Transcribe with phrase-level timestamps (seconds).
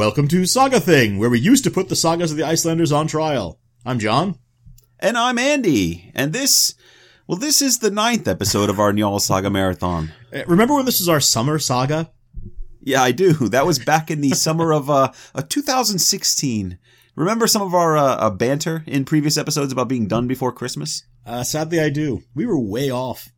[0.00, 3.06] Welcome to Saga Thing, where we used to put the sagas of the Icelanders on
[3.06, 3.60] trial.
[3.84, 4.38] I'm John.
[4.98, 6.10] And I'm Andy.
[6.14, 6.74] And this,
[7.26, 10.10] well, this is the ninth episode of our Njal Saga Marathon.
[10.34, 12.10] Uh, Remember when this was our summer saga?
[12.80, 13.34] Yeah, I do.
[13.50, 16.78] That was back in the summer of uh, uh 2016.
[17.14, 21.04] Remember some of our uh, uh, banter in previous episodes about being done before Christmas?
[21.26, 22.22] Uh, sadly, I do.
[22.34, 23.28] We were way off.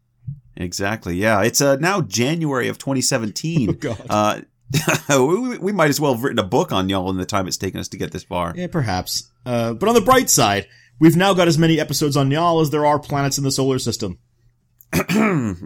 [0.57, 1.17] Exactly.
[1.17, 3.71] Yeah, it's uh, now January of 2017.
[3.71, 4.07] Oh, God.
[4.09, 4.41] Uh,
[5.09, 7.57] we, we might as well have written a book on Njal in the time it's
[7.57, 8.55] taken us to get this far.
[8.57, 9.31] Yeah, perhaps.
[9.45, 10.67] Uh, but on the bright side,
[10.99, 13.79] we've now got as many episodes on Njal as there are planets in the solar
[13.79, 14.19] system.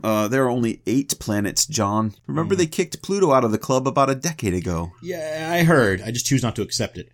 [0.02, 2.14] Uh, there are only eight planets, John.
[2.26, 4.92] Remember they kicked Pluto out of the club about a decade ago.
[5.02, 6.00] Yeah, I heard.
[6.00, 7.08] I just choose not to accept it.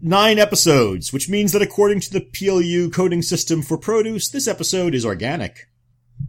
[0.00, 4.94] Nine episodes, which means that according to the PLU coding system for produce, this episode
[4.94, 5.68] is organic.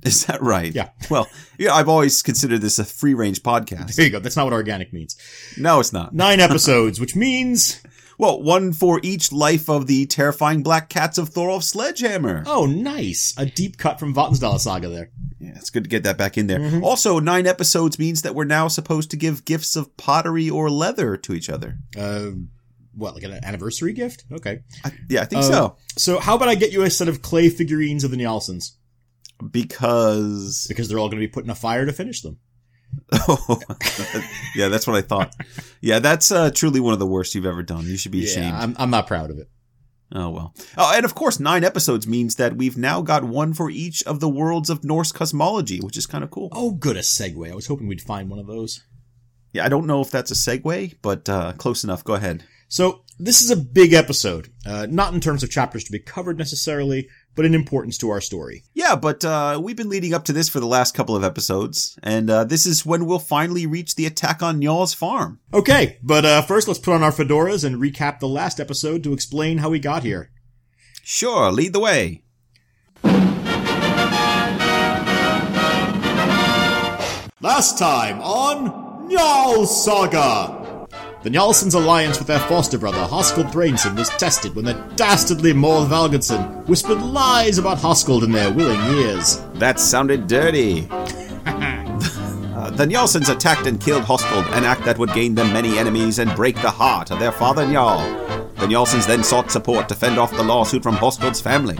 [0.05, 0.73] Is that right?
[0.73, 0.89] Yeah.
[1.09, 3.95] Well, yeah, I've always considered this a free range podcast.
[3.95, 4.19] There you go.
[4.19, 5.15] That's not what organic means.
[5.57, 6.13] No, it's not.
[6.13, 7.81] Nine episodes, which means,
[8.17, 12.43] Well, one for each life of the terrifying black cats of Thorolf Sledgehammer.
[12.45, 13.33] oh, nice.
[13.37, 15.09] A deep cut from Vatnsdæla Saga there.
[15.39, 16.79] Yeah, it's good to get that back in there.
[16.83, 21.17] Also, nine episodes means that we're now supposed to give gifts of pottery or leather
[21.17, 21.79] to each other.
[21.97, 22.29] Uh,
[22.95, 24.23] what, like an anniversary gift?
[24.31, 24.59] Okay.
[24.85, 25.77] I, yeah, I think Uh, so.
[25.97, 28.73] So how about I get you a set of clay figurines of the Njalsons?
[29.51, 32.39] Because, Because they're all going to be put in a fire to finish them.
[33.27, 33.59] Oh,
[34.55, 35.33] yeah, that's what I thought.
[35.81, 37.85] Yeah, that's uh, truly one of the worst you've ever done.
[37.85, 38.53] You should be ashamed.
[38.53, 39.49] I'm, I'm not proud of it.
[40.15, 40.53] Oh well.
[40.77, 44.19] Oh, and of course, nine episodes means that we've now got one for each of
[44.19, 46.49] the worlds of Norse cosmology, which is kind of cool.
[46.51, 47.51] Oh, good, a segue.
[47.51, 48.83] I was hoping we'd find one of those.
[49.53, 52.03] Yeah, I don't know if that's a segue, but uh, close enough.
[52.03, 52.43] Go ahead.
[52.67, 54.49] So, this is a big episode.
[54.65, 58.21] Uh, not in terms of chapters to be covered necessarily, but in importance to our
[58.21, 58.63] story.
[58.73, 61.97] Yeah, but uh, we've been leading up to this for the last couple of episodes,
[62.03, 65.39] and uh, this is when we'll finally reach the attack on Njaal's farm.
[65.53, 69.13] Okay, but uh, first let's put on our fedoras and recap the last episode to
[69.13, 70.31] explain how we got here.
[71.03, 72.23] Sure, lead the way.
[77.41, 80.62] Last time on Njal Saga!
[81.23, 85.87] The Njalsons' alliance with their foster brother, Hoskuld Thrainson, was tested when the dastardly Morth
[85.87, 89.41] Valgardson whispered lies about Hoskuld in their willing ears.
[89.53, 90.89] That sounded dirty.
[92.53, 96.19] Uh, the Njalsons attacked and killed Hoskuld, an act that would gain them many enemies
[96.19, 98.55] and break the heart of their father Njal.
[98.55, 101.75] The Njalsons then sought support to fend off the lawsuit from Hoskuld's family.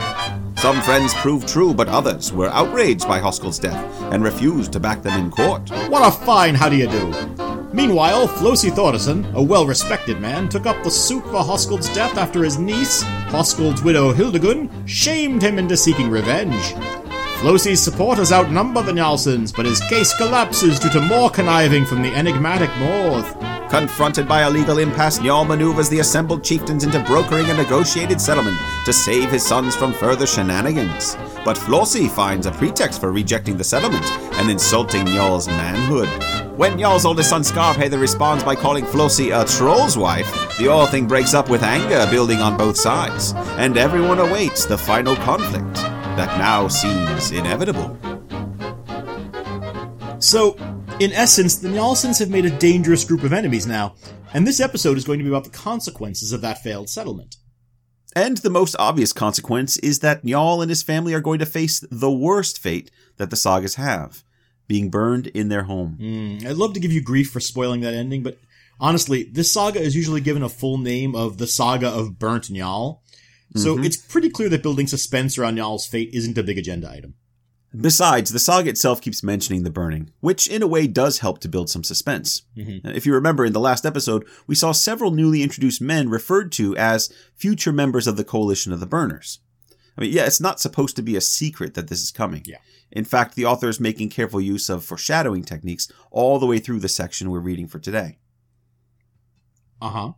[0.57, 3.81] Some friends proved true, but others were outraged by Hoskuld's death
[4.11, 5.69] and refused to back them in court.
[5.89, 7.42] What a fine how do you do!
[7.73, 12.59] Meanwhile, Flosi Thordarson, a well-respected man, took up the suit for Hoskuld's death after his
[12.59, 16.75] niece, Hoskuld's widow Hildegun, shamed him into seeking revenge.
[17.39, 22.13] Flosi's supporters outnumber the Njalsons, but his case collapses due to more conniving from the
[22.13, 23.35] enigmatic Morth.
[23.71, 28.55] Confronted by a legal impasse, Njal maneuvers the assembled chieftains into brokering a negotiated settlement
[28.85, 31.17] to save his sons from further shenanigans.
[31.43, 34.05] But Flosi finds a pretext for rejecting the settlement
[34.37, 36.42] and insulting Njal's manhood.
[36.55, 41.07] When Njal's oldest son Skarphéðinn responds by calling Flosi a troll's wife, the whole thing
[41.07, 45.73] breaks up with anger building on both sides, and everyone awaits the final conflict
[46.15, 47.97] that now seems inevitable.
[50.19, 50.55] So,
[50.99, 53.95] in essence, the Njalsons have made a dangerous group of enemies now,
[54.31, 57.37] and this episode is going to be about the consequences of that failed settlement.
[58.15, 61.83] And the most obvious consequence is that Njal and his family are going to face
[61.89, 64.23] the worst fate that the sagas have
[64.67, 65.97] being burned in their home.
[65.99, 68.39] Mm, I'd love to give you grief for spoiling that ending, but
[68.79, 72.99] honestly, this saga is usually given a full name of the Saga of Burnt Njal.
[73.55, 73.83] So mm-hmm.
[73.83, 77.15] it's pretty clear that building suspense around Njal's fate isn't a big agenda item.
[77.75, 81.49] Besides, the saga itself keeps mentioning the burning, which in a way does help to
[81.49, 82.43] build some suspense.
[82.55, 82.87] Mm-hmm.
[82.87, 86.51] Uh, if you remember in the last episode, we saw several newly introduced men referred
[86.53, 89.39] to as future members of the Coalition of the Burners.
[89.97, 92.43] I mean, yeah, it's not supposed to be a secret that this is coming.
[92.45, 92.57] Yeah.
[92.91, 96.79] In fact, the author is making careful use of foreshadowing techniques all the way through
[96.79, 98.17] the section we're reading for today.
[99.81, 100.11] Uh huh.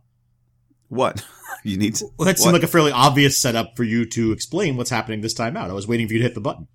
[0.88, 1.24] What?
[1.64, 2.06] you need to.
[2.16, 2.60] Well, that seemed what?
[2.60, 5.70] like a fairly obvious setup for you to explain what's happening this time out.
[5.70, 6.68] I was waiting for you to hit the button.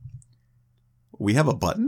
[1.17, 1.87] We have a button?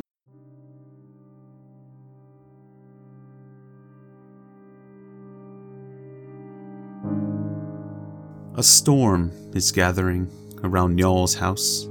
[8.55, 10.29] A storm is gathering
[10.63, 11.89] around Njal's house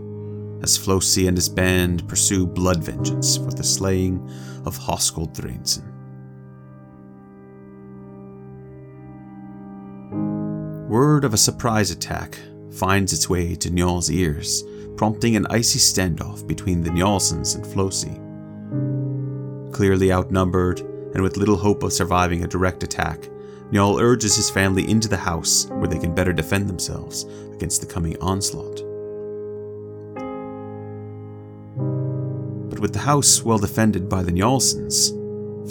[0.62, 4.18] as Flosi and his band pursue blood vengeance for the slaying
[4.64, 5.88] of Hoskuld Thrainson.
[10.88, 12.38] Word of a surprise attack
[12.72, 14.62] finds its way to Njal's ears,
[14.96, 18.20] prompting an icy standoff between the Njalsons and Flosi.
[19.72, 20.80] Clearly outnumbered
[21.14, 23.28] and with little hope of surviving a direct attack,
[23.72, 27.24] Njal urges his family into the house where they can better defend themselves
[27.54, 28.82] against the coming onslaught.
[32.68, 35.12] But with the house well defended by the Njalsons,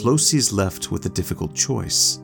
[0.00, 2.18] Flosi is left with a difficult choice.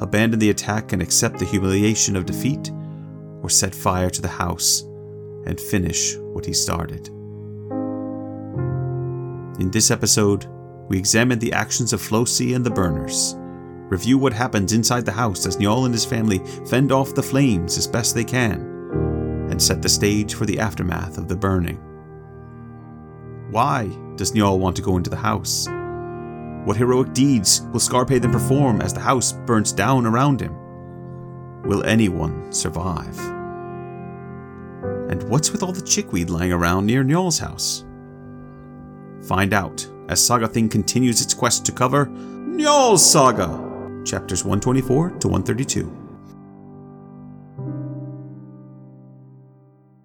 [0.00, 2.72] Abandon the attack and accept the humiliation of defeat,
[3.42, 4.82] or set fire to the house
[5.46, 7.06] and finish what he started.
[9.60, 10.46] In this episode,
[10.88, 13.36] we examine the actions of Flosi and the burners,
[13.88, 16.38] review what happens inside the house as Njal and his family
[16.68, 18.60] fend off the flames as best they can,
[19.50, 21.80] and set the stage for the aftermath of the burning.
[23.50, 25.68] Why does Njal want to go into the house?
[26.66, 30.54] What heroic deeds will Skarphéðinn perform as the house burns down around him?
[31.62, 33.16] Will anyone survive?
[35.08, 37.84] And what's with all the chickweed lying around near Njal's house?
[39.28, 43.65] Find out as Saga Thing continues its quest to cover Njal's Saga,
[44.06, 46.06] chapters 124 to 132.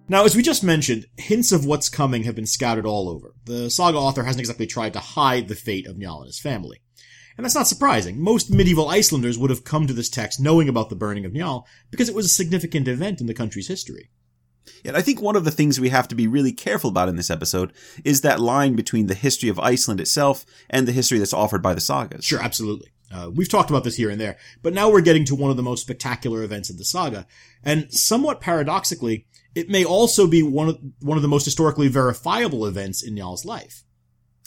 [0.08, 3.34] Now, as we just mentioned, hints of what's coming have been scattered all over.
[3.46, 6.82] The saga author hasn't exactly tried to hide the fate of Njal and his family.
[7.36, 8.20] And that's not surprising.
[8.20, 11.64] Most medieval Icelanders would have come to this text knowing about the burning of Njal
[11.90, 14.10] because it was a significant event in the country's history.
[14.84, 17.16] And I think one of the things we have to be really careful about in
[17.16, 17.72] this episode
[18.04, 21.74] is that line between the history of Iceland itself and the history that's offered by
[21.74, 22.24] the sagas.
[22.24, 22.91] Sure, absolutely.
[23.12, 25.56] Uh, we've talked about this here and there, but now we're getting to one of
[25.56, 27.26] the most spectacular events of the saga,
[27.62, 32.66] and somewhat paradoxically, it may also be one of one of the most historically verifiable
[32.66, 33.84] events in Njal's life.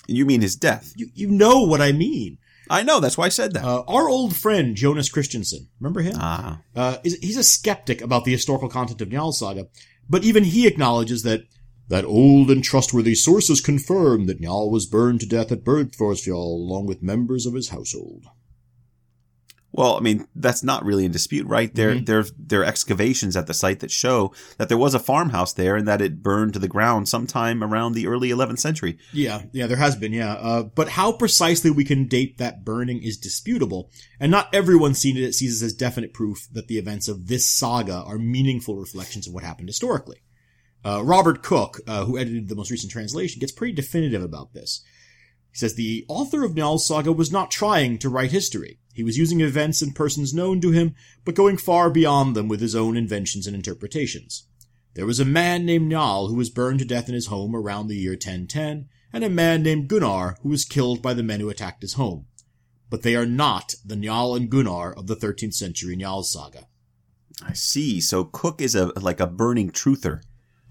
[0.08, 0.94] You mean his death?
[0.96, 2.38] You you know what I mean.
[2.70, 3.00] I know.
[3.00, 3.64] That's why I said that.
[3.64, 6.16] Uh, our old friend Jonas Kristjánsson, remember him?
[6.18, 6.62] Ah.
[6.76, 9.68] Uh, is, he's a skeptic about the historical content of Njal's saga,
[10.10, 11.44] but even he acknowledges that
[11.88, 16.88] that old and trustworthy sources confirm that Njal was burned to death at Bergthorshvol along
[16.88, 18.26] with members of his household.
[19.78, 21.74] Well, I mean, that's not really in dispute, right?
[21.76, 22.06] There, Mhm.
[22.06, 25.76] there, there are excavations at the site that show that there was a farmhouse there
[25.76, 28.98] and that it burned to the ground sometime around the early 11th century.
[29.12, 30.36] Yeah, yeah, there has been, yeah.
[30.36, 35.18] Uh, but how precisely we can date that burning is disputable, and not everyone sees
[35.18, 39.28] it, sees it as definite proof that the events of this saga are meaningful reflections
[39.28, 40.20] of what happened historically.
[40.86, 44.82] Uh, Robert Cook, uh, who edited the most recent translation, gets pretty definitive about this.
[45.52, 48.80] He says the author of Njal's saga was not trying to write history.
[48.96, 50.96] He was using events and persons known to him,
[51.26, 54.48] but going far beyond them with his own inventions and interpretations.
[54.94, 57.88] There was a man named Njal who was burned to death in his home around
[57.88, 61.50] the year 1010, and a man named Gunnar who was killed by the men who
[61.50, 62.28] attacked his home.
[62.90, 66.68] But they are not the Njal and Gunnar of the 13th century Njal saga.
[67.46, 68.00] I see.
[68.00, 70.22] So Cook is a like a burning truther.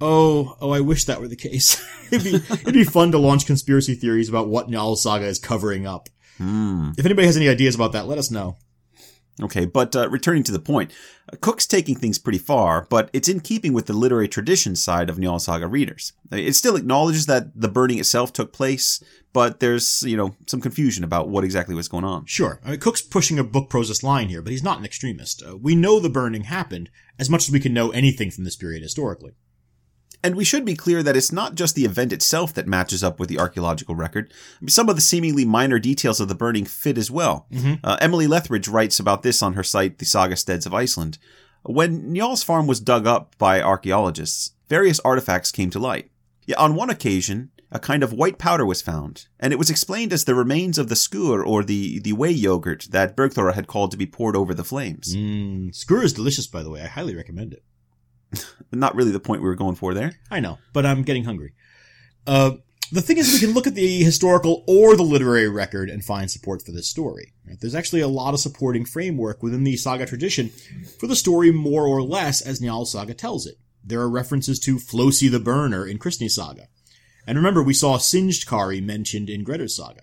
[0.01, 1.83] Oh, oh, I wish that were the case.
[2.11, 5.87] it'd be, it'd be fun to launch conspiracy theories about what Njal saga is covering
[5.87, 6.09] up.
[6.39, 6.91] Hmm.
[6.99, 8.57] If anybody has any ideas about that, let us know.
[9.43, 10.93] Okay, but uh, returning to the point,
[11.33, 15.11] uh, Cook's taking things pretty far, but it's in keeping with the literary tradition side
[15.11, 16.13] of Njál Saga readers.
[16.31, 21.03] It still acknowledges that the burning itself took place, but there's, you know, some confusion
[21.03, 22.27] about what exactly was going on.
[22.27, 25.43] Sure, I mean, Cook's pushing a book prosist line here, but he's not an extremist.
[25.43, 28.57] Uh, we know the burning happened as much as we can know anything from this
[28.57, 29.33] period historically.
[30.25, 33.21] And we should be clear that it's not just the event itself that matches up
[33.21, 34.33] with the archaeological record.
[34.67, 37.47] Some of the seemingly minor details of the burning fit as well.
[37.53, 37.79] Mhm.
[37.85, 41.19] Uh, Emily Lethbridge writes about this on her site, The Saga Steads of Iceland.
[41.63, 46.11] When Njál's farm was dug up by archaeologists, various artifacts came to light.
[46.47, 50.13] Yeah, on one occasion, a kind of white powder was found, and it was explained
[50.13, 53.91] as the remains of the skyr or the, the whey yogurt that Bergthora had called
[53.91, 55.15] to be poured over the flames.
[55.15, 56.81] Mmm, skyr is delicious, by the way.
[56.83, 57.63] I highly recommend it.
[58.73, 60.13] Not really the point we were going for there.
[60.31, 61.53] I know, but I'm getting hungry.
[62.27, 62.53] Uh,
[62.93, 66.31] the thing is, we can look at the historical or the literary record and find
[66.31, 67.33] support for this story.
[67.61, 70.51] There's actually a lot of supporting framework within the saga tradition
[71.01, 73.57] for the story more or less as Njál saga tells it.
[73.83, 76.69] There are references to Flosi the Burner in Kristni saga.
[77.27, 80.03] And remember, we saw Singed Kari mentioned in Grettir's saga.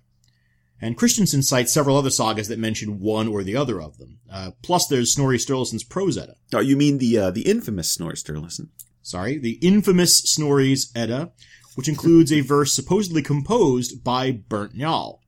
[0.81, 4.17] And Kristjánsson cites several other sagas that mention one or the other of them.
[4.31, 6.35] Uh, plus, there's Snorri Sturluson's Prose Edda.
[6.53, 8.69] Oh, you mean the uh, the infamous Snorri Sturluson?
[9.03, 11.31] sorry, the infamous Snorri's Edda,
[11.75, 15.19] which includes a verse supposedly composed by Burnt Njal.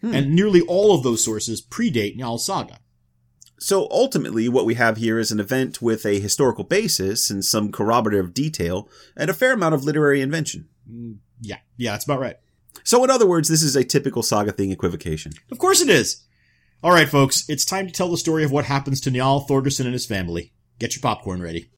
[0.00, 0.14] Hmm.
[0.14, 2.80] And nearly all of those sources predate Njal's saga.
[3.58, 7.72] So ultimately, what we have here is an event with a historical basis and some
[7.72, 10.68] corroborative detail, and a fair amount of literary invention.
[10.90, 12.36] Mm, Yeah, yeah, that's about right.
[12.84, 15.32] So, in other words, this is a typical saga thing equivocation.
[15.50, 16.22] Of course it is.
[16.82, 19.86] All right, folks, it's time to tell the story of what happens to Njal Thorgeirsson
[19.86, 20.52] and his family.
[20.78, 21.70] Get your popcorn ready.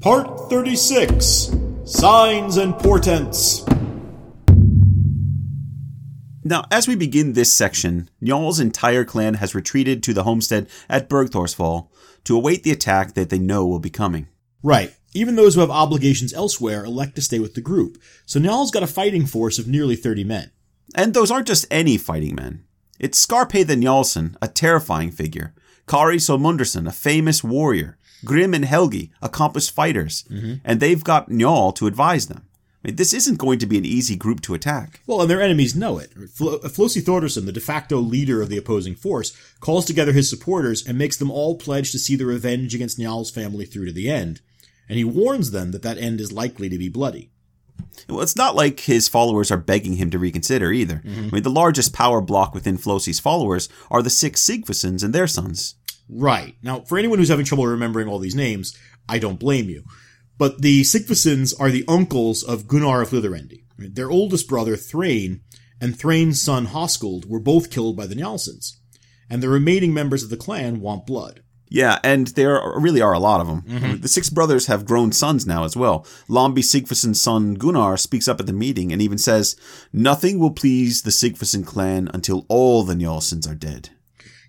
[0.00, 1.50] Part 36
[1.84, 3.64] Signs and Portents.
[6.44, 11.08] Now, as we begin this section, Njaal's entire clan has retreated to the homestead at
[11.08, 11.88] Bergthorshvol
[12.24, 14.28] to await the attack that they know will be coming.
[14.62, 14.94] Right.
[15.12, 18.82] Even those who have obligations elsewhere elect to stay with the group, so Njaal's got
[18.82, 20.50] a fighting force of nearly 30 men.
[20.94, 22.64] And those aren't just any fighting men.
[22.98, 25.54] It's Skarphéðinn Njalsson, a terrifying figure,
[25.88, 30.54] Kari Solmunderson, a famous warrior, Grim and Helgi, accomplished fighters, mm-hmm.
[30.64, 32.46] and they've got Njal to advise them.
[32.82, 35.00] I mean, this isn't going to be an easy group to attack.
[35.06, 36.12] Well, and their enemies know it.
[36.30, 40.86] Flo- Flosi Thordarson, the de facto leader of the opposing force, calls together his supporters
[40.86, 44.10] and makes them all pledge to see the revenge against Njaal's family through to the
[44.10, 44.40] end.
[44.90, 47.30] And he warns them that that end is likely to be bloody.
[48.08, 50.96] Well, it's not like his followers are begging him to reconsider either.
[50.96, 51.28] Mm-hmm.
[51.28, 55.28] I mean, the largest power block within Flosi's followers are the six Sigfusons and their
[55.28, 55.76] sons.
[56.08, 56.56] Right.
[56.60, 58.76] Now, for anyone who's having trouble remembering all these names,
[59.08, 59.84] I don't blame you.
[60.38, 63.62] But the Sigfusons are the uncles of Gunnar of Hlidarendi.
[63.78, 65.42] Their oldest brother, Thrain,
[65.80, 68.72] and Thrain's son, Hoskuld, were both killed by the Njalsons.
[69.30, 71.44] And the remaining members of the clan want blood.
[71.72, 73.62] Yeah, and there really are a lot of them.
[73.64, 74.00] Mean, mm-hmm.
[74.00, 76.04] the six brothers have grown sons now as well.
[76.28, 79.54] Lambi Sigfuson's son Gunnar speaks up at the meeting and even says,
[79.92, 83.90] Nothing will please the Sigfuson clan until all the Njalsons are dead.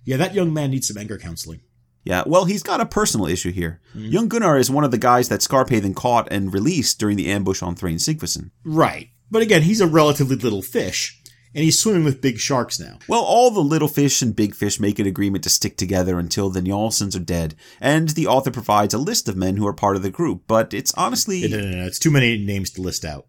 [0.03, 1.61] Yeah, that young man needs some anger counseling.
[2.03, 3.79] Yeah, well, he's got a personal issue here.
[3.95, 4.11] Mm-hmm.
[4.11, 7.61] Young Gunnar is one of the guys that Skarphéðinn caught and released during the ambush
[7.61, 8.49] on Thrain Sigfuson.
[8.63, 9.09] Right.
[9.29, 11.20] But again, he's a relatively little fish,
[11.53, 12.99] and he's swimming with big sharks now.
[13.07, 16.49] Well, all the little fish and big fish make an agreement to stick together until
[16.49, 19.95] the Njalsons are dead, and the author provides a list of men who are part
[19.95, 21.47] of the group, but it's honestly.
[21.47, 23.27] No, no, no, it's too many names to list out.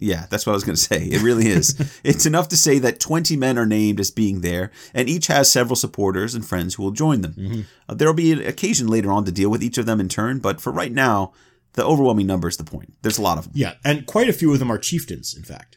[0.00, 1.04] Yeah, that's what I was going to say.
[1.04, 1.74] It really is.
[2.04, 5.50] it's enough to say that 20 men are named as being there, and each has
[5.50, 7.66] several supporters and friends who will join them.
[7.88, 10.08] Uh, there will be an occasion later on to deal with each of them in
[10.08, 11.32] turn, but for right now,
[11.72, 12.94] the overwhelming number is the point.
[13.02, 13.52] There's a lot of them.
[13.56, 15.76] Yeah, and quite a few of them are chieftains, in fact.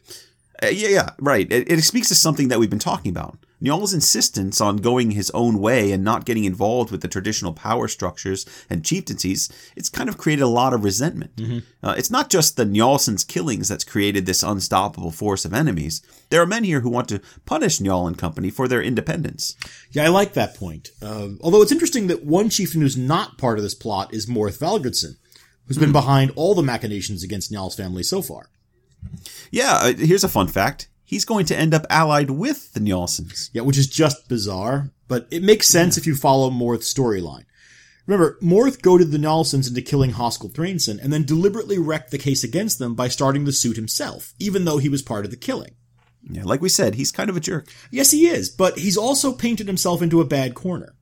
[0.62, 1.50] Uh, yeah, yeah, right.
[1.50, 3.38] It, it speaks to something that we've been talking about.
[3.62, 7.86] Njal's insistence on going his own way and not getting involved with the traditional power
[7.86, 11.30] structures and chieftaincies, it's kind of created a lot of resentment.
[11.82, 16.02] Uh, it's not just the Njalson's killings that's created this unstoppable force of enemies.
[16.30, 19.56] There are men here who want to punish Njal and company for their independence.
[19.92, 20.90] Yeah, I like that point.
[21.00, 24.58] Uh, although it's interesting that one chieftain who's not part of this plot is Morth
[24.58, 25.16] Valgardsson,
[25.66, 28.48] who's been behind all the machinations against Njal's family so far.
[29.50, 30.88] Yeah, uh, here's a fun fact.
[31.04, 33.50] He's going to end up allied with the Njalsons.
[33.52, 37.44] Yeah, which is just bizarre, but it makes sense if you follow Morth's storyline.
[38.06, 42.42] Remember, Morth goaded the Njalsons into killing Hoskuld Thrainson and then deliberately wrecked the case
[42.42, 45.74] against them by starting the suit himself, even though he was part of the killing.
[46.28, 47.68] Yeah, like we said, he's kind of a jerk.
[47.90, 50.94] Yes, he is, but he's also painted himself into a bad corner.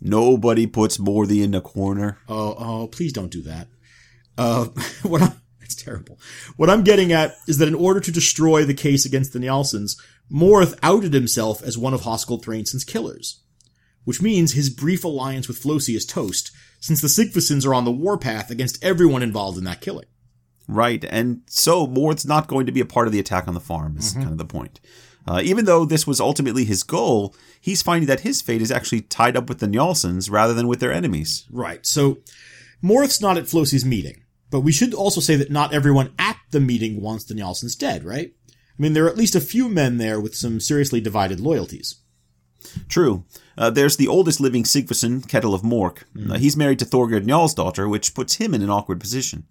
[0.00, 2.18] Nobody puts Morthy in a corner.
[2.28, 3.68] Oh, oh, please don't do that.
[4.36, 4.66] Uh,
[5.02, 5.32] what I'm,
[5.68, 6.18] it's terrible.
[6.56, 10.00] What I'm getting at is that in order to destroy the case against the Njalsons,
[10.32, 13.42] Morth outed himself as one of Hoskuld Thrainson's killers.
[14.04, 17.90] Which means his brief alliance with Flosi is toast, since the Sigfusons are on the
[17.90, 20.06] warpath against everyone involved in that killing.
[20.66, 23.60] Right, and so Morth's not going to be a part of the attack on the
[23.60, 24.80] farm, is kind of the point.
[25.26, 29.02] Uh, even though this was ultimately his goal, he's finding that his fate is actually
[29.02, 31.46] tied up with the Njalsons rather than with their enemies.
[31.50, 32.20] Right, so
[32.82, 36.60] Morth's not at Flosi's meeting, but we should also say that not everyone at the
[36.60, 38.32] meeting wants the Njalsons dead, right?
[38.48, 41.96] I mean, there are at least a few men there with some seriously divided loyalties.
[42.88, 43.24] True.
[43.56, 46.04] Uh, there's the oldest living Sigfuson, Kettle of Mork.
[46.30, 49.46] Uh, he's married to Thorgerd Njal's daughter, which puts him in an awkward position.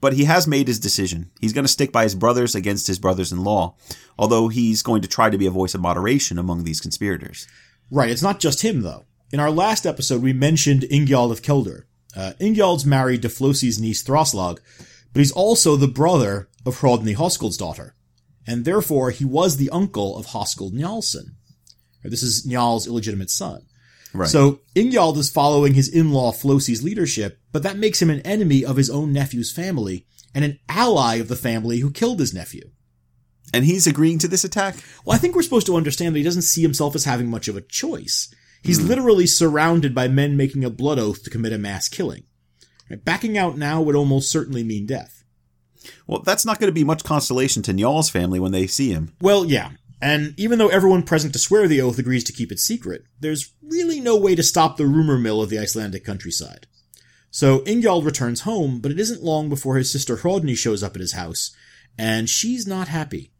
[0.00, 1.30] But he has made his decision.
[1.40, 3.74] He's going to stick by his brothers against his brothers in law,
[4.16, 7.48] although he's going to try to be a voice of moderation among these conspirators.
[7.90, 9.06] Right, it's not just him, though.
[9.32, 11.84] In our last episode, we mentioned Ingjald of Keldur.
[12.18, 14.58] Uh, Ingjald's married to Flosi's niece Throslag,
[15.12, 17.94] but he's also the brother of Hrodni Hoskuld's daughter,
[18.44, 21.34] and therefore he was the uncle of Hoskuld Njalsson.
[22.02, 23.66] This is Njal's illegitimate son.
[24.12, 24.28] Right.
[24.28, 28.76] So Ingjald is following his in-law Flosi's leadership, but that makes him an enemy of
[28.76, 32.70] his own nephew's family and an ally of the family who killed his nephew.
[33.54, 34.76] and he's agreeing to this attack?
[35.04, 37.48] Well, I think we're supposed to understand that he doesn't see himself as having much
[37.48, 38.34] of a choice.
[38.68, 38.86] He's hmm.
[38.86, 42.24] literally surrounded by men making a blood oath to commit a mass killing.
[43.02, 45.24] Backing out now would almost certainly mean death.
[46.06, 49.14] Well, that's not going to be much consolation to Njal's family when they see him.
[49.22, 49.70] Well, yeah.
[50.02, 53.54] And even though everyone present to swear the oath agrees to keep it secret, there's
[53.62, 56.66] really no way to stop the rumor mill of the Icelandic countryside.
[57.30, 61.00] So Ingjald returns home, but it isn't long before his sister Hrodni shows up at
[61.00, 61.56] his house,
[61.96, 63.32] and she's not happy.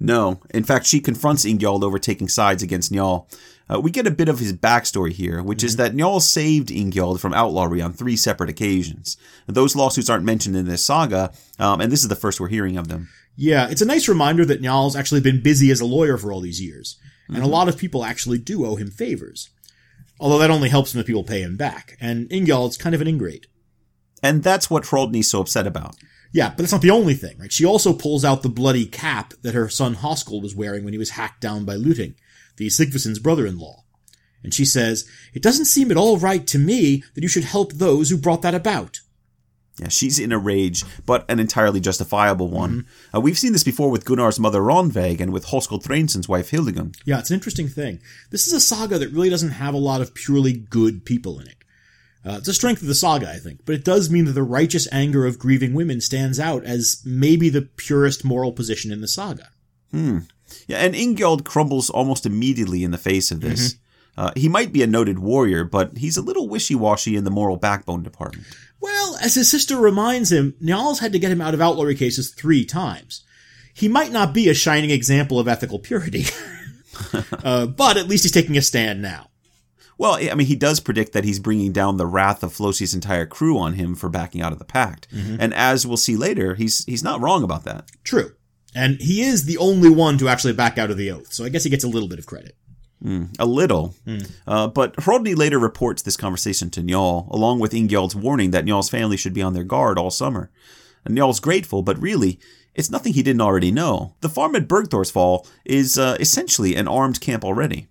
[0.00, 0.40] No.
[0.54, 3.30] In fact, she confronts Ingjald over taking sides against Njal.
[3.72, 5.66] Uh, we get a bit of his backstory here, which Mm-hmm.
[5.66, 9.16] is that Njal saved Ingjald from outlawry on three separate occasions.
[9.46, 12.76] Those lawsuits aren't mentioned in this saga, um, and this is the first we're hearing
[12.76, 13.08] of them.
[13.36, 16.40] Yeah, it's a nice reminder that Njal's actually been busy as a lawyer for all
[16.40, 19.48] these years, and a lot of people actually do owe him favors.
[20.20, 23.08] Although that only helps him if people pay him back, and Ingjald's kind of an
[23.08, 23.46] ingrate.
[24.22, 25.96] And that's what Hrodny's so upset about.
[26.32, 27.52] Yeah, but that's not the only thing, right?
[27.52, 30.98] She also pulls out the bloody cap that her son Hoskuld was wearing when he
[30.98, 32.14] was hacked down by Lyting,
[32.56, 33.84] the brother-in-law.
[34.42, 37.72] And she says, It doesn't seem at all right to me that you should help
[37.72, 39.00] those who brought that about.
[39.78, 42.86] Yeah, she's in a rage, but an entirely justifiable one.
[43.12, 46.96] Uh, we've seen this before with Gunnar's mother Ronveig and with Hoskuld Thrainsson's wife Hildegund.
[47.04, 48.00] Yeah, it's an interesting thing.
[48.30, 51.48] This is a saga that really doesn't have a lot of purely good people in
[51.48, 51.56] it.
[52.24, 54.44] Uh, it's a strength of the saga, I think, but it does mean that the
[54.44, 59.08] righteous anger of grieving women stands out as maybe the purest moral position in the
[59.08, 59.48] saga.
[60.66, 63.76] Yeah, and Ingjald crumbles almost immediately in the face of this.
[64.16, 67.56] Uh, he might be a noted warrior, but he's a little wishy-washy in the moral
[67.56, 68.46] backbone department.
[68.80, 72.30] Well, as his sister reminds him, Njals had to get him out of outlawry cases
[72.30, 73.24] three times.
[73.72, 76.26] He might not be a shining example of ethical purity,
[77.42, 79.30] uh, but at least he's taking a stand now.
[79.96, 83.26] Well, I mean, he does predict that he's bringing down the wrath of Flosi's entire
[83.26, 85.06] crew on him for backing out of the pact.
[85.12, 87.90] And as we'll see later, he's he's not wrong about that.
[88.02, 88.32] True.
[88.74, 91.48] And he is the only one to actually back out of the oath, so I
[91.48, 92.56] guess he gets a little bit of credit.
[93.38, 93.94] A little.
[94.46, 98.88] Uh, but Hrodny later reports this conversation to Njal, along with Ingjald's warning that Njal's
[98.88, 100.50] family should be on their guard all summer.
[101.04, 102.40] And Njal's grateful, but really,
[102.74, 104.16] it's nothing he didn't already know.
[104.20, 107.88] The farm at Bergthorshvol is uh, essentially an armed camp already.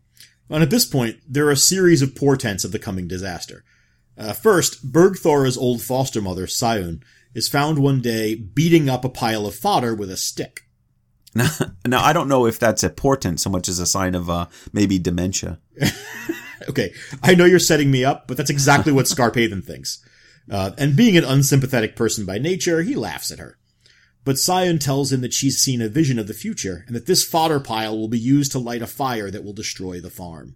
[0.49, 3.63] And at this point, there are a series of portents of the coming disaster.
[4.17, 7.01] Uh, first, Bergthora's old foster mother, Saeunn,
[7.33, 10.62] is found one day beating up a pile of fodder with a stick.
[11.85, 14.47] Now, I don't know if that's a portent so much as a sign of uh,
[14.71, 15.59] maybe dementia.
[16.69, 20.01] Okay, I know you're setting me up, but that's exactly what Skarphéðinn thinks.
[20.49, 23.57] Uh, and being an unsympathetic person by nature, he laughs at her.
[24.25, 27.25] But Saeunn tells him that she's seen a vision of the future, and that this
[27.25, 30.55] fodder pile will be used to light a fire that will destroy the farm.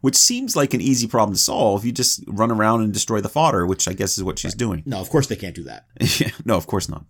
[0.00, 1.84] Which seems like an easy problem to solve.
[1.84, 4.82] You just run around and destroy the fodder, which I guess is what she's doing.
[4.86, 5.86] No, of course they can't do that.
[6.44, 7.04] No, of course not.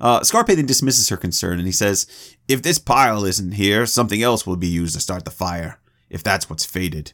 [0.00, 2.06] Uh, Skarphéðinn dismisses her concern and he says,
[2.48, 6.22] If this pile isn't here, something else will be used to start the fire, if
[6.22, 7.12] that's what's fated.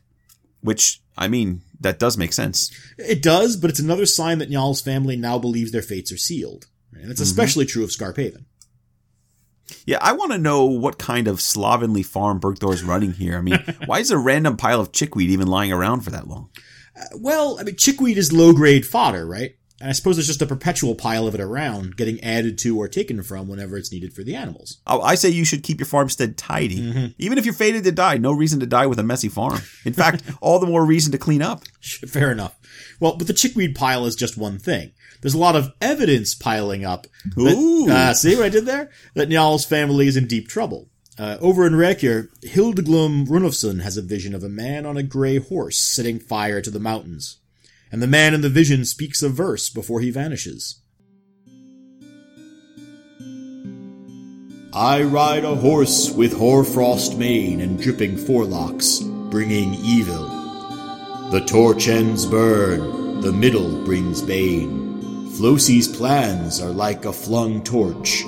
[0.61, 2.71] Which, I mean, that does make sense.
[2.99, 6.67] It does, but it's another sign that Njal's family now believes their fates are sealed.
[6.93, 8.45] And it's especially true of Skarphéðinn.
[9.85, 13.37] Yeah, I want to know what kind of slovenly farm Bergthor's running here.
[13.37, 16.51] I mean, why is a random pile of chickweed even lying around for that long?
[17.17, 19.56] Well, I mean, chickweed is low grade fodder, right?
[19.81, 22.89] And I suppose there's just a perpetual pile of it around, getting added to or
[22.89, 24.79] taken from whenever it's needed for the animals.
[24.87, 27.15] Oh, I say you should keep your farmstead tidy.
[27.19, 29.61] Even if you're fated to die, no reason to die with a messy farm.
[29.85, 31.65] In fact, all the more reason to clean up.
[31.81, 32.57] Fair enough.
[33.01, 34.93] Well, but the chickweed pile is just one thing.
[35.21, 37.07] There's a lot of evidence piling up.
[37.37, 37.91] That, Ooh.
[37.91, 38.91] Uh, see what I did there?
[39.15, 40.89] That Njal's family is in deep trouble.
[41.19, 45.39] Uh, over in Reykjavik, Hildiglum Runolfsson has a vision of a man on a gray
[45.39, 47.39] horse setting fire to the mountains.
[47.91, 50.83] And the man in the vision speaks a verse before he vanishes.
[54.73, 60.29] I ride a horse with hoarfrost mane and dripping forelocks, bringing evil.
[61.31, 65.31] The torch ends burn, the middle brings bane.
[65.31, 68.23] Flosi's plans are like a flung torch.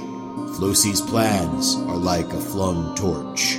[0.56, 3.58] Flosi's plans are like a flung torch.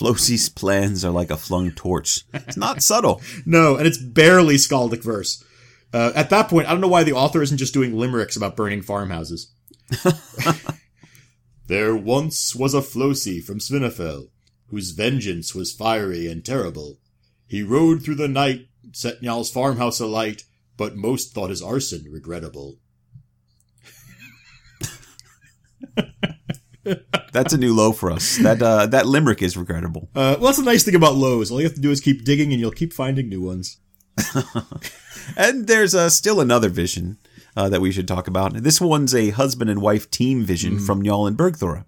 [0.00, 2.24] Flosi's plans are like a flung torch.
[2.32, 3.20] It's not subtle.
[3.46, 5.44] No, and it's barely skaldic verse.
[5.92, 8.56] Uh, at that point, I don't know why the author isn't just doing limericks about
[8.56, 9.52] burning farmhouses.
[11.66, 14.28] there once was a Flosi from Svinafell,
[14.68, 16.98] whose vengeance was fiery and terrible.
[17.46, 20.44] He rode through the night, set Njal's farmhouse alight,
[20.76, 22.78] but most thought his arson regrettable.
[27.32, 28.36] That's a new low for us.
[28.38, 30.08] That uh, that limerick is regrettable.
[30.14, 31.50] Uh, well, that's the nice thing about lows.
[31.50, 33.78] All you have to do is keep digging, and you'll keep finding new ones.
[35.36, 37.18] And there's uh, still another vision
[37.56, 38.54] uh, that we should talk about.
[38.54, 41.84] This one's a husband and wife team vision from Njal and Bergthora.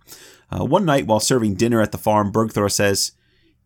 [0.51, 3.13] Uh, one night while serving dinner at the farm, Bergthora says,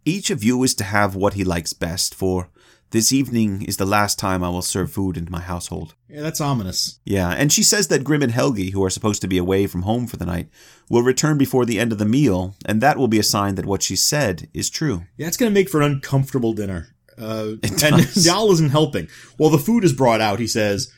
[0.04, 2.48] Each of you is to have what he likes best, for
[2.90, 5.94] this evening is the last time I will serve food in my household.
[6.08, 7.00] Yeah, that's ominous.
[7.04, 9.82] Yeah, and she says that Grim and Helgi, who are supposed to be away from
[9.82, 10.48] home for the night,
[10.88, 13.66] will return before the end of the meal, and that will be a sign that
[13.66, 15.02] what she said is true.
[15.16, 16.94] Yeah, it's going to make for an uncomfortable dinner.
[17.18, 18.26] Uh, and does.
[18.26, 19.08] Isn't helping.
[19.36, 20.92] While the food is brought out, he says,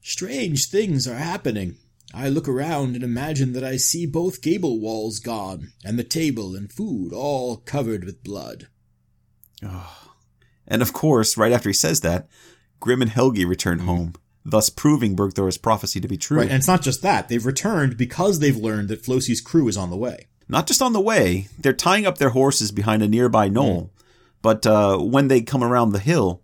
[0.00, 1.76] Strange things are happening.
[2.14, 6.56] I look around and imagine that I see both gable walls gone, and the table
[6.56, 8.68] and food all covered with blood.
[10.68, 12.28] And of course, right after he says that,
[12.78, 16.38] Grim and Helgi return home, thus proving Bergthor's prophecy to be true.
[16.38, 17.28] Right, and it's not just that.
[17.28, 20.26] They've returned because they've learned that Flosi's crew is on the way.
[20.48, 23.90] Not just on the way, they're tying up their horses behind a nearby knoll.
[24.40, 26.42] But uh, when they come around the hill,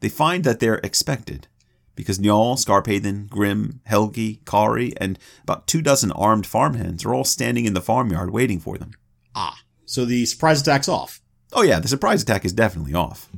[0.00, 1.46] they find that they're expected.
[1.94, 7.64] Because Njal, Skarphéðinn, Grim, Helgi, Kari, and about two dozen armed farmhands are all standing
[7.64, 8.92] in the farmyard waiting for them.
[9.34, 11.20] Ah, so the surprise attack's off.
[11.52, 13.28] Oh yeah, the surprise attack is definitely off.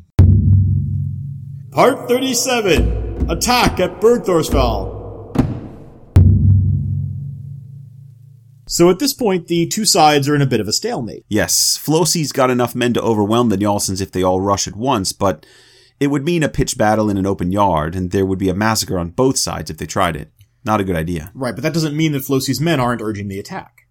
[1.70, 4.98] Part 37 Attack at Bergthorshvol.
[8.66, 11.24] So at this point, the two sides are in a bit of a stalemate.
[11.28, 15.12] Yes, Flosi's got enough men to overwhelm the Njalsons if they all rush at once,
[15.12, 15.46] but
[16.00, 18.54] it would mean a pitched battle in an open yard, and there would be a
[18.54, 20.32] massacre on both sides if they tried it.
[20.64, 21.30] Not a good idea.
[21.34, 23.86] Right, but that doesn't mean that Flosi's men aren't urging the attack.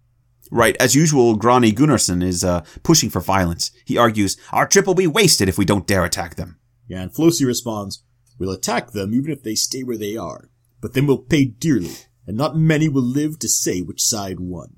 [0.50, 3.70] Right, as usual, Grani Gunnarsson is uh, pushing for violence.
[3.86, 6.59] He argues, Our trip will be wasted if we don't dare attack them.
[6.90, 8.02] Yeah, and Flosi responds,
[8.38, 10.50] We'll attack them even if they stay where they are,
[10.80, 11.94] but then we'll pay dearly,
[12.26, 14.76] and not many will live to say which side won.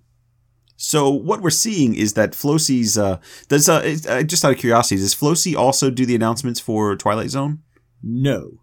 [0.77, 4.97] So what we're seeing is that Flosi's uh, does uh, uh, just out of curiosity,
[5.01, 7.61] does Flosi also do the announcements for Twilight Zone?
[8.03, 8.59] No.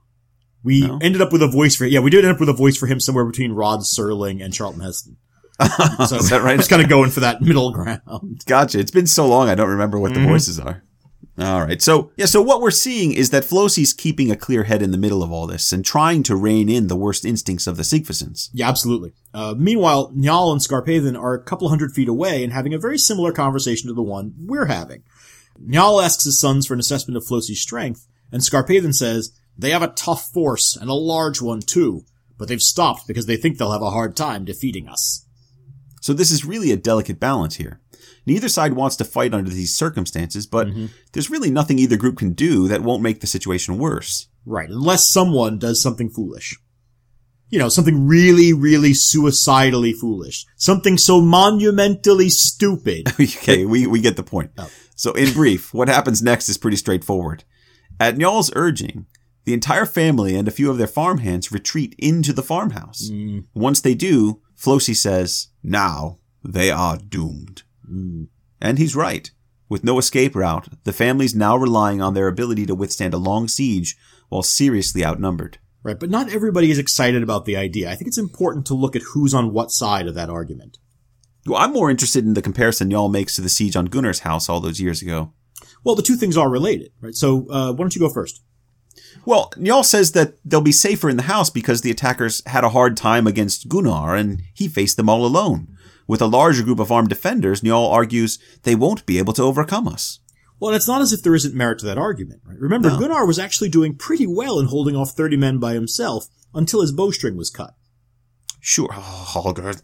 [0.63, 0.99] We No?
[1.01, 2.85] ended up with a voice for yeah, we did end up with a voice for
[2.87, 5.17] him somewhere between Rod Serling and Charlton Heston.
[6.07, 6.57] So Is that right?
[6.57, 8.43] Just kind of going for that middle ground.
[8.45, 8.79] Gotcha.
[8.79, 10.83] It's been so long, I don't remember what the voices are.
[11.39, 11.81] All right.
[11.81, 14.97] So, yeah, so what we're seeing is that Flosi's keeping a clear head in the
[14.97, 18.49] middle of all this and trying to rein in the worst instincts of the Sigfusons.
[18.51, 19.13] Yeah, absolutely.
[19.33, 22.97] Uh, meanwhile, Njal and Skarphéðinn are a couple hundred feet away and having a very
[22.97, 25.03] similar conversation to the one we're having.
[25.61, 29.83] Njal asks his sons for an assessment of Flosi's strength, and Skarphéðinn says, they have
[29.83, 32.05] a tough force, and a large one too,
[32.37, 35.25] but they've stopped because they think they'll have a hard time defeating us.
[36.01, 37.81] So this is really a delicate balance here.
[38.25, 40.87] Neither side wants to fight under these circumstances, but mm-hmm.
[41.13, 44.27] there's really nothing either group can do that won't make the situation worse.
[44.45, 46.57] Right, unless someone does something foolish.
[47.49, 50.45] You know, something really, really suicidally foolish.
[50.55, 53.07] Something so monumentally stupid.
[53.19, 54.51] okay, we, we get the point.
[54.57, 54.69] Oh.
[54.95, 57.43] So in brief, what happens next is pretty straightforward.
[57.99, 59.07] At Njal's urging,
[59.45, 63.09] the entire family and a few of their farmhands retreat into the farmhouse.
[63.09, 63.45] Mm.
[63.55, 67.63] Once they do, Flosi says, now they are doomed.
[68.61, 69.31] And he's right.
[69.67, 73.47] With no escape route, the family's now relying on their ability to withstand a long
[73.47, 73.95] siege
[74.29, 75.59] while seriously outnumbered.
[75.81, 77.89] Right, but not everybody is excited about the idea.
[77.89, 80.77] I think it's important to look at who's on what side of that argument.
[81.45, 84.49] Well, I'm more interested in the comparison Njal makes to the siege on Gunnar's house
[84.49, 85.33] all those years ago.
[85.83, 87.15] Well, the two things are related, right?
[87.15, 88.41] So, uh, why don't you go first?
[89.25, 92.69] Well, Njal says that they'll be safer in the house because the attackers had a
[92.69, 95.75] hard time against Gunnar and he faced them all alone.
[96.09, 99.87] With a larger group of armed defenders, Njal argues they won't be able to overcome
[99.87, 100.19] us.
[100.59, 102.57] Well, it's not as if there isn't merit to that argument, right?
[102.57, 102.99] Remember, No.
[102.99, 106.91] Gunnar was actually doing pretty well in holding off 30 men by himself until his
[106.91, 107.75] bowstring was cut.
[108.59, 109.83] Sure, oh, Hallgerd.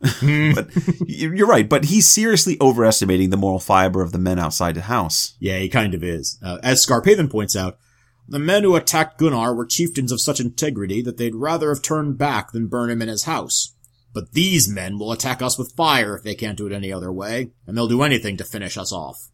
[0.56, 4.80] but you're right, but he's seriously overestimating the moral fiber of the men outside the
[4.80, 5.36] house.
[5.38, 6.40] Yeah, he kind of is.
[6.42, 7.78] Uh, as Skarphéðinn points out,
[8.26, 12.18] the men who attacked Gunnar were chieftains of such integrity that they'd rather have turned
[12.18, 13.71] back than burn him in his house.
[14.12, 17.12] But these men will attack us with fire if they can't do it any other
[17.12, 19.28] way, and they'll do anything to finish us off.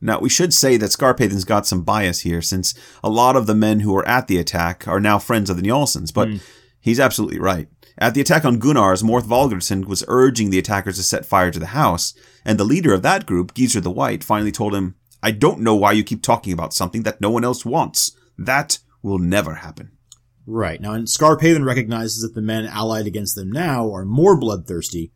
[0.00, 3.54] Now, we should say that Skarphéðinn's got some bias here, since a lot of the
[3.54, 6.36] men who were at the attack are now friends of the Njalsons, but hmm.
[6.78, 7.68] he's absolutely right.
[7.98, 11.58] At the attack on Gunnars, Morth Valgardsson was urging the attackers to set fire to
[11.58, 12.12] the house,
[12.44, 15.74] and the leader of that group, Gizur the White, finally told him, I don't know
[15.74, 18.12] why you keep talking about something that no one else wants.
[18.36, 19.95] That will never happen.
[20.46, 20.80] Right.
[20.80, 25.12] Now, and Skarphéðinn recognizes that the men allied against them now are more bloodthirsty,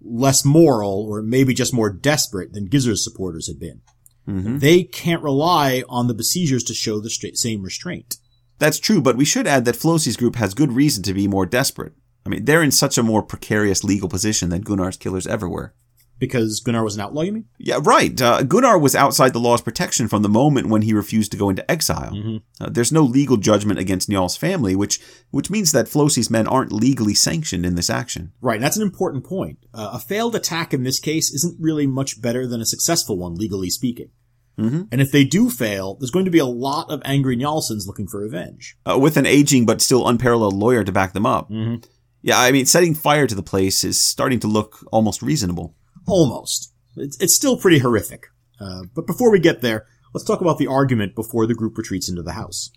[0.00, 3.82] less moral, or maybe just more desperate than Gizur's supporters had been.
[4.26, 4.58] Mm-hmm.
[4.58, 8.16] They can't rely on the besiegers to show the stra- same restraint.
[8.58, 11.46] That's true, but we should add that Flosi's group has good reason to be more
[11.46, 11.94] desperate.
[12.24, 15.74] I mean, they're in such a more precarious legal position than Gunnar's killers ever were.
[16.20, 17.46] Because Gunnar was an outlaw, you mean?
[17.58, 18.20] Yeah, right.
[18.20, 21.48] Uh, Gunnar was outside the law's protection from the moment when he refused to go
[21.48, 22.40] into exile.
[22.60, 26.72] Uh, there's no legal judgment against Njal's family, which which means that Flosi's men aren't
[26.72, 28.32] legally sanctioned in this action.
[28.40, 29.58] Right, and that's an important point.
[29.74, 33.34] Uh, a failed attack in this case isn't really much better than a successful one,
[33.34, 34.10] legally speaking.
[34.58, 34.82] Mm-hmm.
[34.92, 38.06] And if they do fail, there's going to be a lot of angry Njalsons looking
[38.06, 38.76] for revenge.
[38.84, 41.48] Uh, with an aging but still unparalleled lawyer to back them up.
[41.50, 41.76] Mm-hmm.
[42.22, 45.74] Yeah, I mean, setting fire to the place is starting to look almost reasonable.
[46.10, 46.72] Almost.
[46.96, 48.26] It's, it's still pretty horrific.
[48.60, 52.08] Uh, but before we get there, let's talk about the argument before the group retreats
[52.08, 52.70] into the house.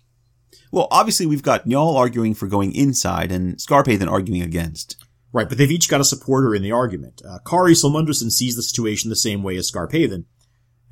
[0.70, 4.96] Well, obviously we've got Njal arguing for going inside and Skarphéðinn arguing against.
[5.32, 7.20] Right, but they've each got a supporter in the argument.
[7.28, 10.26] Uh, Kari Solmunderson sees the situation the same way as Skarphéðinn,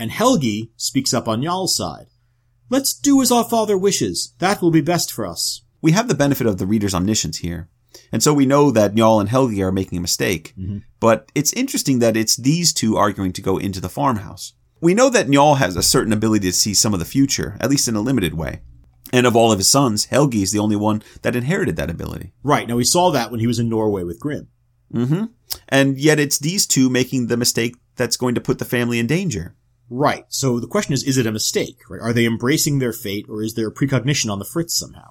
[0.00, 2.07] and Helgi speaks up on Njal's side.
[2.68, 4.35] Let's do as our father wishes.
[4.38, 5.62] That will be best for us.
[5.81, 7.68] We have the benefit of the reader's omniscience here.
[8.12, 10.55] And so we know that Njal and Helgi are making a mistake.
[10.59, 10.79] Mm-hmm.
[11.01, 14.53] But it's interesting that it's these two arguing to go into the farmhouse.
[14.81, 17.70] We know that Njal has a certain ability to see some of the future, at
[17.70, 18.61] least in a limited way.
[19.12, 22.33] And of all of his sons, Helgi is the only one that inherited that ability.
[22.42, 24.48] Right, now we saw that when he was in Norway with Grim.
[24.92, 25.25] Mm-hmm.
[25.68, 29.07] And yet it's these two making the mistake that's going to put the family in
[29.07, 29.55] danger.
[29.90, 31.79] Right, so the question is, is it a mistake?
[31.90, 32.01] Right?
[32.01, 35.11] Are they embracing their fate, or is there a precognition on the fritz somehow?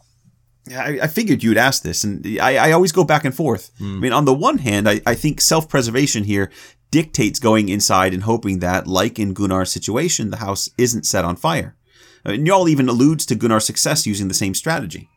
[0.70, 3.72] I, I figured you'd ask this, and I, I always go back and forth.
[3.80, 6.52] I mean, on the one hand, I, I think self-preservation here
[6.92, 11.36] dictates going inside and hoping that, like in Gunnar's situation, the house isn't set on
[11.36, 11.76] fire.
[12.26, 15.10] Uh, Njal even alludes to Gunnar's success using the same strategy.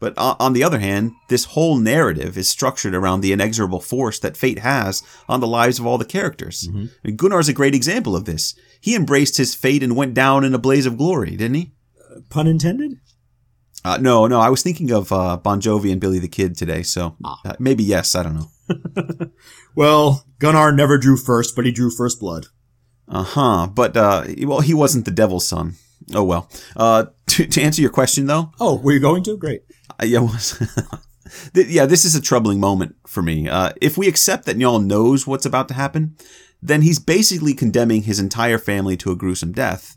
[0.00, 4.36] But on the other hand, this whole narrative is structured around the inexorable force that
[4.36, 6.66] fate has on the lives of all the characters.
[6.70, 8.54] I mean, Gunnar's a great example of this.
[8.80, 11.72] He embraced his fate and went down in a blaze of glory, didn't he?
[12.30, 12.98] Pun intended?
[13.84, 16.82] Uh, no, no, I was thinking of uh, Bon Jovi and Billy the Kid today,
[16.82, 18.50] so uh, maybe yes, I don't know.
[19.76, 22.46] Well, Gunnar never drew first, but he drew first blood.
[23.08, 23.68] Uh huh.
[23.72, 25.74] But uh, well, he wasn't the devil's son.
[26.14, 26.50] Oh well.
[26.76, 29.36] Uh, to, to answer your question though, Oh, were you going to?
[29.36, 29.62] Great.
[30.00, 30.60] uh, yeah, was
[31.54, 33.48] yeah, this is a troubling moment for me.
[33.48, 36.16] Uh, if we accept that Njal knows what's about to happen,
[36.60, 39.96] then he's basically condemning his entire family to a gruesome death.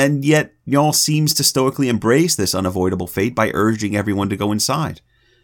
[0.00, 4.50] And yet, Njal seems to stoically embrace this unavoidable fate by urging everyone to go
[4.50, 5.02] inside.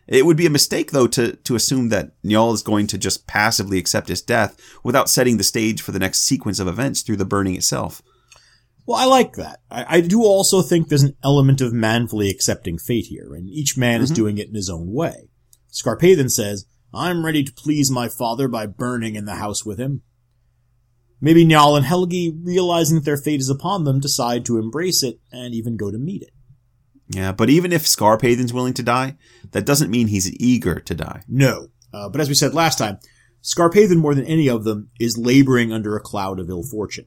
[0.09, 3.27] It would be a mistake, though, to, to assume that Njal is going to just
[3.27, 7.19] passively accept his death without setting the stage for the next sequence of events through
[7.19, 8.01] the burning itself.
[8.87, 9.61] Well, I like that.
[9.71, 13.77] I, I do also think there's an element of manfully accepting fate here, and each
[13.77, 14.23] man is mm-hmm.
[14.23, 15.29] doing it in his own way.
[15.71, 16.65] Skarphéðinn says,
[16.95, 20.01] I'm ready to please my father by burning in the house with him.
[21.21, 25.19] Maybe Njal and Helgi, realizing that their fate is upon them, decide to embrace it
[25.33, 26.31] and even go to meet it.
[27.09, 29.17] Yeah, but even if Skarphéðinn's willing to die,
[29.53, 31.23] that doesn't mean he's eager to die.
[31.29, 31.69] No.
[31.93, 32.99] Uh, but as we said last time,
[33.43, 37.07] Skarphéðinn, more than any of them, is laboring under a cloud of ill fortune.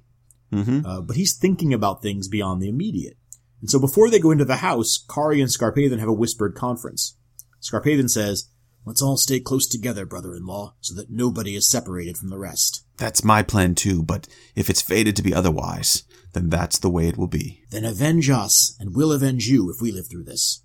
[0.52, 3.18] hmm Uh, but he's thinking about things beyond the immediate.
[3.62, 7.18] And so before they go into the house, Kari and Skarphéðinn have a whispered conference.
[7.62, 8.50] Skarphéðinn says,
[8.86, 12.86] Let's all stay close together, brother-in-law, so that nobody is separated from the rest.
[13.00, 17.08] That's my plan too, but if it's fated to be otherwise, then that's the way
[17.08, 17.64] it will be.
[17.72, 20.64] Then avenge us, and we'll avenge you if we live through this.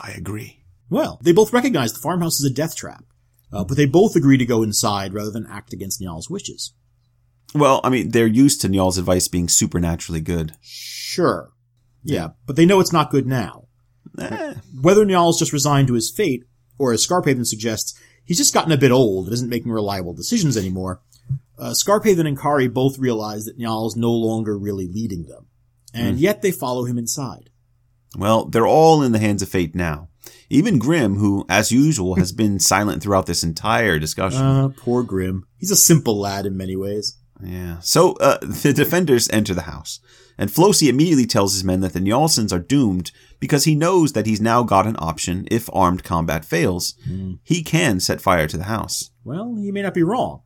[0.00, 0.64] I agree.
[0.90, 3.04] Well, they both recognize the farmhouse is a death trap,
[3.52, 6.74] uh, but they both agree to go inside rather than act against Njal's wishes.
[7.54, 10.54] Well, I mean, they're used to Njal's advice being supernaturally good.
[10.60, 11.52] Sure.
[12.02, 13.68] Yeah, but they know it's not good now.
[14.18, 16.44] Eh, Whether Njal's just resigned to his fate,
[16.78, 20.56] or as Skarphéðinn suggests, he's just gotten a bit old and isn't making reliable decisions
[20.56, 21.00] anymore,
[21.60, 25.46] uh, Skarphéðinn and Kari both realize that Njal's no longer really leading them.
[25.92, 27.50] And yet they follow him inside.
[28.16, 30.08] well, they're all in the hands of fate now.
[30.48, 34.42] Even Grim, who, as usual, has been silent throughout this entire discussion.
[34.42, 35.46] Uh, poor Grim.
[35.58, 37.18] He's a simple lad in many ways.
[37.42, 37.78] Yeah.
[37.80, 39.98] So uh, the defenders enter the house,
[40.38, 44.26] and Flosi immediately tells his men that the Njalsons are doomed because he knows that
[44.26, 46.94] he's now got an option if armed combat fails.
[47.42, 49.10] He can set fire to the house.
[49.24, 50.42] Well, he may not be wrong.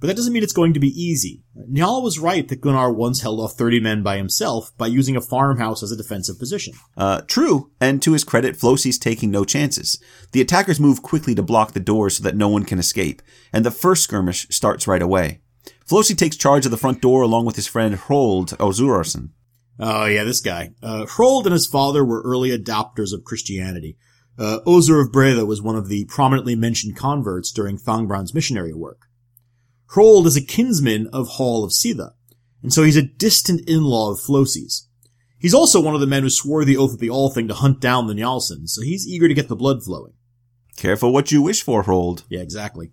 [0.00, 1.42] But that doesn't mean it's going to be easy.
[1.56, 5.20] Njal was right that Gunnar once held off 30 men by himself by using a
[5.20, 6.74] farmhouse as a defensive position.
[6.96, 10.00] Uh, true, and to his credit, Flosi's taking no chances.
[10.32, 13.64] The attackers move quickly to block the doors so that no one can escape, and
[13.64, 15.40] the first skirmish starts right away.
[15.88, 19.30] Flosi takes charge of the front door along with his friend Hrold Ozurarsson.
[19.80, 20.70] Oh yeah, this guy.
[20.82, 23.96] Uh, Hrold and his father were early adopters of Christianity.
[24.38, 29.07] Uh, Ozur of Breda was one of the prominently mentioned converts during Thangbrand's missionary work.
[29.94, 32.12] Hrold is a kinsman of Hall of Sitha,
[32.62, 34.86] and so he's a distant in-law of Flosi's.
[35.38, 37.54] He's also one of the men who swore the oath at the All Thing to
[37.54, 40.12] hunt down the Njalsons, so he's eager to get the blood flowing.
[40.76, 42.24] Careful what you wish for, Hrold.
[42.28, 42.90] Yeah, exactly.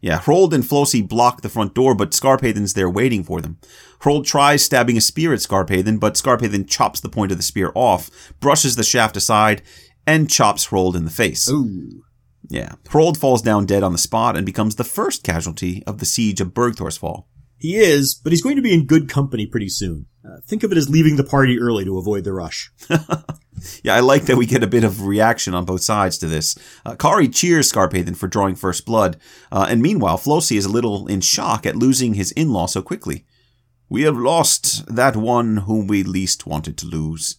[0.00, 3.58] Yeah, Hrold and Flosi block the front door, but Skarphéðinn's there waiting for them.
[4.00, 7.70] Hrold tries stabbing a spear at Skarphéðinn, but Skarphéðinn chops the point of the spear
[7.74, 8.10] off,
[8.40, 9.62] brushes the shaft aside,
[10.06, 11.48] and chops Hrold in the face.
[11.50, 12.04] Ooh.
[12.48, 12.74] Yeah.
[12.88, 16.40] Hrold falls down dead on the spot and becomes the first casualty of the siege
[16.40, 17.24] of Bergthorshvol.
[17.58, 20.06] He is, but he's going to be in good company pretty soon.
[20.24, 22.70] Uh, think of it as leaving the party early to avoid the rush.
[23.82, 26.56] Yeah, I like that we get a bit of reaction on both sides to this.
[26.84, 29.18] Uh, Kari cheers Skarphéðinn for drawing first blood,
[29.52, 33.24] uh, and meanwhile, Flosi is a little in shock at losing his in-law so quickly.
[33.88, 37.36] We have lost that one whom we least wanted to lose.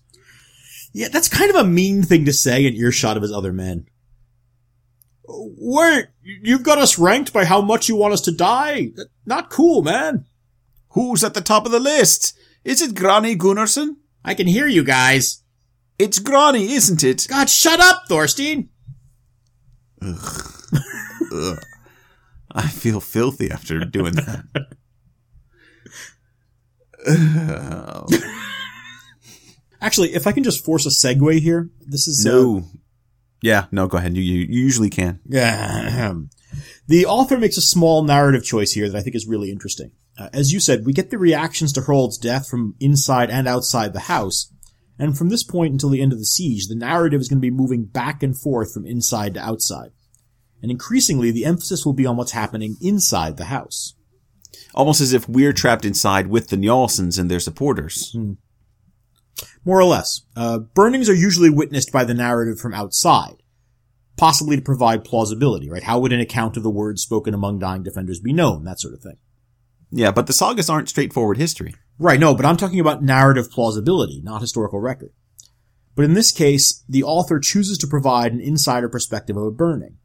[0.94, 3.88] Yeah, that's kind of a mean thing to say in earshot of his other men.
[5.28, 8.92] Wait, you've got us ranked by how much you want us to die?
[9.26, 10.26] Not cool, man.
[10.90, 12.38] Who's at the top of the list?
[12.64, 13.98] Is it Granny Gunnarsson?
[14.24, 15.44] I can hear you guys.
[15.98, 17.28] It's Granny, isn't it?
[17.30, 18.70] God, shut up, Thorstein.
[20.02, 20.52] Ugh.
[21.34, 21.60] Ugh.
[22.52, 24.46] I feel filthy after doing that.
[29.82, 32.64] Actually, if I can just force a segue here, this is uh, no.
[33.46, 34.18] Yeah, no, go ahead.
[34.18, 35.20] You, you, usually can.
[35.28, 36.14] Yeah.
[36.88, 39.92] The author makes a small narrative choice here that I think is really interesting.
[40.18, 43.94] Uh, as you said, we get the reactions to Harold's death from inside and outside
[43.94, 44.52] the house,
[44.98, 47.42] and from this point until the end of the siege, the narrative is going to
[47.42, 49.92] be moving back and forth from inside to outside.
[50.64, 53.94] And increasingly, the emphasis will be on what's happening inside the house.
[54.74, 58.12] Almost as if we're trapped inside with the Njalsons and their supporters.
[58.12, 58.34] Hmm.
[59.64, 60.22] More or less.
[60.36, 63.44] Uh, burnings are usually witnessed by the narrative from outside,
[64.18, 65.84] possibly to provide plausibility, right?
[65.84, 68.64] How would an account of the words spoken among dying defenders be known?
[68.64, 69.18] That sort of thing.
[69.92, 71.76] Yeah, but the sagas aren't straightforward history.
[71.98, 75.12] Right, no, but I'm talking about narrative plausibility, not historical record.
[75.96, 79.98] But in this case, the author chooses to provide an insider perspective of a burning.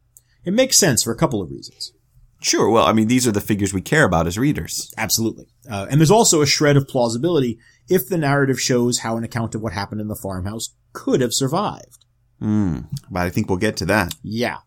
[0.44, 1.92] It makes sense for a couple of reasons.
[2.40, 4.94] Sure, well, I mean, these are the figures we care about as readers.
[4.96, 5.46] Absolutely.
[5.68, 7.58] Uh, and there's also a shred of plausibility
[7.90, 11.34] if the narrative shows how an account of what happened in the farmhouse could have
[11.34, 12.04] survived.
[12.38, 14.14] Hmm, but I think we'll get to that.
[14.22, 14.58] Yeah.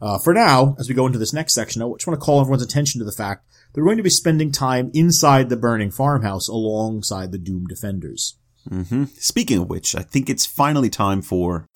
[0.00, 2.40] Uh, for now, as we go into this next section, I just want to call
[2.40, 5.90] everyone's attention to the fact that we're going to be spending time inside the burning
[5.90, 8.36] farmhouse alongside the doomed defenders.
[8.68, 9.04] Mm-hmm.
[9.18, 11.66] Speaking of which, I think it's finally time for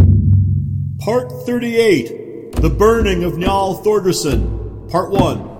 [0.98, 5.54] Part 38 The Burning of Njal Thordarson, Part 1.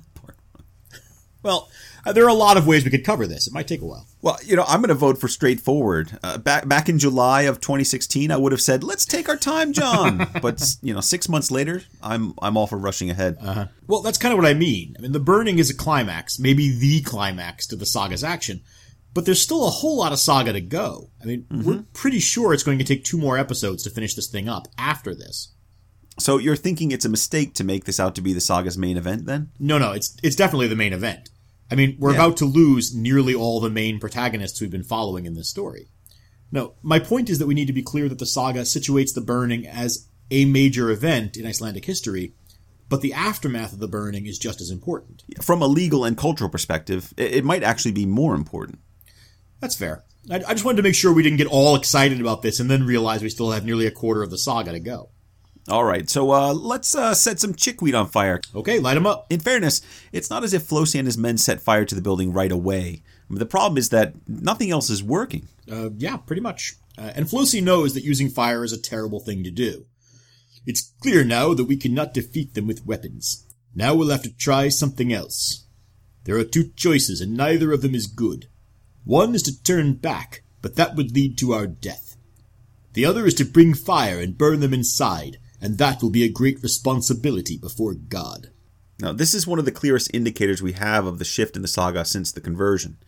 [1.42, 1.70] well,
[2.04, 3.46] uh, there are a lot of ways we could cover this.
[3.46, 4.06] It might take a while.
[4.22, 6.18] Well, you know, I'm going to vote for straightforward.
[6.22, 9.72] Uh, back back in July of 2016, I would have said, "Let's take our time,
[9.72, 13.38] John." but you know, six months later, I'm I'm all for rushing ahead.
[13.40, 13.66] Uh-huh.
[13.86, 14.94] Well, that's kind of what I mean.
[14.98, 18.62] I mean, the burning is a climax, maybe the climax to the saga's action,
[19.14, 21.10] but there's still a whole lot of saga to go.
[21.22, 21.68] I mean, mm-hmm.
[21.68, 24.68] we're pretty sure it's going to take two more episodes to finish this thing up
[24.78, 25.52] after this.
[26.18, 28.96] So you're thinking it's a mistake to make this out to be the saga's main
[28.96, 29.50] event, then?
[29.58, 31.29] No, no, it's it's definitely the main event.
[31.70, 32.24] I mean, we're yeah.
[32.24, 35.88] about to lose nearly all the main protagonists we've been following in this story.
[36.52, 39.20] No, my point is that we need to be clear that the saga situates the
[39.20, 42.34] burning as a major event in Icelandic history,
[42.88, 45.22] but the aftermath of the burning is just as important.
[45.40, 48.80] From a legal and cultural perspective, it might actually be more important.
[49.60, 50.04] That's fair.
[50.30, 52.84] I just wanted to make sure we didn't get all excited about this and then
[52.84, 55.10] realize we still have nearly a quarter of the saga to go.
[55.68, 58.40] All right, so uh, let's uh, set some chickweed on fire.
[58.54, 59.26] Okay, light them up.
[59.30, 62.32] In fairness, it's not as if Flosi and his men set fire to the building
[62.32, 63.02] right away.
[63.28, 65.48] The problem is that nothing else is working.
[65.70, 66.74] Uh, yeah, pretty much.
[66.98, 69.86] Uh, and Flosi knows that using fire is a terrible thing to do.
[70.66, 73.46] It's clear now that we cannot defeat them with weapons.
[73.74, 75.66] Now we'll have to try something else.
[76.24, 78.46] There are two choices, and neither of them is good.
[79.04, 82.16] One is to turn back, but that would lead to our death.
[82.92, 86.28] The other is to bring fire and burn them inside, and that will be a
[86.28, 88.50] great responsibility before God.
[89.00, 91.68] Now, this is one of the clearest indicators we have of the shift in the
[91.68, 92.98] saga since the conversion.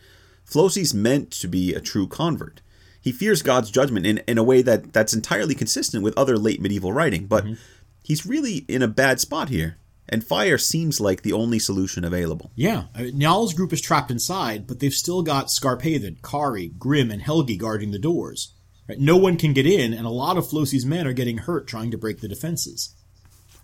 [0.45, 2.61] Flosi's meant to be a true convert.
[3.01, 6.61] He fears God's judgment in, in a way that, that's entirely consistent with other late
[6.61, 7.55] medieval writing, but mm-hmm.
[8.03, 9.77] he's really in a bad spot here,
[10.09, 12.53] and fire seems like the only solution available.
[12.55, 17.11] Yeah, I mean, Njal's group is trapped inside, but they've still got Skarphéðinn, Kari, Grim,
[17.11, 18.53] and Helgi guarding the doors.
[18.93, 19.01] Right?
[19.01, 21.91] No one can get in, and a lot of Flosi's men are getting hurt trying
[21.93, 22.95] to break the defenses.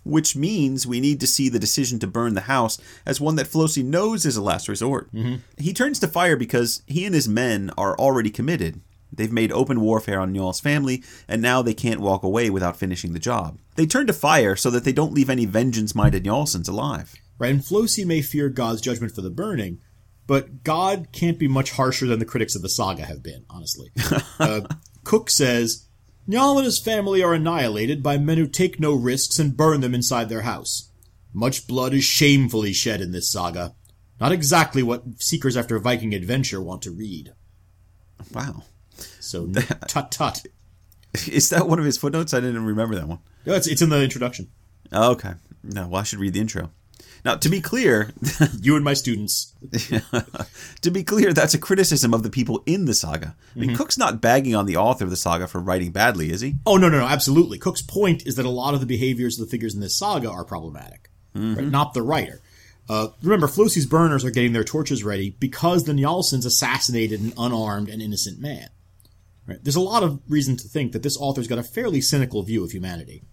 [0.03, 3.45] Which means we need to see the decision to burn the house as one that
[3.45, 5.13] Flosi knows is a last resort.
[5.13, 5.35] Mm-hmm.
[5.57, 8.81] He turns to fire because he and his men are already committed.
[9.11, 13.13] They've made open warfare on Njal's family, and now they can't walk away without finishing
[13.13, 13.59] the job.
[13.75, 17.13] They turn to fire so that they don't leave any vengeance-minded Njalsons alive.
[17.37, 19.79] Right, and Flosi may fear God's judgment for the burning,
[20.27, 23.91] but God can't be much harsher than the critics of the saga have been, honestly.
[24.39, 24.61] Uh,
[25.03, 25.87] Cook says,
[26.27, 29.95] Njal and his family are annihilated by men who take no risks and burn them
[29.95, 30.91] inside their house.
[31.33, 33.73] Much blood is shamefully shed in this saga.
[34.19, 37.33] Not exactly what seekers after Viking adventure want to read.
[38.33, 38.63] Wow.
[39.19, 39.47] So
[39.87, 40.43] tut tut.
[41.27, 42.33] Is that one of his footnotes?
[42.33, 43.19] I didn't remember that one.
[43.45, 44.49] No, it's it's in the introduction.
[44.91, 45.33] Oh, okay.
[45.63, 46.71] No, well, I should read the intro.
[47.25, 48.11] Now, to be clear,
[48.61, 49.53] you and my students.
[50.81, 53.35] to be clear, that's a criticism of the people in the saga.
[53.55, 53.77] I mean, mm-hmm.
[53.77, 56.55] Cook's not bagging on the author of the saga for writing badly, is he?
[56.65, 57.57] Oh no, no, no, absolutely.
[57.57, 60.29] Cook's point is that a lot of the behaviors of the figures in this saga
[60.29, 61.55] are problematic, mm-hmm.
[61.55, 61.67] right?
[61.67, 62.41] not the writer.
[62.89, 67.87] Uh, remember, Flosi's burners are getting their torches ready because the Njalsons assassinated an unarmed
[67.87, 68.69] and innocent man.
[69.45, 69.63] Right?
[69.63, 72.63] There's a lot of reason to think that this author's got a fairly cynical view
[72.63, 73.23] of humanity.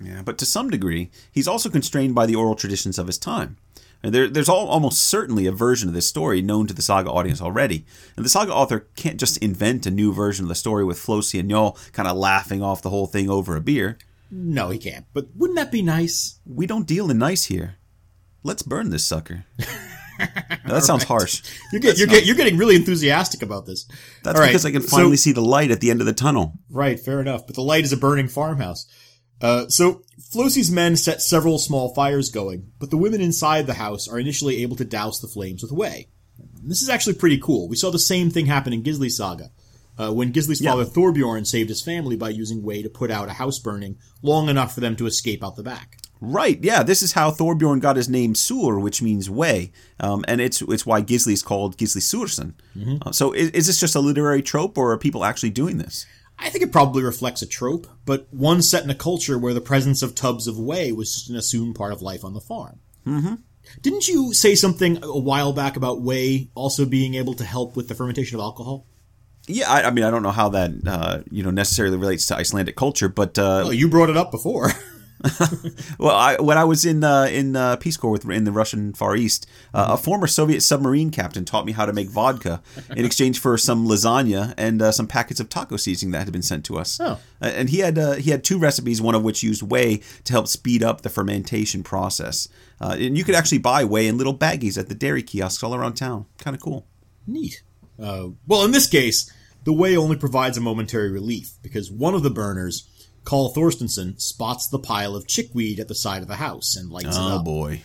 [0.00, 3.56] Yeah, but to some degree, he's also constrained by the oral traditions of his time.
[4.02, 7.10] And there, there's all, almost certainly a version of this story known to the saga
[7.10, 7.84] audience already.
[8.16, 11.38] And the saga author can't just invent a new version of the story with Flosi
[11.38, 13.98] and kind of laughing off the whole thing over a beer.
[14.30, 15.06] No, he can't.
[15.12, 16.40] But wouldn't that be nice?
[16.44, 17.76] We don't deal in nice here.
[18.42, 19.44] Let's burn this sucker.
[20.18, 21.42] Now, that sounds harsh.
[21.72, 23.86] You're, get, you're, get, you're getting really enthusiastic about this.
[24.22, 26.06] That's All right, because I can so- finally see the light at the end of
[26.06, 26.52] the tunnel.
[26.70, 27.46] Right, fair enough.
[27.46, 28.86] But the light is a burning farmhouse.
[29.42, 34.08] Uh, so Flosi's men set several small fires going, but the women inside the house
[34.08, 36.08] are initially able to douse the flames with whey.
[36.62, 37.68] This is actually pretty cool.
[37.68, 39.50] We saw the same thing happen in Gisli's saga.
[39.98, 40.70] Uh, when Gisli's Yeah.
[40.70, 44.48] father Thorbjorn saved his family by using whey to put out a house burning long
[44.48, 45.98] enough for them to escape out the back.
[46.20, 50.40] Right, yeah, this is how Thorbjorn got his name Sur, which means whey, um, and
[50.40, 52.54] it's it's why Gisli is called Gisli Sursson.
[53.04, 56.06] Uh, so is, is this just a literary trope, or are people actually doing this?
[56.42, 59.60] I think it probably reflects a trope, but one set in a culture where the
[59.60, 62.80] presence of tubs of whey was just an assumed part of life on the farm.
[63.06, 63.34] Mm-hmm.
[63.80, 67.88] Didn't you say something a while back about whey also being able to help with
[67.88, 68.86] the fermentation of alcohol?
[69.46, 72.36] Yeah, I, I mean, I don't know how that uh, you know necessarily relates to
[72.36, 74.70] Icelandic culture, but uh, Oh, you brought it up before.
[75.98, 78.92] well, I, when I was in uh, in uh, Peace Corps with in the Russian
[78.92, 82.62] Far East, uh, a former Soviet submarine captain taught me how to make vodka
[82.96, 86.42] in exchange for some lasagna and uh, some packets of taco seasoning that had been
[86.42, 86.98] sent to us.
[87.00, 87.18] Oh.
[87.40, 90.48] And he had uh, he had two recipes, one of which used whey to help
[90.48, 92.48] speed up the fermentation process.
[92.80, 95.74] Uh, and you could actually buy whey in little baggies at the dairy kiosks all
[95.74, 96.26] around town.
[96.38, 96.86] Kind of cool.
[97.26, 97.62] Neat.
[98.02, 99.32] Uh, well, in this case,
[99.64, 102.88] the whey only provides a momentary relief because one of the burners,
[103.24, 107.16] Carl Thorstenson spots the pile of chickweed at the side of the house and lights
[107.16, 107.44] it oh, up.
[107.44, 107.82] boy.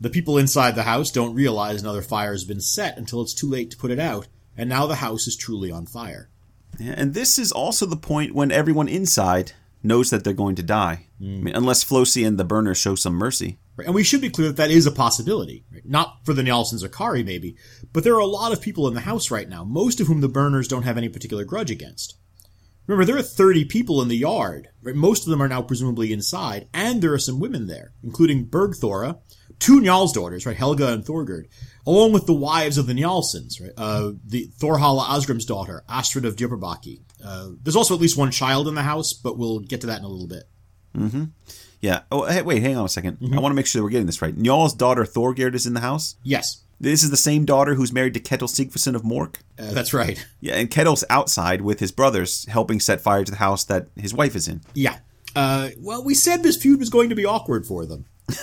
[0.00, 3.48] The people inside the house don't realize another fire has been set until it's too
[3.48, 6.30] late to put it out, and now the house is truly on fire.
[6.78, 9.52] Yeah, and this is also the point when everyone inside
[9.82, 11.06] knows that they're going to die.
[11.20, 11.44] I hmm.
[11.44, 13.58] mean, unless Flosi and the burner show some mercy.
[13.76, 13.86] Right?
[13.86, 15.64] And we should be clear that that is a possibility.
[15.72, 15.84] Right?
[15.84, 17.56] Not for the or Kari, maybe,
[17.92, 20.20] but there are a lot of people in the house right now, most of whom
[20.20, 22.16] the burners don't have any particular grudge against.
[22.88, 24.70] Remember, there are 30 people in the yard.
[24.82, 24.94] Right?
[24.94, 29.18] Most of them are now presumably inside, and there are some women there, including Bergthora,
[29.58, 31.48] two Njal's daughters, right, Helga and Thorgerd,
[31.86, 36.36] along with the wives of the Njalsons, right, uh, the Thorhalla Asgrim's daughter, Astrid of
[36.36, 37.02] Djuparbakki.
[37.22, 39.98] Uh, there's also at least one child in the house, but we'll get to that
[39.98, 40.44] in a little bit.
[40.96, 41.24] Mm-hmm.
[41.80, 42.00] Yeah.
[42.10, 44.22] Oh, hey, wait, hang on a 2nd I want to make sure we're getting this
[44.22, 44.34] right.
[44.34, 46.16] Njal's daughter Thorgerd is in the house.
[46.22, 49.36] Yes, This is the same daughter who's married to Ketil Sigfusson of Mork.
[49.58, 50.24] uh, that's right.
[50.40, 54.14] Yeah, and Ketil's outside with his brothers, helping set fire to the house that his
[54.14, 54.60] wife is in.
[54.74, 54.98] Yeah.
[55.34, 58.06] Uh, well, we said this feud was going to be awkward for them.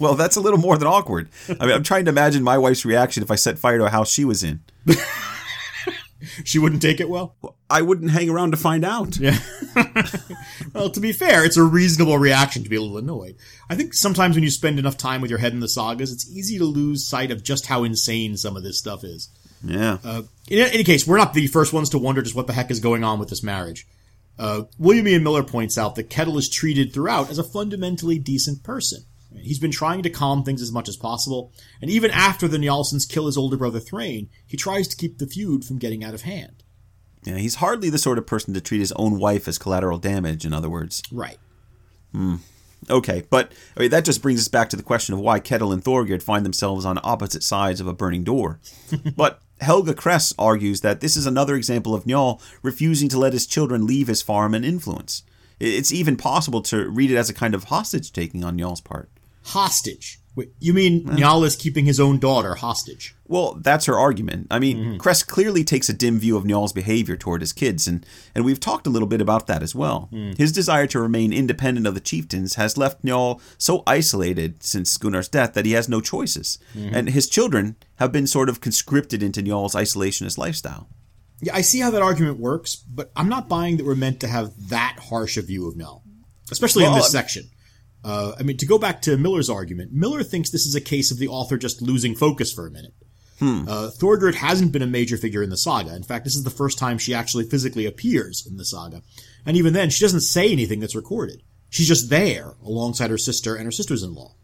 [0.00, 1.28] Well, that's a little more than awkward.
[1.48, 3.90] I mean, I'm trying to imagine my wife's reaction if I set fire to a
[3.90, 4.60] house she was in.
[6.44, 7.36] She wouldn't take it well.
[7.68, 9.16] I wouldn't hang around to find out.
[9.18, 9.38] Yeah.
[10.74, 13.36] well, to be fair, it's a reasonable reaction to be a little annoyed.
[13.68, 16.30] I think sometimes when you spend enough time with your head in the sagas, it's
[16.30, 19.28] easy to lose sight of just how insane some of this stuff is.
[19.62, 19.98] Yeah.
[20.04, 22.70] Uh, in any case, we're not the first ones to wonder just what the heck
[22.70, 23.86] is going on with this marriage.
[24.38, 28.62] Uh, William Ian Miller points out that Ketil is treated throughout as a fundamentally decent
[28.62, 29.04] person.
[29.40, 33.08] He's been trying to calm things as much as possible, and even after the Njalsons
[33.08, 36.22] kill his older brother Thrain, he tries to keep the feud from getting out of
[36.22, 36.62] hand.
[37.24, 37.36] yeah.
[37.36, 40.52] He's hardly the sort of person to treat his own wife as collateral damage, in
[40.52, 41.02] other words.
[41.10, 41.38] Right.
[42.12, 42.36] Hmm.
[42.90, 45.72] Okay, but I mean, that just brings us back to the question of why Ketil
[45.72, 48.60] and Thorgerd find themselves on opposite sides of a burning door.
[49.16, 53.46] but Helga Kress argues that this is another example of Njal refusing to let his
[53.46, 55.22] children leave his farm and influence.
[55.60, 59.08] It's even possible to read it as a kind of hostage taking on Njal's part.
[59.44, 60.20] Hostage.
[60.36, 63.14] Wait, you mean Njal is keeping his own daughter hostage?
[63.28, 64.48] Well, that's her argument.
[64.50, 64.96] I mean, mm-hmm.
[64.96, 68.58] Kress clearly takes a dim view of Njal's behavior toward his kids, and, and we've
[68.58, 70.08] talked a little bit about that as well.
[70.12, 70.36] Mm.
[70.36, 75.28] His desire to remain independent of the chieftains has left Njal so isolated since Gunnar's
[75.28, 76.58] death that he has no choices.
[76.76, 76.94] Mm-hmm.
[76.94, 80.88] And his children have been sort of conscripted into Njal's isolationist lifestyle.
[81.42, 84.28] Yeah, I see how that argument works, but I'm not buying that we're meant to
[84.28, 86.02] have that harsh a view of Njal,
[86.50, 87.50] especially in this I- uh, section.
[88.04, 91.10] Uh, I mean, to go back to Miller's argument, Miller thinks this is a case
[91.10, 92.92] of the author just losing focus for a minute.
[93.68, 95.94] Uh, Thorgerd hasn't been a major figure in the saga.
[95.96, 99.02] In fact, this is the first time she actually physically appears in the saga.
[99.44, 101.42] And even then, she doesn't say anything that's recorded.
[101.70, 104.34] She's just there alongside her sister and her sisters-in-law.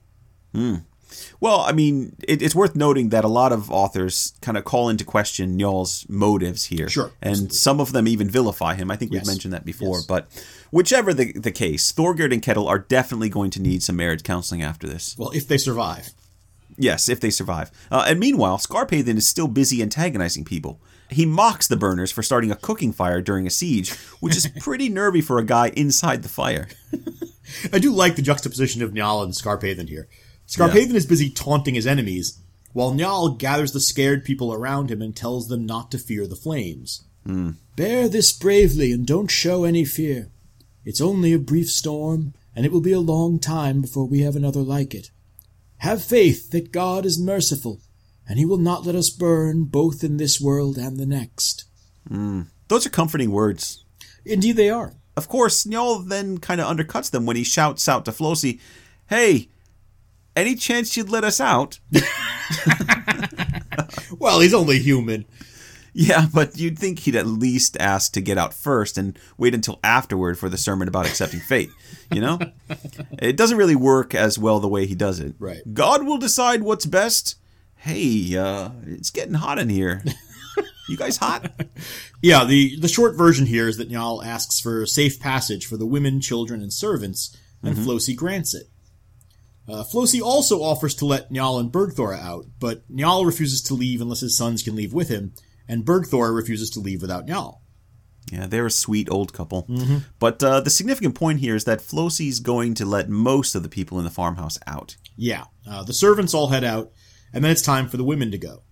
[1.41, 4.89] Well, I mean, it, it's worth noting that a lot of authors kind of call
[4.89, 6.89] into question Njal's motives here.
[6.89, 8.91] Sure, And some of them even vilify him.
[8.91, 9.27] I think we've Yes.
[9.27, 9.97] mentioned that before.
[9.99, 10.07] Yes.
[10.07, 10.29] But
[10.71, 14.63] whichever the, the case, Thorgerd and Ketil are definitely going to need some marriage counseling
[14.63, 15.17] after this.
[15.19, 16.11] Well, if they survive.
[16.77, 17.71] Yes, if they survive.
[17.91, 20.81] Uh, and meanwhile, Skarphéðinn is still busy antagonizing people.
[21.11, 23.91] He mocks the burners for starting a cooking fire during a siege,
[24.21, 26.69] which is pretty nervy for a guy inside the fire.
[27.73, 30.09] I do like the juxtaposition of Njal and Skarphéðinn here.
[30.51, 32.41] Skarphéðinn is busy taunting his enemies,
[32.73, 36.35] while Njal gathers the scared people around him and tells them not to fear the
[36.35, 37.05] flames.
[37.25, 37.51] Hmm.
[37.77, 40.33] Bear this bravely and don't show any fear.
[40.85, 44.35] It's only a brief storm, and it will be a long time before we have
[44.35, 45.11] another like it.
[45.79, 47.81] Have faith that God is merciful,
[48.29, 51.65] and he will not let us burn both in this world and the next.
[52.09, 52.43] Hmm.
[52.67, 53.85] Those are comforting words.
[54.25, 54.95] Indeed, they are.
[55.17, 58.59] Of course, Njal then kind of undercuts them when he shouts out to Flosi,
[59.09, 59.49] Hey,
[60.37, 61.79] any chance you'd let us out?
[64.19, 65.25] Well, he's only human.
[65.93, 69.81] Yeah, but you'd think he'd at least ask to get out first and wait until
[69.83, 71.71] afterward for the sermon about accepting fate.
[72.13, 72.39] You know?
[73.19, 75.35] it doesn't really work as well the way he does it.
[75.39, 75.63] Right.
[75.73, 77.37] God will decide what's best.
[77.77, 80.05] Hey, uh, it's getting hot in here.
[80.89, 81.51] You guys hot?
[82.23, 85.87] Yeah, the, the short version here is that Njal asks for safe passage for the
[85.87, 88.69] women, children, and servants, and Flosi grants it.
[89.69, 94.01] Uh, Flosi also offers to let Njal and Bergthora out, but Njal refuses to leave
[94.01, 95.33] unless his sons can leave with him,
[95.69, 97.59] and Bergthora refuses to leave without Njal.
[98.33, 99.67] Yeah, they're a sweet old couple.
[100.19, 103.69] But uh, the significant point here is that Flosi's going to let most of the
[103.69, 104.97] people in the farmhouse out.
[105.17, 106.93] Yeah, uh, the servants all head out,
[107.33, 108.63] and then it's time for the women to go.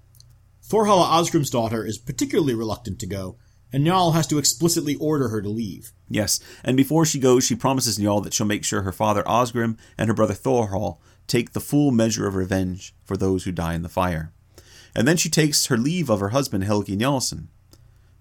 [0.65, 3.39] Thorhalla Asgrim's daughter is particularly reluctant to go,
[3.73, 5.93] and Njal has to explicitly order her to leave.
[6.09, 9.77] Yes, and before she goes, she promises Njal that she'll make sure her father Asgrim
[9.97, 13.83] and her brother Thorhall take the full measure of revenge for those who die in
[13.83, 14.33] the fire.
[14.95, 17.49] And then she takes her leave of her husband Helgi Njalsson.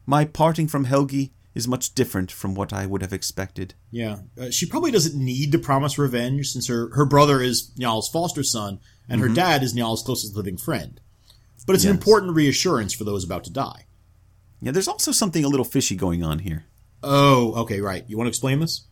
[0.05, 3.73] My parting from Helgi is much different from what I would have expected.
[3.89, 8.09] Yeah, uh, she probably doesn't need to promise revenge since her, her brother is Njal's
[8.09, 8.79] foster son
[9.09, 11.01] and her dad is Njal's closest living friend.
[11.65, 13.86] But it's an important reassurance for those about to die.
[14.61, 16.65] Yeah, there's also something a little fishy going on here.
[17.03, 18.03] Oh, okay, right.
[18.07, 18.87] You want to explain this?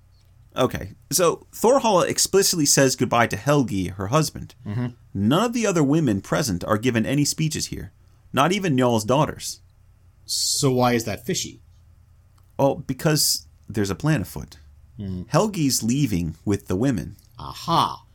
[0.55, 4.55] Okay, so Thorhalla explicitly says goodbye to Helgi, her husband.
[4.65, 4.87] Mm-hmm.
[5.13, 7.91] None of the other women present are given any speeches here,
[8.31, 9.59] not even Njal's daughters.
[10.25, 11.61] So why is that fishy?
[12.57, 14.57] Oh, because there's a plan afoot.
[14.97, 15.23] Hmm.
[15.23, 17.17] Helgi's leaving with the women.
[17.37, 18.05] Aha.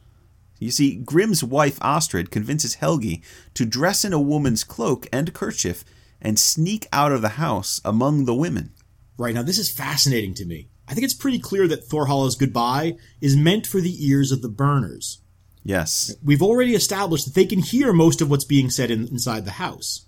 [0.59, 3.23] You see, Grim's wife Astrid convinces Helgi
[3.55, 5.85] to dress in a woman's cloak and kerchief
[6.21, 8.73] and sneak out of the house among the women.
[9.17, 10.69] Right, now this is fascinating to me.
[10.89, 14.49] I think it's pretty clear that Thorhalla's goodbye is meant for the ears of the
[14.49, 15.21] burners.
[15.63, 16.15] Yes.
[16.25, 19.53] We've already established that they can hear most of what's being said in, inside the
[19.53, 20.07] house.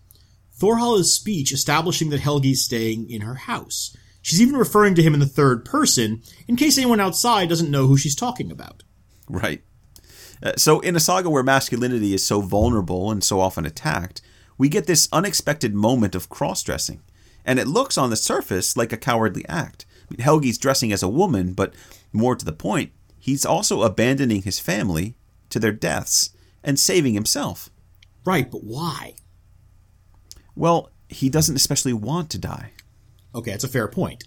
[0.58, 3.96] Thorhalla's speech establishing that Helgi's staying in her house.
[4.22, 7.86] She's even referring to him in the third person, in case anyone outside doesn't know
[7.86, 8.84] who she's talking about.
[9.28, 9.62] Right.
[10.42, 14.20] Uh, so, in a saga where masculinity is so vulnerable and so often attacked,
[14.58, 17.00] we get this unexpected moment of cross dressing.
[17.44, 19.84] And it looks on the surface like a cowardly act.
[20.08, 21.74] I mean, Helgi's dressing as a woman, but
[22.12, 25.14] more to the point, he's also abandoning his family
[25.50, 26.30] to their deaths
[26.62, 27.70] and saving himself.
[28.24, 29.14] Right, but why?
[30.54, 32.72] Well, he doesn't especially want to die.
[33.34, 34.24] Okay, that's a fair point.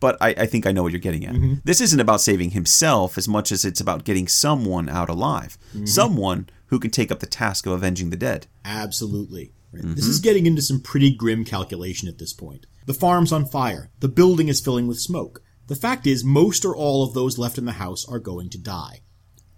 [0.00, 1.34] But I, I think I know what you're getting at.
[1.34, 1.54] Mm-hmm.
[1.64, 5.56] This isn't about saving himself as much as it's about getting someone out alive.
[5.74, 5.86] Mm-hmm.
[5.86, 8.48] Someone who can take up the task of avenging the dead.
[8.64, 9.52] Absolutely.
[9.72, 9.94] Right.
[9.94, 10.24] This is mm-hmm.
[10.24, 12.66] getting into some pretty grim calculation at this point.
[12.86, 13.90] The farm's on fire.
[14.00, 15.40] The building is filling with smoke.
[15.68, 18.58] The fact is, most or all of those left in the house are going to
[18.58, 19.02] die.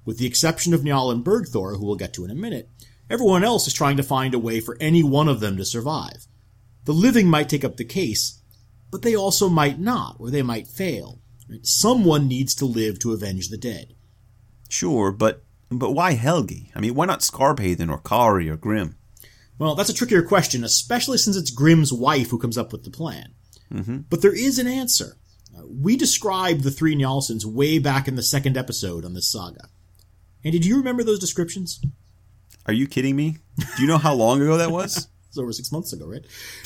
[0.04, 2.70] With the exception of Njal and Bergthor, who we'll get to in a minute,
[3.08, 6.26] everyone else is trying to find a way for any one of them to survive.
[6.84, 8.42] The living might take up the case,
[8.90, 11.20] but they also might not, or they might fail.
[11.62, 13.94] Someone needs to live to avenge the dead.
[14.68, 16.70] Sure, but but why Helgi?
[16.74, 18.96] I mean, why not Skarphéðinn or Kari or Grim?
[19.58, 22.90] Well, that's a trickier question, especially since it's Grim's wife who comes up with the
[22.90, 23.34] plan.
[24.08, 25.16] But there is an answer.
[25.56, 29.68] Uh, we described the three Njalsons way back in the second episode on this saga.
[30.44, 31.80] And did you remember those descriptions?
[32.66, 33.38] Are you kidding me?
[33.58, 35.08] Do you know how long ago that was?
[35.36, 36.24] It's over six months ago, right?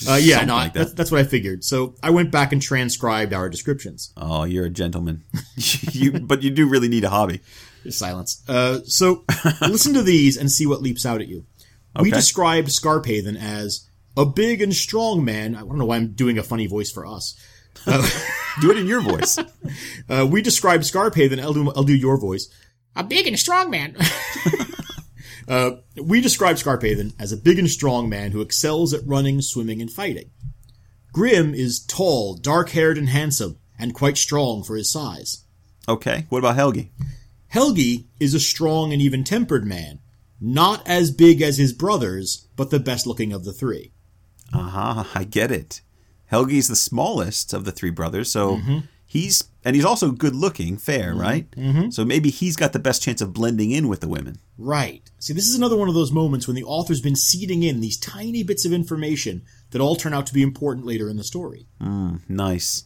[0.09, 0.79] Uh, yeah, no, like that.
[0.79, 1.65] that's, that's what I figured.
[1.65, 4.13] So I went back and transcribed our descriptions.
[4.17, 5.25] oh, you're a gentleman.
[5.57, 7.41] you, but you do really need a hobby.
[7.89, 8.45] Silence.
[8.47, 9.25] Uh, so
[9.63, 11.47] listen to these and see what leaps out at you.
[12.01, 15.57] We described Skarphéðinn as a big and strong man.
[15.57, 17.35] I don't know why I'm doing a funny voice for us.
[18.61, 19.39] Do it in your voice.
[20.09, 21.41] Uh, we described Skarphéðinn.
[21.41, 22.49] I'll do, I'll do your voice.
[22.95, 23.97] A big and strong man.
[25.49, 29.81] Uh, we describe Skarphéðinn as a big and strong man who excels at running, swimming,
[29.81, 30.31] and fighting.
[31.13, 35.45] Grim is tall, dark-haired, and handsome, and quite strong for his size.
[35.89, 36.91] Okay, what about Helgi?
[37.49, 39.99] Helgi is a strong and even-tempered man,
[40.41, 43.93] not as big as his brothers, but the best-looking of the three.
[44.53, 45.81] Aha, I get it.
[46.31, 48.61] Helgi's the smallest of the three brothers, so
[49.05, 51.21] he's and he's also good looking, fair, mm-hmm.
[51.21, 51.51] right?
[51.53, 51.91] Mm-hmm.
[51.91, 54.39] So maybe he's got the best chance of blending in with the women.
[54.57, 55.11] Right.
[55.19, 57.99] See, this is another one of those moments when the author's been seeding in these
[57.99, 61.67] tiny bits of information that all turn out to be important later in the story.
[61.81, 62.85] Mm, nice.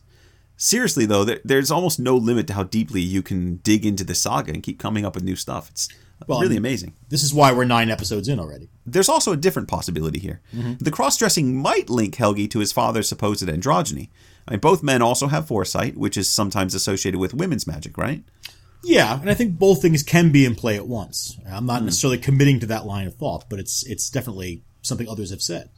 [0.56, 4.14] Seriously though, there, there's almost no limit to how deeply you can dig into the
[4.14, 5.68] saga and keep coming up with new stuff.
[5.70, 5.88] It's
[6.28, 6.92] Well, really I mean- amazing.
[7.08, 8.68] This is why we're nine episodes in already.
[8.86, 10.40] There's also a different possibility here.
[10.54, 10.74] Mm-hmm.
[10.78, 14.10] The cross-dressing might link Helgi to his father's supposed androgyny.
[14.46, 18.22] I mean, both men also have foresight, which is sometimes associated with women's magic, right?
[18.82, 21.38] Yeah, and I think both things can be in play at once.
[21.50, 25.30] I'm not necessarily committing to that line of thought, but it's it's definitely something others
[25.30, 25.70] have said.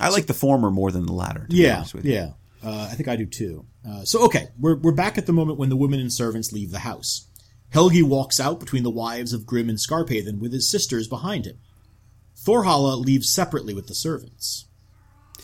[0.00, 1.42] I like the former more than the latter.
[1.42, 2.14] To be Yeah, honest with you.
[2.14, 2.30] yeah.
[2.62, 3.66] Uh, I think I do too.
[3.88, 6.72] Uh, so okay, we're we're back at the moment when the women and servants leave
[6.72, 7.28] the house.
[7.72, 11.58] Helgi walks out between the wives of Grim and Skarphéðinn with his sisters behind him.
[12.36, 14.66] Thorhalla leaves separately with the servants.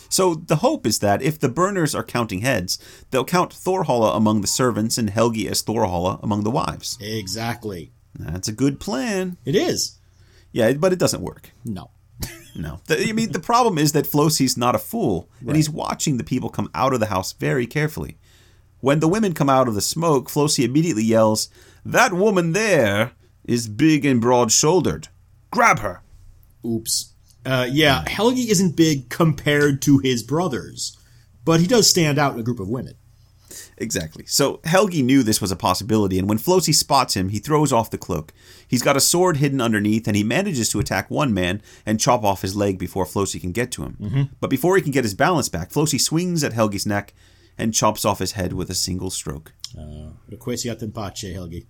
[0.09, 2.79] So the hope is that if the burners are counting heads,
[3.11, 6.97] they'll count Thorhalla among the servants and Helgi as Thorhalla among the wives.
[7.01, 7.91] Exactly.
[8.17, 9.37] That's a good plan.
[9.45, 9.97] It is.
[10.51, 11.51] Yeah, but it doesn't work.
[11.65, 11.91] No.
[12.55, 12.79] No.
[12.87, 16.23] The- I mean, the problem is that Flosi's not a fool, and he's watching the
[16.23, 18.17] people come out of the house very carefully.
[18.79, 21.49] When the women come out of the smoke, Flosi immediately yells,
[21.85, 23.11] That woman there
[23.43, 25.09] is big and broad shouldered.
[25.51, 26.01] Grab her.
[26.65, 27.13] Oops.
[27.47, 30.97] Uh, yeah, Helgi isn't big compared to his brothers,
[31.45, 32.95] but he does stand out in a group of women.
[33.77, 34.25] Exactly.
[34.25, 37.89] So Helgi knew this was a possibility, and when Flosi spots him, he throws off
[37.89, 38.33] the cloak.
[38.67, 42.25] He's got a sword hidden underneath, and he manages to attack one man and chop
[42.25, 44.29] off his leg before Flosi can get to him.
[44.41, 47.13] But before he can get his balance back, Flosi swings at Helgi's neck
[47.57, 49.53] and chops off his head with a single stroke.
[50.89, 51.65] Pace, Helgi.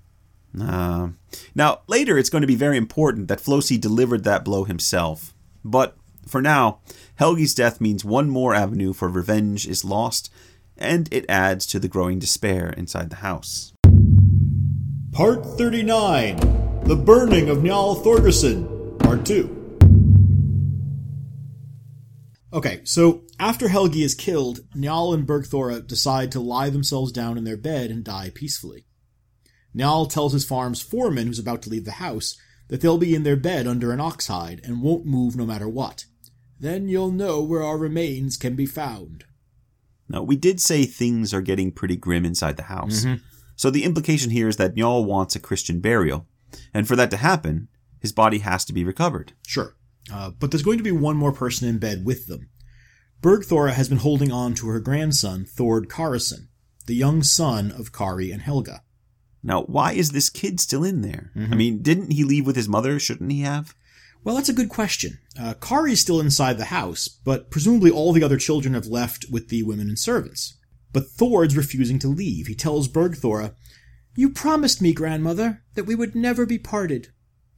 [0.59, 1.09] Uh,
[1.53, 5.35] now, later it's going to be very important that Flosi delivered that blow himself.
[5.63, 5.97] But
[6.27, 6.79] for now,
[7.19, 10.31] Helgi's death means one more avenue for revenge is lost,
[10.77, 13.73] and it adds to the growing despair inside the house.
[15.11, 19.57] Part 39 The Burning of Njal Thorgeirsson, Part 2.
[22.53, 27.43] Okay, so after Helgi is killed, Njal and Bergthora decide to lie themselves down in
[27.43, 28.85] their bed and die peacefully.
[29.75, 32.37] Njal tells his farm's foreman, who's about to leave the house,
[32.67, 35.69] that they'll be in their bed under an ox hide and won't move no matter
[35.69, 36.05] what.
[36.59, 39.25] Then you'll know where our remains can be found.
[40.09, 43.05] Now, we did say things are getting pretty grim inside the house.
[43.55, 46.27] So the implication here is that Njal wants a Christian burial.
[46.73, 47.67] And for that to happen,
[47.99, 49.33] his body has to be recovered.
[49.45, 49.75] Sure.
[50.11, 52.49] Uh, but there's going to be one more person in bed with them.
[53.21, 56.47] Bergthora has been holding on to her grandson, Thord Karason,
[56.85, 58.83] the young son of Kari and Helga.
[59.43, 61.31] Now, why is this kid still in there?
[61.35, 62.99] I mean, didn't he leave with his mother?
[62.99, 63.75] Shouldn't he have?
[64.23, 65.19] Well, that's a good question.
[65.39, 69.49] Uh, Kari's still inside the house, but presumably all the other children have left with
[69.49, 70.57] the women and servants.
[70.91, 72.47] But Thord's refusing to leave.
[72.47, 73.53] He tells Bergthora,
[74.15, 77.09] You promised me, grandmother, that we would never be parted.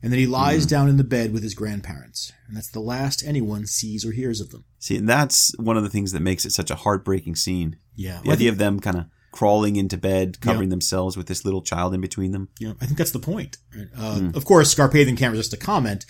[0.01, 3.21] And then he lies down in the bed with his grandparents, and that's the last
[3.25, 4.63] anyone sees or hears of them.
[4.77, 7.75] See, and that's one of the things that makes it such a heartbreaking scene.
[7.95, 8.21] Yeah.
[8.23, 11.93] The idea of them kind of crawling into bed, covering themselves with this little child
[11.93, 12.49] in between them.
[12.59, 13.57] Yeah, I think that's the point.
[13.97, 16.05] Uh, Of course, Skarphéðinn can't resist a comment.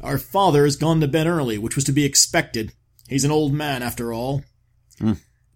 [0.00, 2.72] Our father has gone to bed early, which was to be expected.
[3.08, 4.42] He's an old man, after all.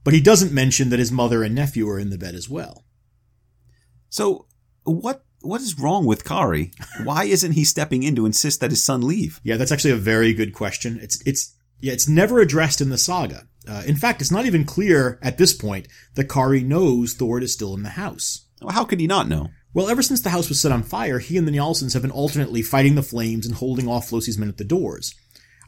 [0.05, 2.85] But he doesn't mention that his mother and nephew are in the bed as well.
[4.09, 4.47] So,
[4.85, 6.73] what what is wrong with Kari?
[7.05, 9.41] Why isn't he stepping in to insist that his son leave?
[9.43, 10.99] Yeah, that's actually a very good question.
[11.03, 13.47] It's it's yeah, it's never addressed in the saga.
[13.69, 17.53] Uh, in fact, it's not even clear at this point that Kari knows Thord is
[17.53, 18.47] still in the house.
[18.69, 19.49] How could he not know?
[19.75, 22.11] Well, ever since the house was set on fire, he and the Njalsons have been
[22.11, 25.15] alternately fighting the flames and holding off Flosi's men at the doors.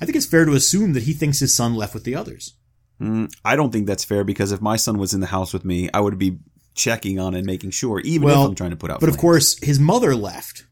[0.00, 2.54] I think it's fair to assume that he thinks his son left with the others.
[3.00, 5.64] Mm, I don't think that's fair because if my son was in the house with
[5.64, 6.38] me, I would be
[6.74, 9.00] checking on and making sure, even Well, if I'm trying to put out.
[9.00, 10.64] But of course, his mother left,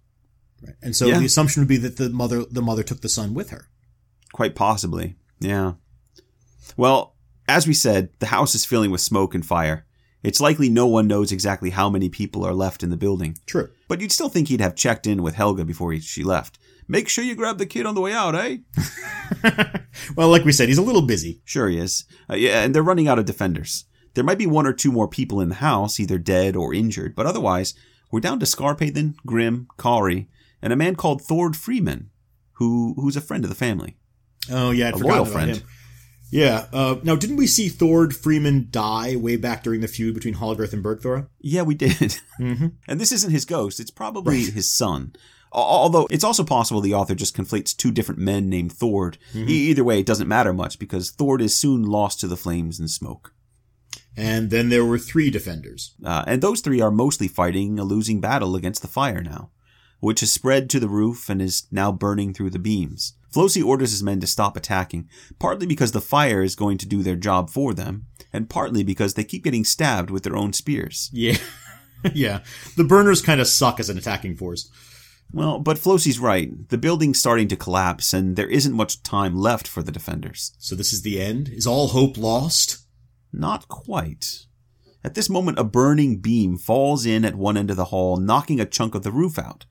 [0.63, 0.75] right?
[0.83, 1.19] and so Yeah.
[1.19, 3.69] the assumption would be that the mother the mother took the son with her.
[4.33, 5.17] Quite possibly.
[5.41, 5.75] Yeah.
[6.77, 7.12] Well,
[7.53, 9.85] as we said, the house is filling with smoke and fire.
[10.23, 13.37] It's likely no one knows exactly how many people are left in the building.
[13.47, 13.69] True.
[13.89, 16.59] But you'd still think he'd have checked in with Helga before he, she left.
[16.89, 18.59] Make sure you grab the kid on the way out, eh?
[20.17, 21.43] Well, like we said, he's a little busy.
[21.45, 22.05] Sure he is.
[22.31, 23.85] Uh, yeah, and they're running out of defenders.
[24.15, 27.15] There might be one or two more people in the house, either dead or injured,
[27.15, 27.75] but otherwise,
[28.11, 30.29] we're down to Skarphéðinn, Grim, Kari,
[30.63, 32.11] and a man called Thord Freeman,
[32.55, 33.97] who who's a friend of the family.
[34.51, 35.57] Oh yeah, I'd A loyal about friend.
[35.57, 35.63] him.
[36.33, 36.67] Yeah.
[36.73, 40.73] Uh, now, didn't we see Thord Freeman die way back during the feud between Hallgerd
[40.73, 41.29] and Bergthora?
[41.41, 42.17] Yeah, we did.
[42.39, 45.15] And this isn't his ghost, it's probably his son.
[45.53, 49.19] Although it's also possible the author just conflates two different men named Thord.
[49.35, 49.49] Mm-hmm.
[49.51, 52.91] Either way, it doesn't matter much because Thord is soon lost to the flames and
[52.91, 53.35] smoke.
[54.17, 55.95] And then there were three defenders.
[56.03, 59.51] Uh, and those three are mostly fighting a losing battle against the fire now,
[60.01, 63.15] which has spread to the roof and is now burning through the beams.
[63.33, 65.09] Flosi orders his men to stop attacking,
[65.39, 69.15] partly because the fire is going to do their job for them, and partly because
[69.15, 71.11] they keep getting stabbed with their own spears.
[71.13, 71.39] Yeah.
[72.13, 72.41] yeah.
[72.77, 74.71] The burners kind of suck as an attacking force.
[75.33, 76.69] Well, but Flosi's right.
[76.69, 80.53] The building's starting to collapse, and there isn't much time left for the defenders.
[80.59, 81.49] So this is the end?
[81.49, 82.87] Is all hope lost?
[83.33, 84.45] Not quite.
[85.03, 88.61] At this moment, a burning beam falls in at one end of the hall, knocking
[88.61, 89.65] a chunk of the roof out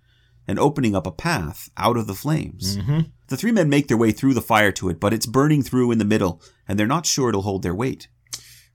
[0.48, 2.78] and opening up a path out of the flames.
[2.78, 3.02] Mm-hmm.
[3.28, 5.92] The three men make their way through the fire to it, but it's burning through
[5.92, 8.08] in the middle, and they're not sure it'll hold their weight.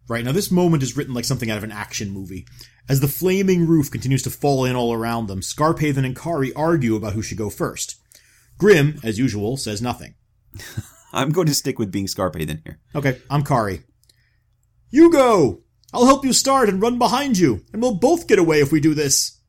[0.08, 2.46] Right, now this moment is written like something out of an action movie.
[2.88, 6.94] As the flaming roof continues to fall in all around them, Skarphéðinn and Kari argue
[6.94, 7.96] about who should go first.
[8.58, 10.14] Grim, as usual, says nothing.
[11.12, 12.78] I'm going to stick with being Skarphéðinn here.
[12.94, 13.82] Okay, I'm Kari.
[14.90, 15.62] You go!
[15.92, 18.80] I'll help you start and run behind you, and we'll both get away if we
[18.80, 19.40] do this.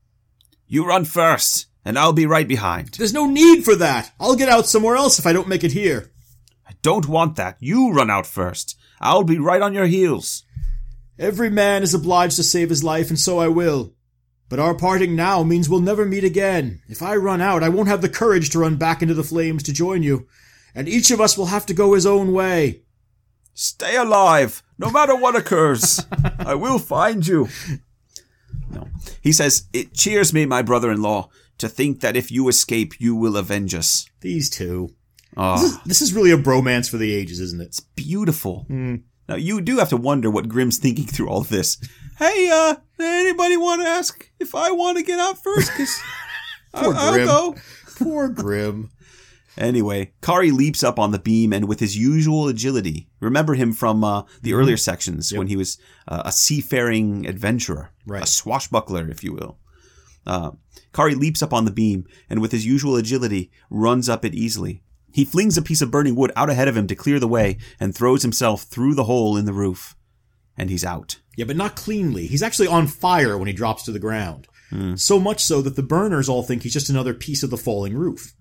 [0.65, 2.95] You run first, and I'll be right behind.
[2.95, 4.11] There's no need for that.
[4.19, 6.11] I'll get out somewhere else if I don't make it here.
[6.67, 7.55] I don't want that.
[7.61, 8.77] You run out first.
[8.99, 10.43] I'll be right on your heels.
[11.17, 13.93] Every man is obliged to save his life, and so I will.
[14.49, 16.81] But our parting now means we'll never meet again.
[16.89, 19.63] If I run out, I won't have the courage to run back into the flames
[19.63, 20.27] to join you,
[20.75, 22.81] and each of us will have to go his own way.
[23.53, 26.05] Stay alive, no matter what occurs.
[26.39, 27.47] I will find you.
[28.69, 28.89] No.
[29.21, 32.99] He says, It cheers me, my brother in law, to think that if you escape,
[32.99, 34.07] you will avenge us.
[34.21, 34.89] These two.
[35.35, 37.65] Oh, This is, this is really a bromance for the ages, isn't it?
[37.65, 38.65] It's beautiful.
[38.69, 41.77] Now, you do have to wonder what Grim's thinking through all this.
[42.17, 45.71] Hey, uh, anybody want to ask if I want to get out first?
[45.73, 45.99] Cause
[46.73, 47.55] Poor I'll, I'll go.
[47.97, 48.89] Poor Grim.
[49.57, 54.03] Anyway, Kari leaps up on the beam and with his usual agility, remember him from
[54.03, 58.23] uh, the earlier sections when he was uh, a seafaring adventurer, Right.
[58.23, 59.57] a swashbuckler, if you will.
[60.27, 60.51] Uh,
[60.93, 64.83] Kari leaps up on the beam and with his usual agility runs up it easily.
[65.11, 67.57] He flings a piece of burning wood out ahead of him to clear the way
[67.79, 69.95] and throws himself through the hole in the roof.
[70.57, 71.19] And he's out.
[71.35, 72.27] Yeah, but not cleanly.
[72.27, 74.47] He's actually on fire when he drops to the ground.
[74.69, 74.95] Hmm.
[74.95, 77.95] So much so that the burners all think he's just another piece of the falling
[77.95, 78.33] roof.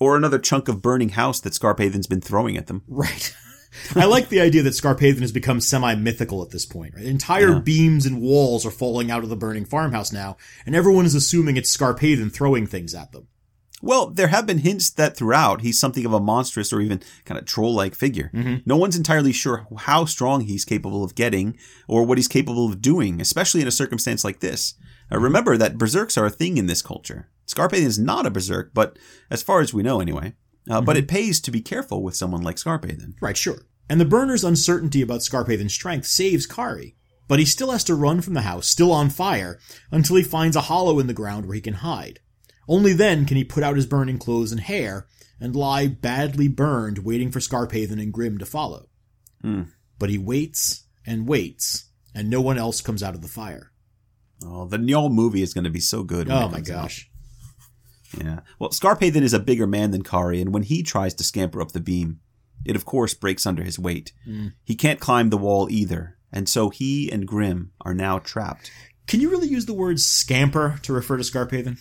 [0.00, 2.82] Or another chunk of burning house that Skarphéðinn's been throwing at them.
[2.88, 3.34] Right.
[3.96, 6.94] I like the idea that Skarphéðinn has become semi-mythical at this point.
[6.94, 7.04] Right?
[7.04, 11.14] Entire beams and walls are falling out of the burning farmhouse now, and everyone is
[11.14, 13.28] assuming it's Skarphéðinn throwing things at them.
[13.82, 17.38] Well, there have been hints that throughout he's something of a monstrous or even kind
[17.38, 18.30] of troll like figure.
[18.64, 22.80] No one's entirely sure how strong he's capable of getting or what he's capable of
[22.80, 24.74] doing, especially in a circumstance like this.
[25.12, 27.28] Uh, remember that berserks are a thing in this culture.
[27.46, 28.98] Skarphéðinn is not a berserk, but
[29.30, 30.32] as far as we know anyway.
[30.68, 33.14] Uh, But it pays to be careful with someone like Skarphéðinn.
[33.20, 33.66] Right, sure.
[33.88, 36.96] And the burner's uncertainty about Skarphéðinn's strength saves Kari.
[37.28, 39.58] But he still has to run from the house, still on fire,
[39.90, 42.20] until he finds a hollow in the ground where he can hide.
[42.68, 45.06] Only then can he put out his burning clothes and hair
[45.40, 48.88] and lie badly burned, waiting for Skarphéðinn and Grim to follow.
[49.98, 53.72] But he waits and waits, and no one else comes out of the fire.
[54.42, 56.30] Oh, the Njal movie is going to be so good.
[56.30, 57.08] Oh my gosh.
[57.10, 57.13] out.
[58.20, 58.40] Yeah.
[58.58, 61.72] Well, Skarphéðinn is a bigger man than Kari, and when he tries to scamper up
[61.72, 62.20] the beam,
[62.64, 64.12] it of course breaks under his weight.
[64.64, 68.70] He can't climb the wall either, and so he and Grim are now trapped.
[69.06, 71.78] Can you really use the word scamper to refer to Skarphéðinn?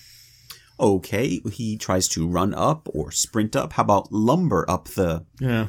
[0.80, 3.74] Okay, he tries to run up or sprint up.
[3.74, 5.68] How about lumber up the Yeah.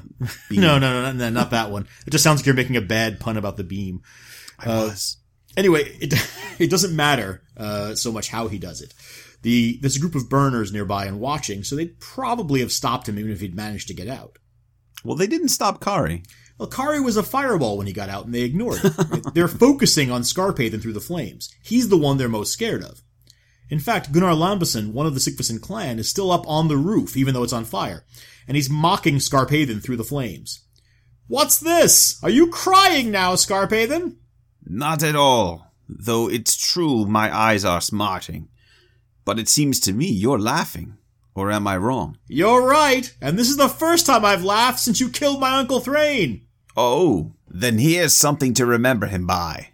[0.49, 0.61] beam?
[0.63, 1.87] No, no, no, no, not that one.
[2.07, 4.01] It just sounds like you're making a bad pun about the beam.
[4.59, 5.19] I was.
[5.57, 6.15] Anyway, it
[6.59, 8.93] it doesn't matter uh, so much how he does it.
[9.45, 13.19] The there's a group of burners nearby and watching, so they'd probably have stopped him
[13.19, 14.39] even if he'd managed to get out.
[15.05, 16.23] Well, they didn't stop Kari.
[16.57, 19.27] Well, Kari was a fireball when he got out, and they ignored it.
[19.35, 21.55] they're focusing on Skarphéðinn through the flames.
[21.63, 23.03] He's the one they're most scared of.
[23.69, 27.15] In fact, Gunnar Lambason, one of the Sigfusson clan, is still up on the roof,
[27.15, 28.07] even though it's on fire,
[28.49, 30.65] and he's mocking Skarphéðinn through the flames.
[31.27, 32.19] What's this?
[32.23, 34.17] Are you crying now, Skarphéðinn?
[34.65, 35.73] Not at all.
[35.87, 38.49] Though it's true my eyes are smarting.
[39.25, 40.97] But it seems to me you're laughing.
[41.35, 42.19] Or am I wrong?
[42.29, 45.81] You're right, and this is the first time I've laughed since you killed my Uncle
[45.81, 46.47] Thrain.
[46.77, 49.71] Oh, then here's something to remember him by.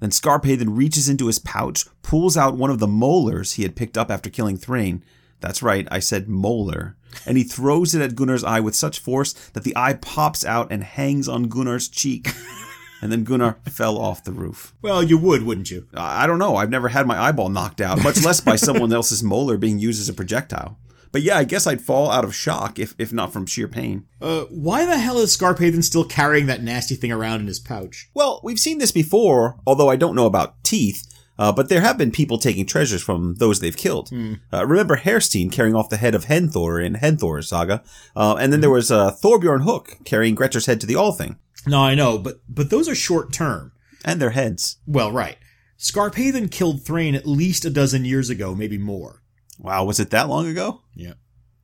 [0.00, 3.98] Then Skarphéðinn reaches into his pouch, pulls out one of the molars he had picked
[3.98, 5.04] up after killing Thrain.
[5.40, 6.96] That's right, I said molar.
[7.26, 10.72] And he throws it at Gunnar's eye with such force that the eye pops out
[10.72, 12.30] and hangs on Gunnar's cheek.
[13.02, 14.72] and then Gunnar fell off the roof.
[14.80, 15.86] Well, you would, wouldn't you?
[15.92, 16.56] I don't know.
[16.56, 20.00] I've never had my eyeball knocked out, much less by someone else's molar being used
[20.00, 20.78] as a projectile.
[21.10, 24.06] But yeah, I guess I'd fall out of shock if, if not from sheer pain.
[24.20, 28.08] Uh, why the hell is Skarphéðinn still carrying that nasty thing around in his pouch?
[28.14, 31.06] Well, we've seen this before, although I don't know about teeth.
[31.38, 34.10] Uh, but there have been people taking treasures from those they've killed.
[34.52, 37.82] Uh, remember Herstein carrying off the head of Henthor in Henthor's saga,
[38.14, 41.36] uh, and then there was uh, Thorbjorn Hook carrying Grettir's head to the Althing,
[41.66, 43.72] No, I know, but but those are short term.
[44.04, 44.78] and their heads.
[44.86, 45.36] Well, right.
[45.78, 49.22] Skarphéðinn killed Thrain at least a dozen years ago, maybe more.
[49.58, 50.82] Wow, was it that long ago?
[50.94, 51.14] Yeah.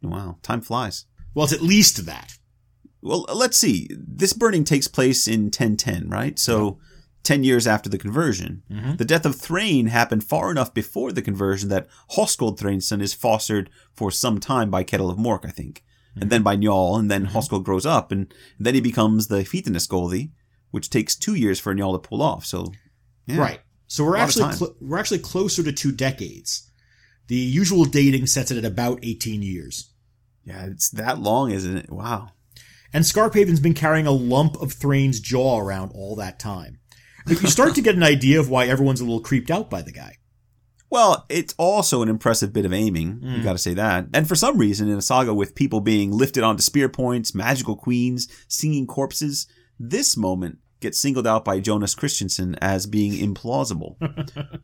[0.03, 1.05] Wow, time flies.
[1.34, 2.34] Well, it's at least that.
[3.03, 3.88] Well, let's see.
[3.90, 6.38] This burning takes place in 1010, right?
[6.38, 6.78] So,
[7.24, 8.62] 10 years after the conversion.
[8.70, 8.96] Mm-hmm.
[8.96, 13.70] The death of Thrain happened far enough before the conversion that Hoskuld Thrainson is fostered
[13.94, 15.84] for some time by Ketil of Mork, I think.
[16.21, 17.37] And then by Njal, and then mm-hmm.
[17.37, 20.31] Hoskuld grows up, and then he becomes the Hvitanesgodi,
[20.71, 22.45] which takes two years for Njal to pull off.
[22.45, 22.73] So,
[23.27, 23.39] yeah.
[23.39, 23.61] Right.
[23.87, 26.71] So we're actually cl- we're actually closer to two decades.
[27.29, 29.93] The usual dating sets it at about 18 years.
[30.45, 31.91] Yeah, it's that long, isn't it?
[31.91, 32.31] Wow.
[32.93, 36.81] And Skarphéðinn's been carrying a lump of Thrain's jaw around all that time.
[37.27, 39.83] But you start to get an idea of why everyone's a little creeped out by
[39.83, 40.16] the guy.
[40.91, 43.20] Well, it's also an impressive bit of aiming.
[43.22, 44.07] You got to say that.
[44.14, 47.76] And for some reason, in a saga with people being lifted onto spear points, magical
[47.76, 49.47] queens, singing corpses,
[49.78, 53.97] this moment gets singled out by Jonas Kristjánsson as being implausible.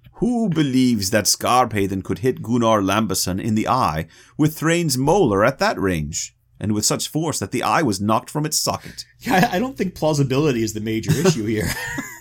[0.15, 4.07] Who believes that Skarphéðinn could hit Gunnar Lambason in the eye
[4.39, 6.37] with Thrain's molar at that range?
[6.61, 9.05] And with such force that the eye was knocked from its socket.
[9.21, 11.69] Yeah, I I don't think plausibility is the major issue here.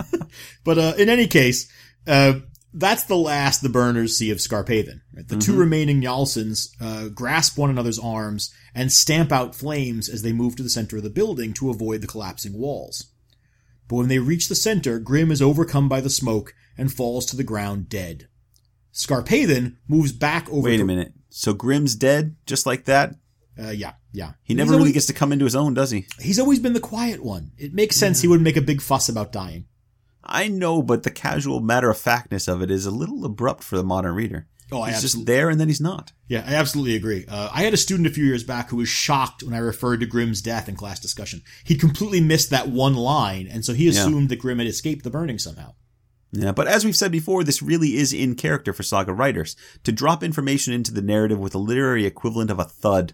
[0.64, 1.72] but uh, in any case,
[2.08, 2.40] uh,
[2.74, 5.02] that's the last the burners see of Skarphéðinn.
[5.16, 5.28] Right?
[5.28, 10.34] The two remaining Njalsons uh, grasp one another's arms and stamp out flames as they
[10.34, 13.12] move to the center of the building to avoid the collapsing walls.
[13.88, 17.36] But when they reach the center, Grim is overcome by the smoke and falls to
[17.36, 18.28] the ground dead.
[18.94, 20.62] Skarphéðinn moves back over.
[20.70, 21.14] Wait to- a minute.
[21.30, 23.16] So Grim's dead, just like that?
[23.60, 24.34] Uh, yeah, yeah.
[24.44, 26.06] He never He's really always- gets to come into his own, does he?
[26.20, 27.52] He's always been the quiet one.
[27.58, 29.66] It makes sense he wouldn't make a big fuss about dying.
[30.24, 33.78] I know, but the casual matter of factness of it is a little abrupt for
[33.78, 34.48] the modern reader.
[34.72, 36.14] Oh, I he's just there and then he's not.
[36.28, 37.26] Yeah, I absolutely agree.
[37.28, 40.00] Uh, I had a student a few years back who was shocked when I referred
[40.00, 41.44] to Grim's death in class discussion.
[41.64, 45.12] He'd completely missed that one line, and so he assumed that Grim had escaped the
[45.12, 45.76] burning somehow.
[46.32, 49.92] Yeah, but as we've said before, this really is in character for saga writers to
[49.92, 53.14] drop information into the narrative with a literary equivalent of a thud,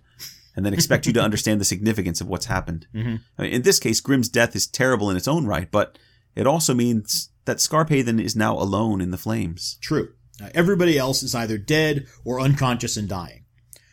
[0.55, 2.87] and then expect you to understand the significance of what's happened.
[2.95, 3.15] Mm-hmm.
[3.37, 5.99] I mean, in this case, Grim's death is terrible in its own right, but
[6.35, 9.77] it also means that Skarphéðinn is now alone in the flames.
[9.81, 10.13] True.
[10.41, 13.45] Uh, everybody else is either dead or unconscious and dying.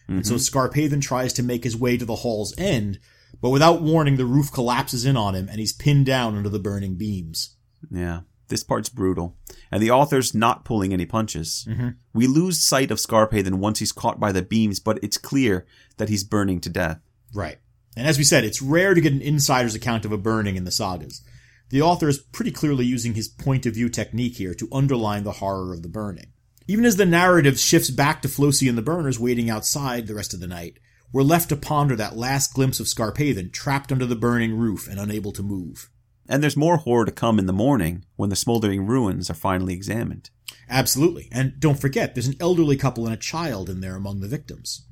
[0.08, 3.00] And so Skarphéðinn tries to make his way to the hall's end,
[3.40, 6.60] but without warning, the roof collapses in on him and he's pinned down under the
[6.60, 7.56] burning beams.
[7.90, 9.36] Yeah, this part's brutal.
[9.72, 11.68] And the author's not pulling any punches.
[12.14, 15.66] We lose sight of Skarphéðinn once he's caught by the beams, but it's clear
[15.96, 17.00] that he's burning to death.
[17.34, 17.58] Right.
[17.96, 20.62] And as we said, it's rare to get an insider's account of a burning in
[20.62, 21.22] the sagas.
[21.70, 25.32] The author is pretty clearly using his point of view technique here to underline the
[25.32, 26.32] horror of the burning.
[26.68, 30.34] Even as the narrative shifts back to Flosi and the burners waiting outside the rest
[30.34, 30.78] of the night,
[31.12, 34.98] we're left to ponder that last glimpse of Skarphéðinn trapped under the burning roof and
[34.98, 35.90] unable to move.
[36.28, 39.74] And there's more horror to come in the morning when the smoldering ruins are finally
[39.74, 40.30] examined.
[40.68, 41.28] Absolutely.
[41.30, 44.86] And don't forget, there's an elderly couple and a child in there among the victims.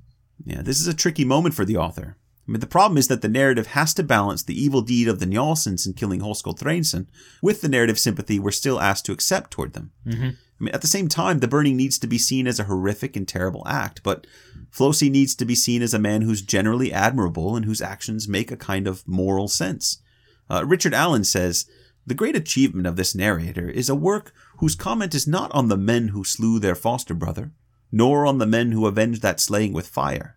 [0.44, 2.16] Yeah, this is a tricky moment for the author.
[2.46, 5.18] I mean, the problem is that the narrative has to balance the evil deed of
[5.18, 7.06] the Njalsons in killing Hoskuld Thrainson
[7.40, 9.92] with the narrative sympathy we're still asked to accept toward them.
[10.06, 10.30] Mm-hmm.
[10.60, 13.16] I mean, at the same time, the burning needs to be seen as a horrific
[13.16, 14.26] and terrible act, but
[14.70, 18.52] Flosi needs to be seen as a man who's generally admirable and whose actions make
[18.52, 20.02] a kind of moral sense.
[20.48, 21.66] Uh, Richard Allen says,
[22.06, 25.76] The great achievement of this narrator is a work whose comment is not on the
[25.76, 27.52] men who slew their foster brother,
[27.90, 30.36] nor on the men who avenged that slaying with fire,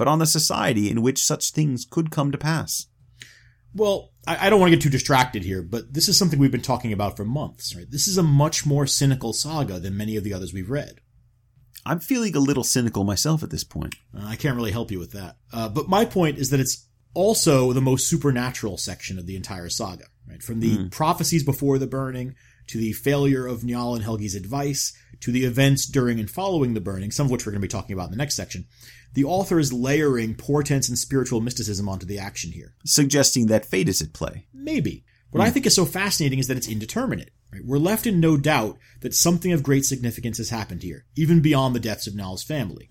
[0.00, 2.86] but on the society in which such things could come to pass.
[3.74, 6.62] Well, I, don't want to get too distracted here, but this is something we've been
[6.62, 7.84] talking about for months, right?
[7.86, 11.02] This is a much more cynical saga than many of the others we've read.
[11.84, 13.94] I'm feeling a little cynical myself at this point.
[14.16, 15.36] Uh, I can't really help you with that.
[15.52, 19.68] Uh, but my point is that it's also the most supernatural section of the entire
[19.68, 20.42] saga, right?
[20.42, 22.36] From the prophecies before the burning,
[22.68, 26.80] to the failure of Njal and Helgi's advice, to the events during and following the
[26.80, 28.66] burning, some of which we're going to be talking about in the next section.
[29.12, 32.74] The author is layering portents and spiritual mysticism onto the action here.
[32.84, 34.46] Suggesting that fate is at play.
[34.54, 35.04] Maybe.
[35.30, 37.30] What I think is so fascinating is that it's indeterminate.
[37.52, 37.64] Right?
[37.64, 41.74] We're left in no doubt that something of great significance has happened here, even beyond
[41.74, 42.90] the deaths of Njal's family.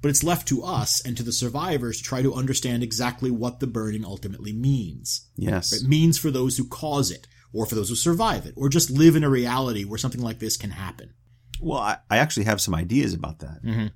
[0.00, 3.60] But it's left to us and to the survivors to try to understand exactly what
[3.60, 5.28] the burning ultimately means.
[5.36, 5.72] Yes.
[5.72, 8.90] It means for those who cause it, or for those who survive it, or just
[8.90, 11.14] live in a reality where something like this can happen.
[11.60, 13.62] Well, I, I actually have some ideas about that.
[13.64, 13.86] Mm-hmm.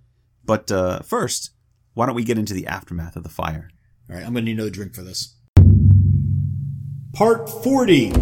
[0.47, 1.51] But uh, first,
[1.95, 3.69] why don't we get into the aftermath of the fire?
[4.09, 5.35] All right, I'm going to need another drink for this.
[7.13, 8.13] Part 40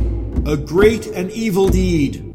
[0.47, 2.35] A Great and Evil Deed.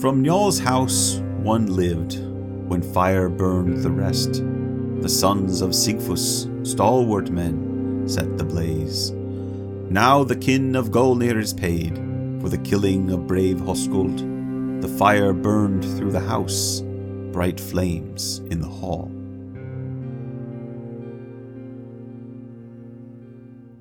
[0.00, 2.20] From Njal's house one lived,
[2.68, 4.42] when fire burned the rest.
[5.02, 9.10] The sons of Sigfus, stalwart men, set the blaze.
[9.90, 12.07] Now the kin of Golnir is paid
[12.40, 14.82] for the killing of brave Hoskuld.
[14.82, 16.82] The fire burned through the house,
[17.32, 19.10] bright flames in the hall.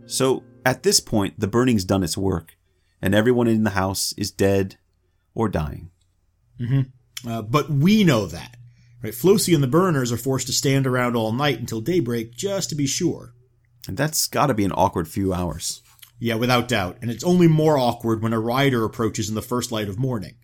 [0.06, 2.58] So, at this point, the burning's done its work,
[3.02, 4.78] and everyone in the house is dead
[5.36, 5.92] or dying.
[6.60, 7.30] Mm-hmm.
[7.30, 8.58] Uh, but we know that.
[9.04, 9.14] Right?
[9.14, 12.76] Flosi and the burners are forced to stand around all night until daybreak just to
[12.76, 13.34] be sure.
[13.88, 15.82] And that's gotta be an awkward few hours.
[16.20, 16.98] Yeah, without doubt.
[17.02, 20.36] And it's only more awkward when a rider approaches in the first light of morning.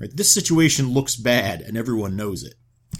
[0.00, 0.10] Right?
[0.14, 2.54] This situation looks bad, and everyone knows it.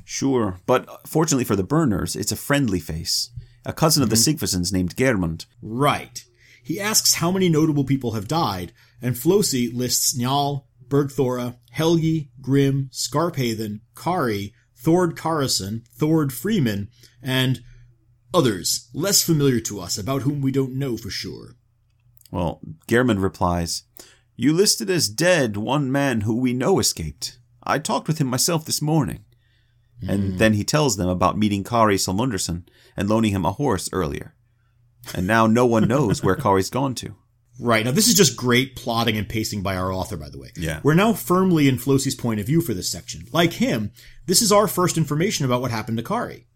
[0.05, 3.31] Sure, but fortunately for the burners, it's a friendly face.
[3.64, 4.45] A cousin of the mm-hmm.
[4.45, 5.47] Sigfusons named Geirmund.
[5.61, 6.24] Right.
[6.62, 8.72] He asks how many notable people have died,
[9.03, 16.89] and Flosi lists Njal, Bergthora, Helgi, Grim, Skarphéðinn, Kari, Thord Karason, Thord Freeman,
[17.22, 17.61] and
[18.33, 21.57] others less familiar to us about whom we don't know for sure.
[22.31, 23.85] Well, Geirmund replies,
[24.37, 27.39] You listed as dead one man who we know escaped.
[27.62, 29.24] I talked with him myself this morning.
[30.03, 30.09] Mm.
[30.09, 30.37] And hmm.
[30.39, 32.64] then he tells them about meeting Kari Solmunderson
[32.97, 34.35] and loaning him a horse earlier.
[35.14, 37.16] And now no one knows where Kari's gone to.
[37.59, 37.85] Right.
[37.85, 40.51] Now, this is just great plotting and pacing by our author, by the way.
[40.57, 40.81] Yeah.
[40.83, 43.26] We're now firmly in Flosi's point of view for this section.
[43.33, 43.93] Like him,
[44.26, 46.47] this is our first information about what happened to Kari.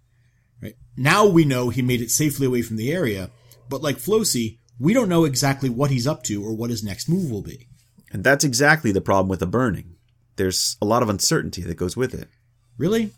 [0.63, 0.77] Right.
[0.97, 3.31] Now we know he made it safely away from the area,
[3.69, 7.09] but like Flosi, we don't know exactly what he's up to or what his next
[7.09, 7.69] move will be.
[8.13, 9.97] And that's exactly the problem with the burning.
[10.37, 12.29] There's a lot of uncertainty that goes with it.
[12.77, 13.13] Really?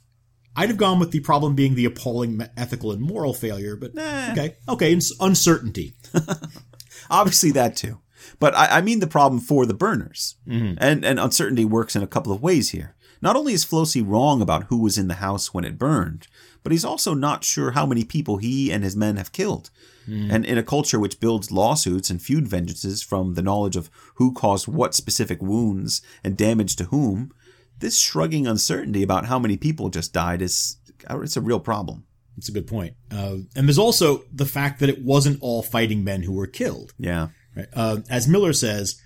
[0.55, 4.33] I'd have gone with the problem being the appalling ethical and moral failure, but nah.
[4.33, 5.95] okay, okay, uncertainty.
[7.11, 7.99] Obviously, that too.
[8.39, 10.37] But I, I mean the problem for the burners.
[10.49, 10.79] Mm-hmm.
[10.79, 12.97] And, and uncertainty works in a couple of ways here.
[13.21, 16.27] Not only is Flosi wrong about who was in the house when it burned,
[16.63, 19.71] but he's also not sure how many people he and his men have killed.
[20.09, 20.33] Mm.
[20.33, 24.33] And in a culture which builds lawsuits and feud vengeances from the knowledge of who
[24.33, 27.33] caused what specific wounds and damage to whom,
[27.79, 30.77] this shrugging uncertainty about how many people just died is
[31.11, 32.05] it's a real problem.
[32.37, 32.95] That's a good point.
[33.11, 36.93] Uh, and there's also the fact that it wasn't all fighting men who were killed.
[36.99, 37.29] Yeah.
[37.57, 37.69] Right?
[37.73, 39.01] Uh, as Miller says,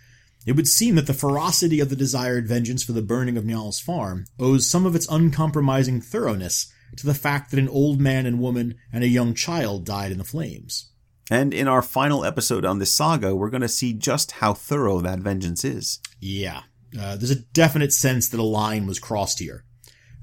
[0.46, 3.78] it would seem that the ferocity of the desired vengeance for the burning of Njal's
[3.78, 8.40] farm owes some of its uncompromising thoroughness to the fact that an old man and
[8.40, 10.89] woman and a young child died in the flames.
[11.30, 15.00] And in our final episode on this saga, we're going to see just how thorough
[15.00, 16.00] that vengeance is.
[16.18, 16.62] Yeah.
[16.98, 19.64] Uh, there's a definite sense that a line was crossed here.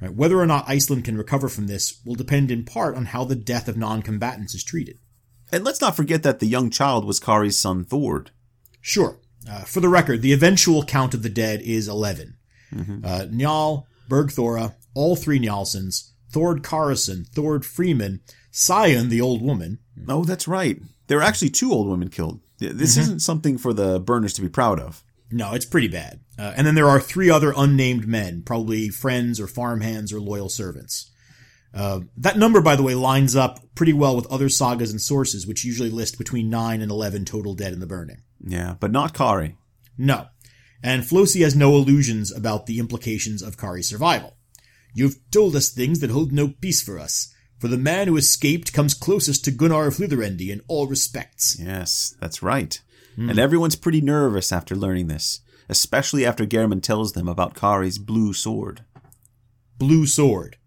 [0.01, 0.13] Right?
[0.13, 3.35] Whether or not Iceland can recover from this will depend in part on how the
[3.35, 4.99] death of non-combatants is treated.
[5.49, 8.31] And let's not forget that the young child was Kari's son Thord.
[8.81, 9.17] Sure.
[9.49, 12.35] Uh, for the record, the eventual count of the dead is 11.
[12.73, 13.05] Mm-hmm.
[13.05, 18.19] Uh, Njal, Bergthora, all three Njalsons, Thord Karason, Thord Freeman,
[18.51, 19.79] Sion, the old woman.
[20.07, 20.81] Oh, that's right.
[21.07, 22.41] There are actually two old women killed.
[22.59, 23.01] This mm-hmm.
[23.01, 25.03] isn't something for the burners to be proud of.
[25.31, 26.21] No, it's pretty bad.
[26.39, 30.49] Uh, and then there are three other unnamed men, probably friends or farmhands or loyal
[30.49, 31.11] servants.
[31.73, 35.45] Uh, that number, by the way, lines up pretty well with other sagas and sources,
[35.45, 38.21] which usually list between 9 and 11 total dead in the burning.
[38.43, 39.57] Yeah, but not Kari.
[39.97, 40.27] No.
[40.81, 44.37] And Flosi has no illusions about the implications of Kari's survival.
[44.93, 48.73] You've told us things that hold no peace for us, for the man who escaped
[48.73, 51.57] comes closest to Gunnar of Hlidarendi in all respects.
[51.59, 52.79] Yes, that's right.
[53.17, 53.31] Mm.
[53.31, 58.33] And everyone's pretty nervous after learning this, especially after Geirmund tells them about Kari's blue
[58.33, 58.85] sword.
[59.77, 60.57] Blue sword.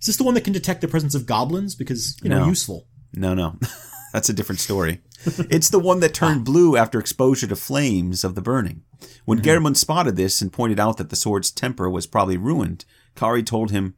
[0.00, 1.74] Is this the one that can detect the presence of goblins?
[1.74, 2.46] Because, you know, no.
[2.46, 2.86] useful.
[3.14, 3.58] No, no.
[4.12, 5.00] That's a different story.
[5.50, 8.82] it's the one that turned blue after exposure to flames of the burning.
[9.24, 9.66] When mm-hmm.
[9.66, 12.84] Geirmund spotted this and pointed out that the sword's temper was probably ruined,
[13.14, 13.94] Kari told him,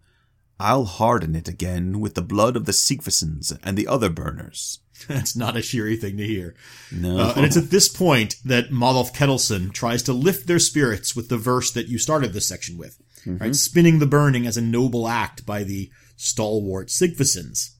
[0.61, 4.81] I'll harden it again with the blood of the Sigfusons and the other burners.
[5.09, 6.55] That's not a cheery thing to hear.
[6.91, 7.19] No.
[7.19, 11.29] Uh, and it's at this point that Modolf Ketilsson tries to lift their spirits with
[11.29, 13.39] the verse that you started this section with, mm-hmm.
[13.39, 13.55] right?
[13.55, 17.77] Spinning the burning as a noble act by the stalwart Sigfusons.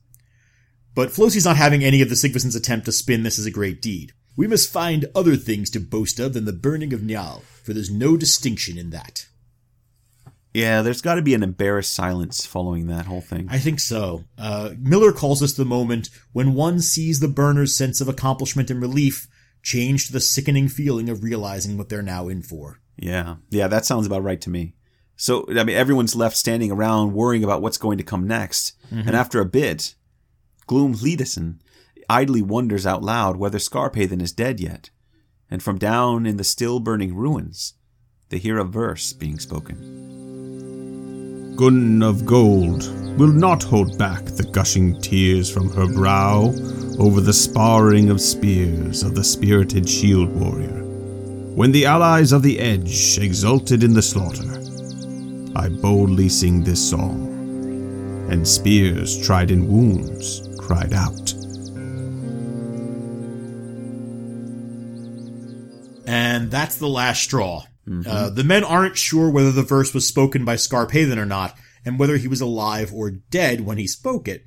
[0.95, 3.83] But Flosi's not having any of the Sigfusons attempt to spin this as a great
[3.83, 4.12] deed.
[4.37, 7.91] We must find other things to boast of than the burning of Njal, for there's
[7.91, 9.26] no distinction in that.
[10.55, 13.49] Yeah, there's got to be an embarrassed silence following that whole thing.
[13.51, 14.24] I think so.
[14.36, 18.80] Uh, Miller calls this the moment when one sees the burners' sense of accomplishment and
[18.80, 19.28] relief
[19.62, 22.80] change to the sickening feeling of realizing what they're now in for.
[22.96, 24.74] Yeah, yeah, that sounds about right to me.
[25.16, 28.72] So, I mean, everyone's left standing around worrying about what's going to come next.
[28.90, 29.94] And after a bit,
[30.66, 31.59] Glum Hildisson
[32.09, 34.90] idly wonders out loud whether Skarphéðinn is dead yet.
[35.51, 37.74] And from down in the still burning ruins,
[38.28, 40.18] they hear a verse being spoken.
[41.59, 42.84] Gun of Gold
[43.18, 46.54] will not hold back the gushing tears from her brow
[47.00, 50.84] over the sparring of spears of the spirited shield warrior.
[51.56, 54.62] When the allies of the Edge exulted in the slaughter,
[55.56, 57.26] I boldly sing this song,
[58.30, 61.34] and spears tried in wounds cried out.
[66.06, 67.64] And that's the last straw.
[68.07, 71.99] Uh, the men aren't sure whether the verse was spoken by Skarphéðinn or not, and
[71.99, 74.45] whether he was alive or dead when he spoke it.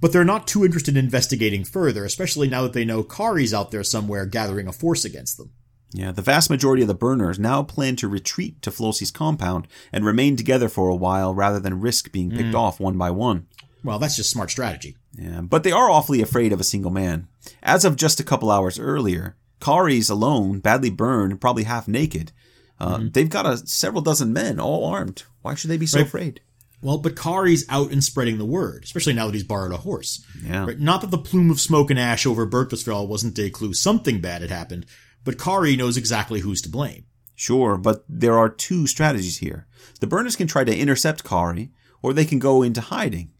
[0.00, 3.70] But they're not too interested in investigating further, especially now that they know Kari's out
[3.70, 5.52] there somewhere gathering a force against them.
[5.92, 10.04] Yeah, the vast majority of the burners now plan to retreat to Flosi's compound and
[10.04, 13.46] remain together for a while rather than risk being picked off one by one.
[13.84, 14.96] Well, that's just smart strategy.
[15.16, 17.28] Yeah, but they are awfully afraid of a single man.
[17.62, 22.32] As of just a couple hours earlier, Kari's alone, badly burned, probably half naked.
[22.80, 25.22] Uh, They've got a several dozen men, all armed.
[25.42, 26.06] Why should they be so Right.
[26.06, 26.40] afraid?
[26.82, 30.22] Well, but Kari's out and spreading the word, especially now that he's borrowed a horse.
[30.44, 30.66] Yeah.
[30.66, 30.78] Right?
[30.78, 34.42] Not that the plume of smoke and ash over Bergthorshvol wasn't a clue something bad
[34.42, 34.84] had happened,
[35.24, 37.04] but Kari knows exactly who's to blame.
[37.34, 39.66] Sure, but there are two strategies here.
[40.00, 41.72] The burners can try to intercept Kari,
[42.02, 43.30] or they can go into hiding.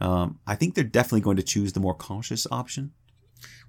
[0.00, 2.92] Um, I think they're definitely going to choose the more cautious option.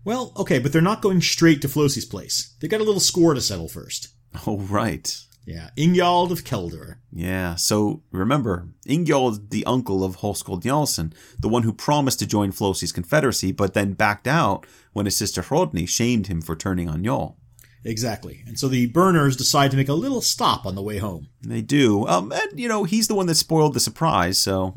[0.06, 2.56] Well, okay, but they're not going straight to Flosi's place.
[2.60, 4.10] They've got a little score to settle first.
[4.48, 5.18] Oh, right.
[5.46, 6.96] Yeah, Ingjald of Keldur.
[7.12, 12.52] Yeah, so remember, Ingjald, the uncle of Hoskuld Njalsson, the one who promised to join
[12.54, 17.04] Flosi's confederacy, but then backed out when his sister Hrodny shamed him for turning on
[17.04, 17.36] Njal.
[17.84, 18.42] Exactly.
[18.48, 21.28] And so the burners decide to make a little stop on the way home.
[21.42, 22.08] They do.
[22.08, 24.74] Um, and, you know, he's the one that spoiled the surprise, so.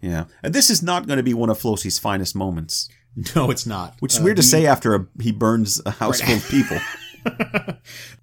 [0.00, 0.26] Yeah.
[0.44, 2.88] And this is not going to be one of Flosi's finest moments.
[3.36, 3.94] No, it's not.
[4.00, 6.48] Which is Uh, weird to the- say after a, he burns a house full of
[6.48, 6.78] people.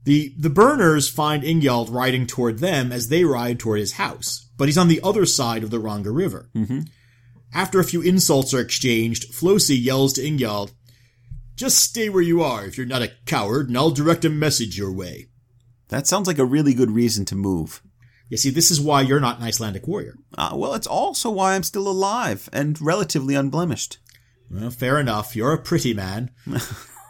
[0.04, 4.68] The the burners find Ingjald riding toward them as they ride toward his house, but
[4.68, 6.50] he's on the other side of the Ranga River.
[6.56, 6.82] Mm-hmm.
[7.54, 10.72] After a few insults are exchanged, Flosi yells to Ingjald,
[11.56, 14.78] "Just stay where you are if you're not a coward, and I'll direct a message
[14.78, 15.28] your way."
[15.90, 17.84] That sounds like a really good reason to move.
[18.30, 20.16] You see, this is why you're not an Icelandic warrior.
[20.38, 24.00] Uh, well, it's also why I'm still alive and relatively unblemished.
[24.50, 25.36] Well, fair enough.
[25.36, 26.32] You're a pretty man.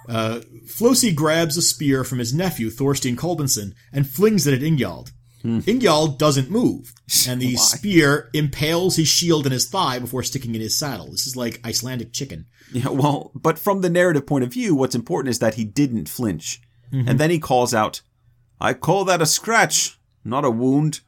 [0.08, 5.12] uh, Flosi grabs a spear from his nephew, Thorstein Kolbeinsson, and flings it at Ingjald.
[5.42, 5.60] Hmm.
[5.60, 6.94] Ingjald doesn't move,
[7.28, 7.62] and the Why?
[7.62, 11.12] spear impales his shield in his thigh before sticking in his saddle.
[11.12, 12.46] This is like Icelandic chicken.
[12.72, 16.10] Yeah, well, but from the narrative point of view, what's important is that he didn't
[16.10, 16.62] flinch.
[16.92, 17.08] Mm-hmm.
[17.08, 18.02] And then he calls out,
[18.60, 21.02] I call that a scratch, not a wound.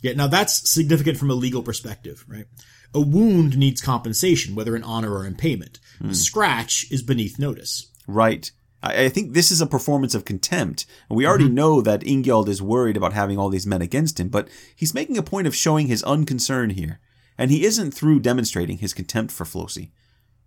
[0.00, 2.46] Yeah, now that's significant from a legal perspective, right?
[2.94, 5.78] A wound needs compensation, whether in honor or in payment.
[6.00, 6.12] A hmm.
[6.12, 7.90] scratch is beneath notice.
[8.08, 8.50] Right.
[8.82, 10.86] I, think this is a performance of contempt.
[11.08, 14.28] And we already know that Ingjald is worried about having all these men against him,
[14.28, 17.00] but he's making a point of showing his unconcern here.
[17.36, 19.90] And he isn't through demonstrating his contempt for Flosi.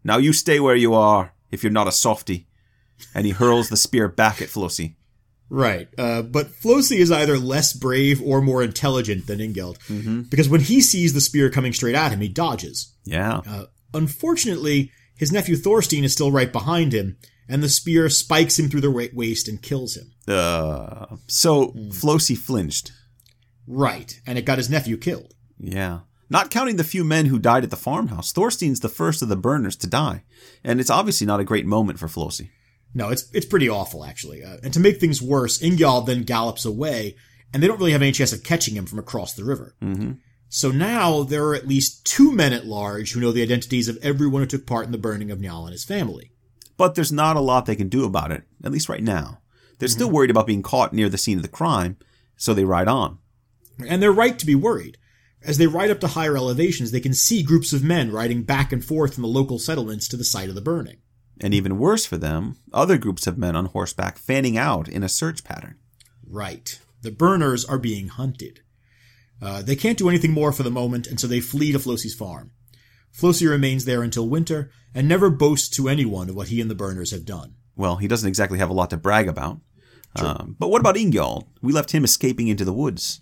[0.04, 2.48] Now you stay where you are, if you're not a softy.
[3.14, 4.96] And he hurls the spear back at Flosi.
[5.50, 5.90] Right.
[5.98, 9.78] Uh, but Flosi is either less brave or more intelligent than Ingjald.
[10.30, 12.94] Because when he sees the spear coming straight at him, he dodges.
[13.04, 13.42] Yeah.
[13.46, 18.70] Uh, unfortunately, his nephew Thorstein is still right behind him, and the spear spikes him
[18.70, 20.12] through the waist and kills him.
[20.28, 22.92] Uh, so Flosi flinched.
[23.68, 24.20] Right.
[24.26, 25.34] And it got his nephew killed.
[25.60, 26.02] Yeah.
[26.30, 29.36] Not counting the few men who died at the farmhouse, Thorstein's the first of the
[29.36, 30.24] burners to die.
[30.64, 32.50] And it's obviously not a great moment for Flosi.
[32.94, 34.44] No, it's it's pretty awful actually.
[34.44, 37.16] Uh, and to make things worse, Ingjald then gallops away,
[37.54, 39.76] and they don't really have any chance of catching him from across the river.
[39.82, 40.14] Mm-hmm.
[40.50, 43.98] So now there are at least two men at large who know the identities of
[44.02, 46.31] everyone who took part in the burning of Njal and his family.
[46.82, 49.40] But there's not a lot they can do about it, at least right now.
[49.78, 51.96] They're still worried about being caught near the scene of the crime,
[52.38, 53.20] so they ride on.
[53.88, 54.98] And they're right to be worried.
[55.44, 58.74] As they ride up to higher elevations, they can see groups of men riding back
[58.74, 60.98] and forth from the local settlements to the site of the burning.
[61.40, 65.08] And even worse for them, other groups of men on horseback fanning out in a
[65.08, 65.76] search pattern.
[66.28, 66.80] Right.
[67.04, 68.62] The burners are being hunted.
[69.40, 72.16] Uh, they can't do anything more for the moment, and so they flee to Flosi's
[72.16, 72.54] farm.
[73.14, 76.76] Flosi remains there until winter, and never boasts to anyone of what he and the
[76.76, 77.56] burners have done.
[77.76, 79.60] Well, he doesn't exactly have a lot to brag about.
[80.16, 81.48] Um, but what about Ingjald?
[81.62, 83.22] We left him escaping into the woods.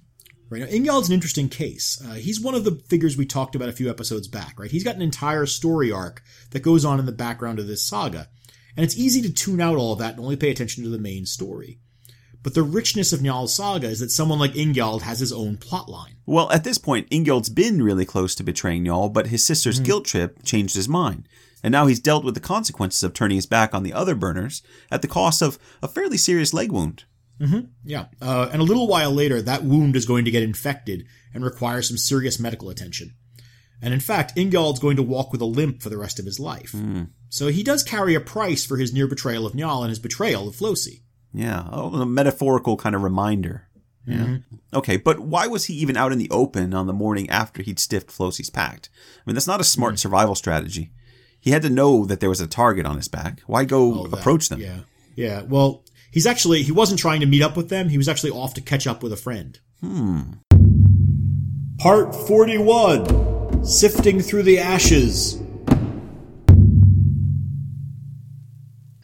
[0.49, 2.01] Right now, Ingjald's an interesting case.
[2.03, 4.71] Uh, he's one of the figures we talked about a few episodes back, right?
[4.71, 8.27] He's got an entire story arc that goes on in the background of this saga,
[8.75, 10.97] and it's easy to tune out all of that and only pay attention to the
[10.97, 11.79] main story.
[12.41, 16.15] But the richness of Njal's saga is that someone like Ingjald has his own plotline.
[16.25, 19.83] Well, at this point, Ingjald's been really close to betraying Njal, but his sister's hmm.
[19.83, 21.27] guilt trip changed his mind.
[21.61, 24.61] And now he's dealt with the consequences of turning his back on the other burners
[24.89, 27.03] at the cost of a fairly serious leg wound.
[27.41, 27.71] Mm-hmm.
[27.83, 31.43] Yeah, uh, and a little while later, that wound is going to get infected and
[31.43, 33.15] require some serious medical attention.
[33.81, 36.39] And in fact, Ingjald's going to walk with a limp for the rest of his
[36.39, 36.71] life.
[36.71, 37.03] Hmm.
[37.29, 40.47] So he does carry a price for his near betrayal of Njal and his betrayal
[40.47, 41.01] of Flosi.
[41.33, 43.67] Yeah, oh, a metaphorical kind of reminder.
[44.05, 44.37] Yeah.
[44.73, 47.79] Okay, but why was he even out in the open on the morning after he'd
[47.79, 48.89] stiffed Flosi's pact?
[49.17, 50.91] I mean, that's not a smart survival strategy.
[51.39, 53.41] He had to know that there was a target on his back.
[53.41, 54.19] Why go that.
[54.19, 54.59] approach them?
[54.59, 54.79] Yeah,
[55.15, 55.43] yeah.
[55.43, 57.89] Well, he's actually he wasn't trying to meet up with them.
[57.89, 59.59] He was actually off to catch up with a friend.
[59.79, 60.21] Hmm.
[61.77, 65.38] Part forty-one: Sifting through the ashes.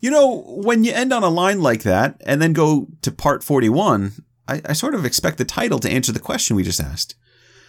[0.05, 3.43] You know, when you end on a line like that and then go to part
[3.43, 4.11] 41,
[4.47, 7.15] I, I sort of expect the title to answer the question we just asked.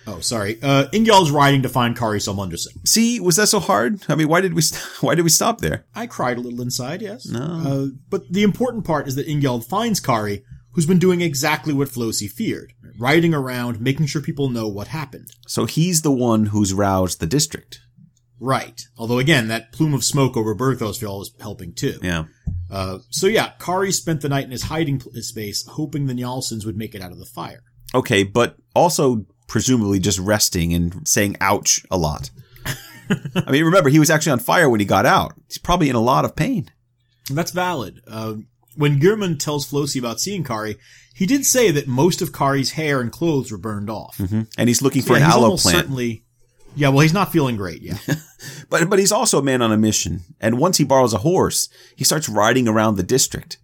[0.07, 0.59] Oh, sorry.
[0.63, 0.85] Uh,
[1.33, 2.87] riding to find Kari Solmunderson.
[2.87, 4.03] See, was that so hard?
[4.11, 5.87] I mean, why did we st- why did we stop there?
[5.95, 7.25] I cried a little inside, yes.
[7.25, 7.41] No.
[7.41, 11.89] Uh, but the important part is that Ingjald finds Kari, who's been doing exactly what
[11.89, 15.29] Flosi feared, riding around, making sure people know what happened.
[15.47, 17.81] So he's the one who's roused the district.
[18.41, 18.81] Right.
[18.99, 21.99] Although again, that plume of smoke over Bergthorshvol was helping too.
[22.03, 22.25] Yeah.
[22.71, 26.77] Uh, so yeah, Kari spent the night in his hiding space, hoping the Njalsons would
[26.77, 27.63] make it out of the fire.
[27.95, 32.31] Okay, but also presumably just resting and saying ouch a lot.
[33.37, 35.35] I mean, remember, he was actually on fire when he got out.
[35.49, 36.69] He's probably in a lot of pain.
[37.31, 38.01] That's valid.
[38.07, 38.35] Uh,
[38.75, 40.77] when Geirmund tells Flosi about seeing Kari,
[41.15, 44.19] he did say that most of Kari's hair and clothes were burned off.
[44.59, 45.79] And he's looking for Yeah, an aloe plant.
[45.79, 46.25] certainly.
[46.77, 47.83] Yeah, well, he's not feeling great.
[47.83, 47.99] Yeah.
[48.69, 50.21] But but he's also a man on a mission.
[50.41, 53.59] And once he borrows a horse, he starts riding around the district.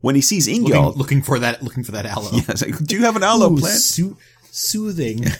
[0.00, 2.30] When he sees looking, looking for that, looking for that aloe.
[2.32, 3.78] Yeah, like, do you have an aloe Ooh, plant?
[3.80, 4.18] soo-
[4.50, 5.24] soothing.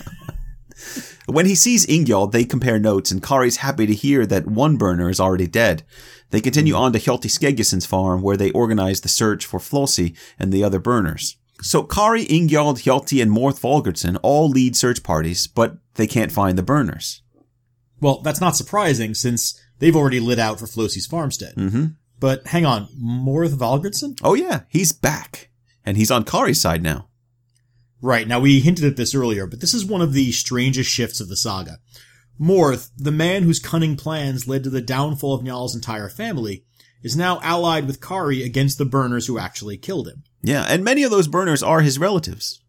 [1.27, 5.09] When he sees Ingjald, they compare notes, and Kari's happy to hear that one burner
[5.09, 5.85] is already dead.
[6.31, 6.83] They continue mm-hmm.
[6.83, 10.81] on to Hjalti Skeggjason's farm, where they organize the search for Flosi and the other
[10.81, 11.37] burners.
[11.61, 16.57] So Kari, Ingjald, Hjalti, and Morth Valgardsson all lead search parties, but they can't find
[16.59, 17.23] the burners.
[18.01, 21.55] well, that's not surprising since they've already lit out for Flosi's farmstead.
[21.55, 21.87] Mm-hmm.
[22.19, 24.19] But hang on, Morth Valgardsson?
[24.23, 25.51] Oh yeah, he's back.
[25.85, 27.09] And he's on Kari's side now.
[28.01, 31.21] Right, now we hinted at this earlier, but this is one of the strangest shifts
[31.21, 31.79] of the saga.
[32.41, 36.65] Morth, the man whose cunning plans led to the downfall of Njal's entire family,
[37.03, 40.23] is now allied with Kari against the burners who actually killed him.
[40.43, 42.61] Yeah, and many of those burners are his relatives.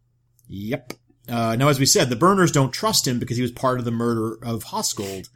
[0.48, 0.94] Yep.
[1.28, 3.84] Uh, now, as we said, the burners don't trust him because he was part of
[3.84, 5.28] the murder of Hoskuld,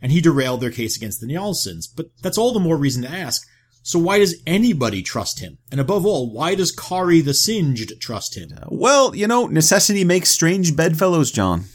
[0.00, 1.86] and he derailed their case against the Njalsons.
[1.94, 3.46] But that's all the more reason to ask.
[3.82, 5.58] So why does anybody trust him?
[5.70, 8.50] And above all, why does Kari the Singed trust him?
[8.68, 11.66] Well, you know, necessity makes strange bedfellows, John.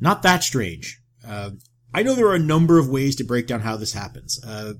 [0.00, 0.98] Not that strange.
[1.26, 1.50] Uh,
[1.94, 4.42] I know there are a number of ways to break down how this happens.
[4.44, 4.74] Uh,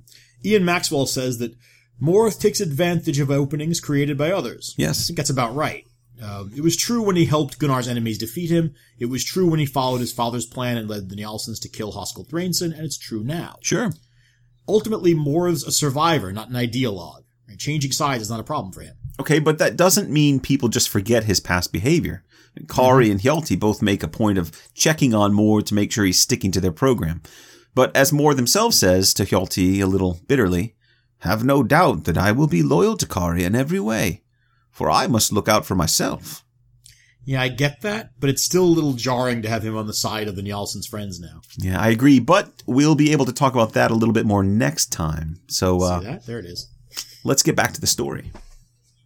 [0.44, 1.54] Ian Maxwell says that
[2.02, 4.74] Morth takes advantage of openings created by others.
[4.78, 5.06] I Yes.
[5.06, 5.85] think that's about right.
[6.22, 8.74] Uh, it was true when he helped Gunnar's enemies defeat him.
[8.98, 11.92] It was true when he followed his father's plan and led the Njalsons to kill
[11.92, 13.58] Hoskuld Thrainson, and it's true now.
[13.60, 13.92] Sure.
[14.68, 17.24] Ultimately, Morth's a survivor, not an ideologue.
[17.48, 17.58] Right?
[17.58, 18.96] Changing sides is not a problem for him.
[19.20, 22.24] Okay, but that doesn't mean people just forget his past behavior.
[22.68, 26.18] Kari and Hjalti both make a point of checking on Morth to make sure he's
[26.18, 27.22] sticking to their program.
[27.74, 30.74] But as Morth themselves says to Hjalti a little bitterly,
[31.18, 34.22] have no doubt that I will be loyal to Kari in every way,
[34.76, 36.44] for I must look out for myself.
[37.24, 39.94] Yeah, I get that, but it's still a little jarring to have him on the
[39.94, 41.40] side of the Njalsons' friends now.
[41.56, 44.44] Yeah, I agree, but we'll be able to talk about that a little bit more
[44.44, 45.40] next time.
[45.48, 46.26] So uh, See that?
[46.26, 46.68] There it is.
[47.24, 48.30] let's get back to the story.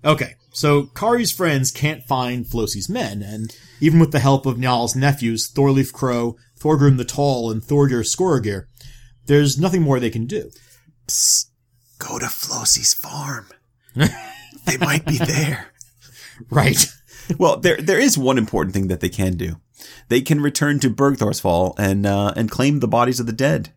[0.05, 4.97] Okay, so Kari's friends can't find Flosi's men, and even with the help of Njal's
[4.97, 8.64] nephews, Thorleif Crow, Thorgrim the Tall, and Thorgeir Skorargeir,
[9.26, 10.51] there's nothing more they can do.
[11.06, 11.47] Psst,
[11.98, 13.47] Go to Flosi's farm.
[14.66, 15.66] they might be there.
[16.49, 16.87] Right.
[17.39, 19.57] Well, there there is one important thing that they can do.
[20.09, 23.74] They can return to Bergthorshvol and uh, and claim the bodies of the dead.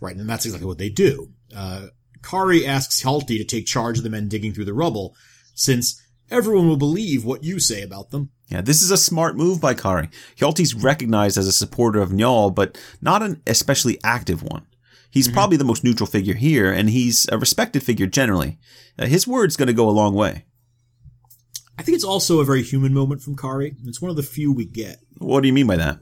[0.00, 1.28] Right, and that's exactly what they do.
[1.54, 1.88] Uh,
[2.22, 5.14] Kari asks Hjalti to take charge of the men digging through the rubble,
[5.54, 6.00] since
[6.30, 8.30] everyone will believe what you say about them.
[8.48, 10.08] Yeah, this is a smart move by Kari.
[10.36, 14.66] Hjalti's recognized as a supporter of Njal, but not an especially active one.
[15.10, 18.58] He's probably the most neutral figure here, and he's a respected figure generally.
[18.98, 20.44] Uh, his word's going to go a long way.
[21.78, 23.76] I think it's also a very human moment from Kari.
[23.84, 24.98] It's one of the few we get.
[25.18, 26.00] What do you mean by that?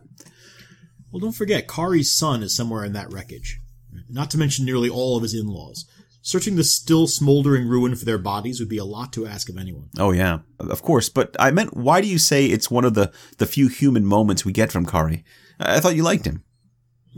[1.11, 3.61] Well, don't forget, Kari's son is somewhere in that wreckage.
[4.09, 5.87] Not to mention nearly all of his in-laws.
[6.21, 9.57] Searching the still smoldering ruin for their bodies would be a lot to ask of
[9.57, 9.91] anyone.
[9.97, 11.09] Oh yeah, of course.
[11.09, 14.45] But I meant, why do you say it's one of the the few human moments
[14.45, 15.25] we get from Kari?
[15.61, 16.43] I thought you liked him.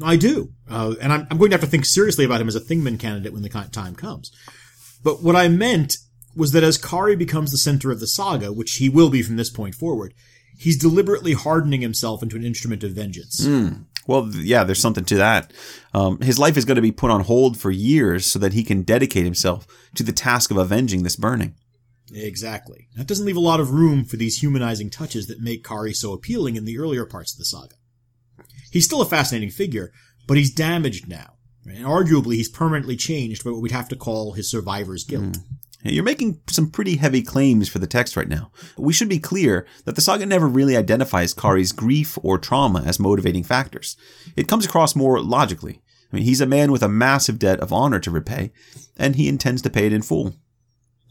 [0.02, 2.54] I do, uh, and I'm, I'm going to have to think seriously about him as
[2.54, 4.30] a Thingman candidate when the time comes.
[5.02, 5.96] But what I meant
[6.36, 9.36] was that as Kari becomes the center of the saga, which he will be from
[9.36, 10.14] this point forward,
[10.56, 13.44] he's deliberately hardening himself into an instrument of vengeance.
[13.44, 13.86] Mm.
[14.06, 15.52] Well, yeah, there's something to that.
[15.92, 18.64] Um, his life is going to be put on hold for years so that he
[18.64, 19.66] can dedicate himself
[19.96, 21.54] to the task of avenging this burning.
[22.12, 22.88] Exactly.
[22.96, 26.14] That doesn't leave a lot of room for these humanizing touches that make Kari so
[26.14, 27.74] appealing in the earlier parts of the saga.
[28.70, 29.92] He's still a fascinating figure,
[30.26, 31.34] but he's damaged now.
[31.64, 35.32] And arguably, he's permanently changed by what we'd have to call his survivor's guilt.
[35.32, 35.44] Mm.
[35.84, 38.50] You're making some pretty heavy claims for the text right now.
[38.76, 42.98] We should be clear that the saga never really identifies Kari's grief or trauma as
[42.98, 43.96] motivating factors.
[44.36, 45.80] It comes across more logically.
[46.12, 48.50] I mean, he's a man with a massive debt of honor to repay,
[48.96, 50.34] and he intends to pay it in full.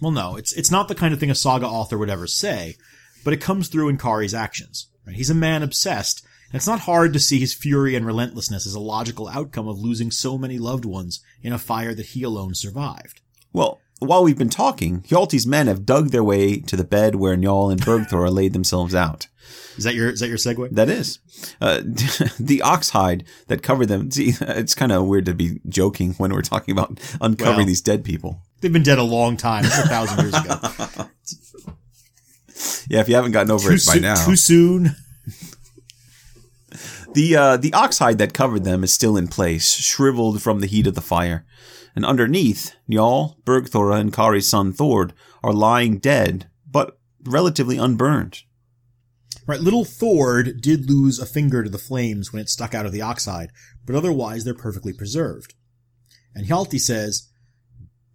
[0.02, 2.76] Well, no, it's it's not the kind of thing a saga author would ever say,
[3.24, 4.88] but it comes through in Kari's actions.
[5.06, 5.16] Right?
[5.16, 8.80] He's a man obsessed, it's not hard to see his fury and relentlessness as a
[8.80, 13.22] logical outcome of losing so many loved ones in a fire that he alone survived.
[13.54, 17.36] Well, while we've been talking, Hjalti's men have dug their way to the bed where
[17.36, 19.28] Njal and Bergthora laid themselves out.
[19.78, 20.72] Is that your is that your segue?
[20.72, 21.20] That is.
[21.62, 21.82] Uh,
[22.40, 24.12] the ox hide that covered them.
[24.12, 27.82] See, it's kind of weird to be joking when we're talking about uncovering well, these
[27.82, 28.42] dead people.
[28.62, 29.66] They've been dead a long time.
[29.66, 30.60] It's a thousand years ago.
[32.90, 34.96] yeah, if you haven't gotten over too it by now, too soon.
[37.18, 40.68] The uh, the ox hide that covered them is still in place, shriveled from the
[40.68, 41.48] heat of the fire
[41.96, 45.14] and underneath, Njal, Bergthora, and Kari's son Thord
[45.44, 48.44] are lying dead, but relatively unburned.
[49.48, 52.92] Right, little Thord did lose a finger to the flames when it stuck out of
[52.92, 53.50] the ox hide,
[53.84, 55.56] but otherwise they're perfectly preserved.
[56.36, 57.30] And Hjalti says,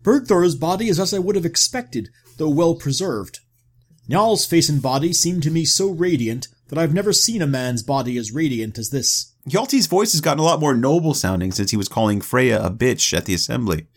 [0.05, 3.41] Bergthora's body is as I would have expected, though well preserved.
[4.09, 7.83] Njal's face and body seem to me so radiant that I've never seen a man's
[7.83, 9.35] body as radiant as this.
[9.47, 12.71] Hjalti's voice has gotten a lot more noble sounding since he was calling Freya a
[12.71, 13.89] bitch at the assembly.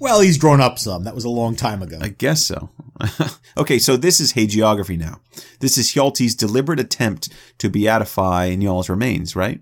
[0.00, 1.04] Well, he's grown up some.
[1.04, 1.98] That was a long time ago.
[2.00, 2.70] I guess so.
[3.58, 5.20] okay, so this is hagiography now.
[5.60, 7.28] This is Hjalti's deliberate attempt
[7.58, 9.60] to beatify Njal's remains, right?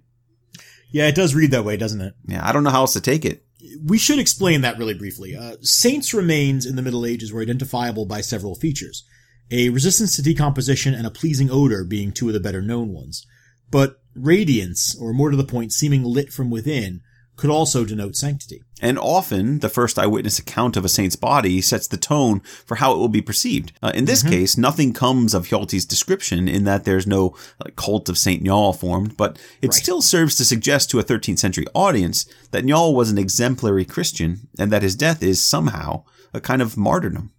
[0.92, 2.14] Yeah, it does read that way, doesn't it?
[2.28, 3.44] Yeah, I don't know how else to take it.
[3.84, 5.34] We should explain that really briefly.
[5.34, 9.04] Uh, saints' remains in the Middle Ages were identifiable by several features.
[9.52, 13.26] A resistance to decomposition and a pleasing odor being two of the better known ones.
[13.70, 17.02] But radiance, or more to the point, seeming lit from within,
[17.36, 18.62] could also denote sanctity.
[18.80, 22.92] And often, the first eyewitness account of a saint's body sets the tone for how
[22.92, 23.72] it will be perceived.
[23.82, 24.32] Uh, in this mm-hmm.
[24.32, 27.34] case, nothing comes of Hjalti's description in that there's no
[27.76, 29.74] cult of Saint Njal formed, but it right.
[29.74, 34.48] still serves to suggest to a 13th century audience that Njal was an exemplary Christian
[34.58, 37.32] and that his death is somehow a kind of martyrdom.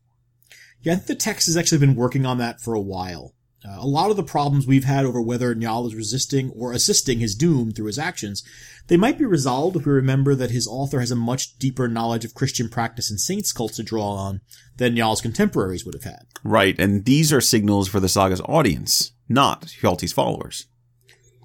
[0.84, 3.34] Yeah, I think the text has actually been working on that for a while.
[3.66, 7.20] Uh, a lot of the problems we've had over whether Njal is resisting or assisting
[7.20, 8.44] his doom through his actions,
[8.88, 12.26] they might be resolved if we remember that his author has a much deeper knowledge
[12.26, 14.42] of Christian practice and saints cults to draw on
[14.76, 16.26] than Njal's contemporaries would have had.
[16.44, 20.68] Right, and these are signals for the saga's audience, not Hjalti's followers.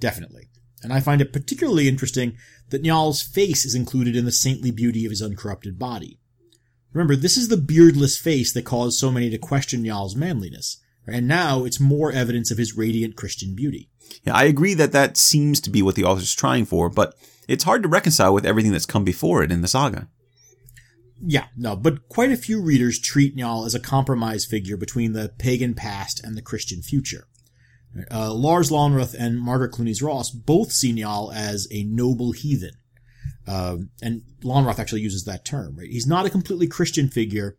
[0.01, 0.49] Definitely.
[0.83, 2.37] And I find it particularly interesting
[2.71, 6.19] that Njal's face is included in the saintly beauty of his uncorrupted body.
[6.93, 10.79] Remember, this is the beardless face that caused so many to question Njal's manliness.
[11.07, 13.89] And now it's more evidence of his radiant Christian beauty.
[14.25, 17.15] Yeah, I agree that that seems to be what the author's trying for, but
[17.47, 20.09] it's hard to reconcile with everything that's come before it in the saga.
[21.21, 25.33] Yeah, no, but quite a few readers treat Njal as a compromise figure between the
[25.39, 27.27] pagan past and the Christian future.
[28.11, 32.73] Uh, Lars Lönnroth and Margaret Clunies Ross both see Njal as a noble heathen.
[33.49, 35.89] Uh, and Lönnroth actually uses that term, right?
[35.89, 37.57] He's not a completely Christian figure,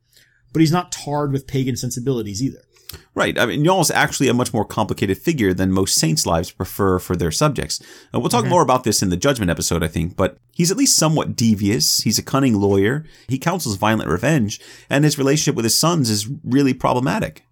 [0.53, 2.61] but he's not tarred with pagan sensibilities either.
[3.14, 3.38] Right.
[3.38, 6.98] I mean, Njal is actually a much more complicated figure than most saints' lives prefer
[6.99, 7.82] for their subjects.
[8.14, 8.52] Uh, we'll talk mm-hmm.
[8.52, 11.99] more about this in the Judgment episode, I think, but he's at least somewhat devious.
[11.99, 13.06] He's a cunning lawyer.
[13.28, 14.60] He counsels violent revenge,
[14.90, 17.44] and his relationship with his sons is really problematic.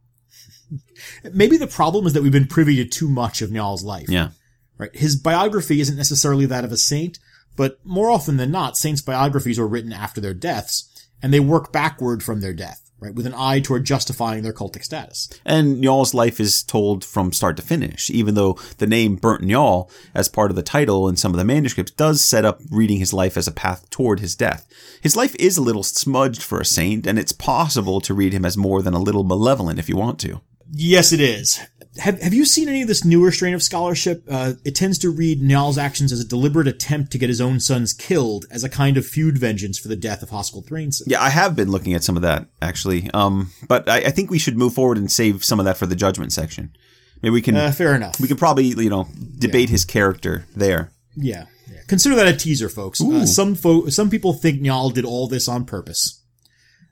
[1.34, 4.10] Maybe the problem is that we've been privy to too much of Njal's life.
[4.10, 4.30] Yeah.
[4.78, 4.96] Right.
[4.96, 7.20] His biography isn't necessarily that of a saint,
[7.58, 10.90] but more often than not, saints' biographies are written after their deaths,
[11.22, 14.84] and they work backward from their death right, with an eye toward justifying their cultic
[14.84, 15.30] status.
[15.46, 19.90] And Njal's life is told from start to finish, even though the name Burnt Njal,
[20.14, 23.14] as part of the title in some of the manuscripts, does set up reading his
[23.14, 24.68] life as a path toward his death.
[25.02, 28.46] His life is a little smudged for a saint, and it's possible to read him
[28.46, 30.42] as more than a little malevolent if you want to.
[30.72, 31.60] Yes, it is.
[31.98, 34.24] Have Have you seen any of this newer strain of scholarship?
[34.30, 37.60] Uh, it tends to read Njal's actions as a deliberate attempt to get his own
[37.60, 41.04] sons killed as a kind of feud vengeance for the death of Hoskuld Thrainson.
[41.08, 43.10] Yeah, I have been looking at some of that actually.
[43.14, 45.88] Um, but I, I think we should move forward and save some of that for
[45.88, 46.76] the judgment section.
[47.24, 47.56] Maybe we can.
[47.56, 48.20] Uh, fair enough.
[48.20, 49.08] we can probably you know
[49.40, 50.92] debate his character there.
[51.16, 51.46] Yeah.
[51.68, 51.80] yeah.
[51.88, 53.02] Consider that a teaser, folks.
[53.02, 56.22] Uh, some fo- some people think Niall did all this on purpose.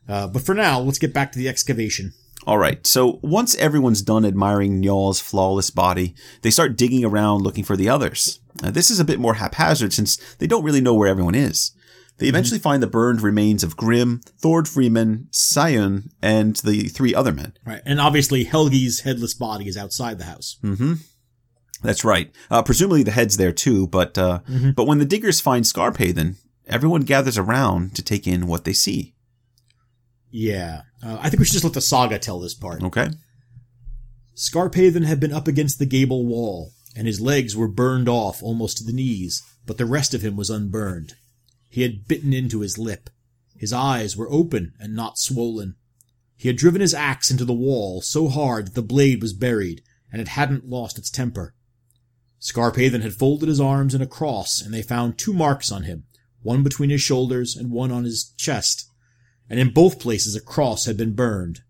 [0.07, 2.13] Uh, but for now, let's get back to the excavation.
[2.47, 2.85] All right.
[2.85, 7.89] So once everyone's done admiring Njal's flawless body, they start digging around looking for the
[7.89, 8.39] others.
[8.63, 11.71] Uh, this is a bit more haphazard since they don't really know where everyone is.
[12.17, 17.33] They eventually find the burned remains of Grim, Thord Freeman, Sion, and the three other
[17.33, 17.53] men.
[17.65, 17.81] Right.
[17.85, 20.57] And obviously, Helgi's headless body is outside the house.
[20.63, 20.93] Mm-hmm.
[21.83, 22.33] That's right.
[22.49, 24.39] Uh, presumably the head's there too, but uh,
[24.75, 26.35] but when the diggers find Skarphéðinn,
[26.67, 29.14] everyone gathers around to take in what they see.
[30.35, 30.81] Yeah.
[31.01, 32.83] Uh, I think we should just let the saga tell this part.
[32.83, 33.07] Okay.
[34.35, 38.77] Skarphéðinn had been up against the gable wall, and his legs were burned off almost
[38.77, 41.13] to the knees, but the rest of him was unburned.
[41.69, 43.09] He had bitten into his lip.
[43.55, 45.75] His eyes were open and not swollen.
[46.35, 49.83] He had driven his axe into the wall so hard that the blade was buried,
[50.11, 51.55] and it hadn't lost its temper.
[52.41, 56.03] Skarphéðinn had folded his arms in a cross, and they found two marks on him,
[56.41, 58.89] one between his shoulders and one on his chest,
[59.49, 61.61] and in both places a cross had been burned.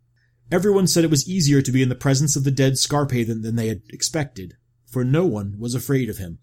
[0.52, 3.56] Everyone said it was easier to be in the presence of the dead Skarphéðinn than
[3.56, 6.40] they had expected, for no one was afraid of him.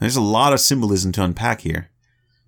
[0.00, 1.90] There's a lot of symbolism to unpack here.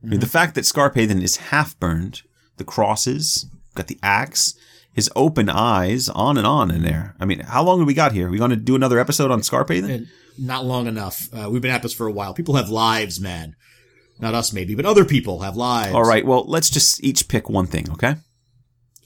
[0.02, 2.22] I mean, the fact that Skarphéðinn is half burned,
[2.56, 4.54] the crosses, got the axe,
[4.92, 7.16] his open eyes, on and on in there.
[7.18, 8.28] I mean, how long have we got here?
[8.28, 9.88] we going to do another episode on Skarphéðinn?
[10.38, 11.28] Not long enough.
[11.32, 12.32] Uh, we've been at this for a while.
[12.32, 13.56] People have lives, man.
[14.20, 15.94] Not us, maybe, but other people have lives.
[15.94, 16.26] All right.
[16.26, 18.16] Well, let's just each pick one thing, okay?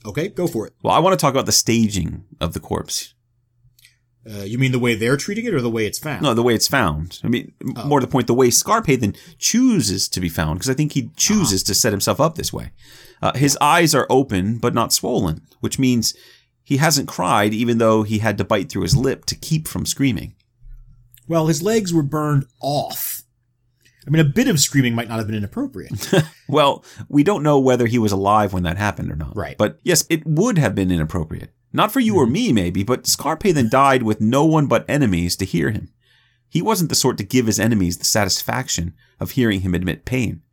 [0.05, 0.73] Okay, go for it.
[0.81, 3.13] Well, I want to talk about the staging of the corpse.
[4.29, 6.21] Uh, you mean the way they're treating it or the way it's found?
[6.21, 7.19] No, the way it's found.
[7.23, 10.69] I mean, m more to the point, the way Skarphéðinn chooses to be found, because
[10.69, 12.71] I think he chooses to set himself up this way.
[13.21, 16.13] Uh, his eyes are open, but not swollen, which means
[16.63, 19.85] he hasn't cried, even though he had to bite through his lip to keep from
[19.85, 20.35] screaming.
[21.27, 23.22] Well, his legs were burned off.
[24.05, 26.11] I mean, a bit of screaming might not have been inappropriate.
[26.49, 29.35] Well, we don't know whether he was alive when that happened or not.
[29.35, 29.57] Right.
[29.57, 31.51] But yes, it would have been inappropriate.
[31.71, 32.33] Not for you or mm-hmm.
[32.33, 35.89] me, maybe, but Skarphéðinn died with no one but enemies to hear him.
[36.47, 40.43] He wasn't the sort to give his enemies the satisfaction of hearing him admit pain.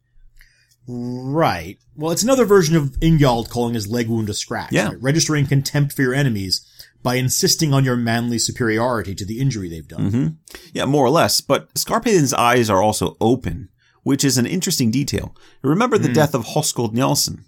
[0.88, 1.76] right.
[1.94, 4.72] Well, it's another version of Ingjald calling his leg wound a scratch.
[4.72, 4.88] Yeah.
[4.88, 5.02] right?
[5.02, 6.66] Registering contempt for your enemies
[7.02, 10.38] by insisting on your manly superiority to the injury they've done.
[10.72, 13.68] Yeah, more or less, but Skarphéðinn's eyes are also open,
[14.02, 15.34] which is an interesting detail.
[15.62, 17.44] Remember the death of Hoskuld Njalsson.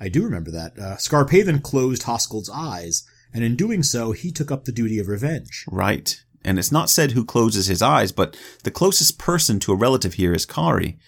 [0.00, 0.78] I do remember that.
[0.78, 5.08] Uh, Skarphéðinn closed Hoskuld's eyes, and in doing so, he took up the duty of
[5.08, 5.64] revenge.
[5.70, 6.20] Right.
[6.44, 10.14] And it's not said who closes his eyes, but the closest person to a relative
[10.14, 10.98] here is Kari.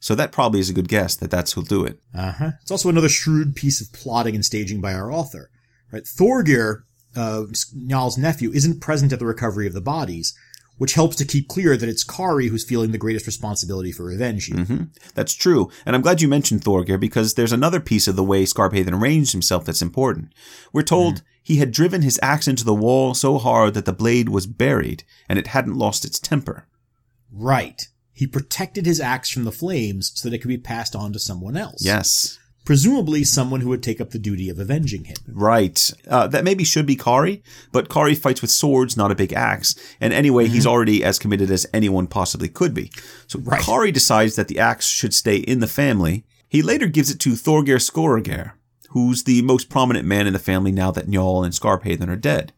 [0.00, 1.98] So that probably is a good guess that that's who'll do it.
[2.14, 2.50] Uh huh.
[2.60, 5.50] It's also another shrewd piece of plotting and staging by our author.
[5.90, 6.04] Right.
[6.04, 6.82] Thorgeir,
[7.16, 10.34] uh, Njal's nephew, isn't present at the recovery of the bodies,
[10.78, 14.46] which helps to keep clear that it's Kari who's feeling the greatest responsibility for revenge
[14.46, 14.88] here.
[15.14, 15.70] That's true.
[15.86, 19.32] And I'm glad you mentioned Thorgeir because there's another piece of the way Skarphéðinn arranged
[19.32, 20.32] himself that's important.
[20.72, 24.28] We're told he had driven his axe into the wall so hard that the blade
[24.28, 26.66] was buried and it hadn't lost its temper.
[27.30, 27.88] Right.
[28.12, 31.18] He protected his axe from the flames so that it could be passed on to
[31.18, 31.84] someone else.
[31.84, 32.38] Yes.
[32.64, 35.16] Presumably someone who would take up the duty of avenging him.
[35.26, 35.90] Right.
[36.06, 39.74] Uh, that maybe should be Kari, but Kari fights with swords, not a big axe.
[40.00, 42.90] And anyway, he's already as committed as anyone possibly could be.
[43.26, 43.62] So Right.
[43.62, 46.24] Kari decides that the axe should stay in the family.
[46.48, 48.52] He later gives it to Thorgeir Skorargeir,
[48.90, 52.52] who's the most prominent man in the family now that Njal and Skarphéðinn are dead.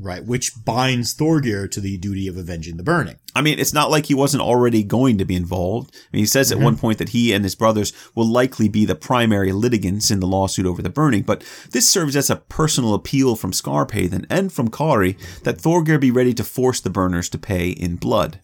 [0.00, 0.24] Right.
[0.24, 3.18] Which binds Thorgeir to the duty of avenging the burning.
[3.34, 5.92] I mean, it's not like he wasn't already going to be involved.
[5.92, 8.84] I mean, he says at one point that he and his brothers will likely be
[8.84, 12.94] the primary litigants in the lawsuit over the burning, but this serves as a personal
[12.94, 17.38] appeal from Skarphéðinn and from Kari that Thorgeir be ready to force the burners to
[17.38, 18.40] pay in blood.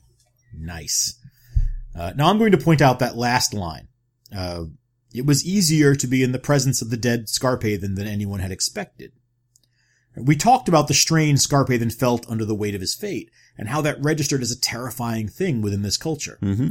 [0.53, 1.21] Nice.
[1.97, 3.87] Uh, now I'm going to point out that last line.
[4.37, 4.65] Uh,
[5.13, 8.51] it was easier to be in the presence of the dead Skarphéðinn than anyone had
[8.51, 9.13] expected.
[10.17, 13.81] We talked about the strain Skarphéðinn felt under the weight of his fate, and how
[13.81, 16.39] that registered as a terrifying thing within this culture.
[16.41, 16.71] Mm-hmm.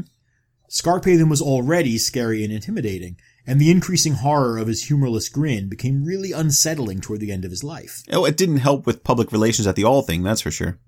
[0.70, 6.06] Skarphéðinn was already scary and intimidating, and the increasing horror of his humorless grin became
[6.06, 8.03] really unsettling toward the end of his life.
[8.11, 10.80] Oh, it didn't help with public relations at the all thing, that's for sure.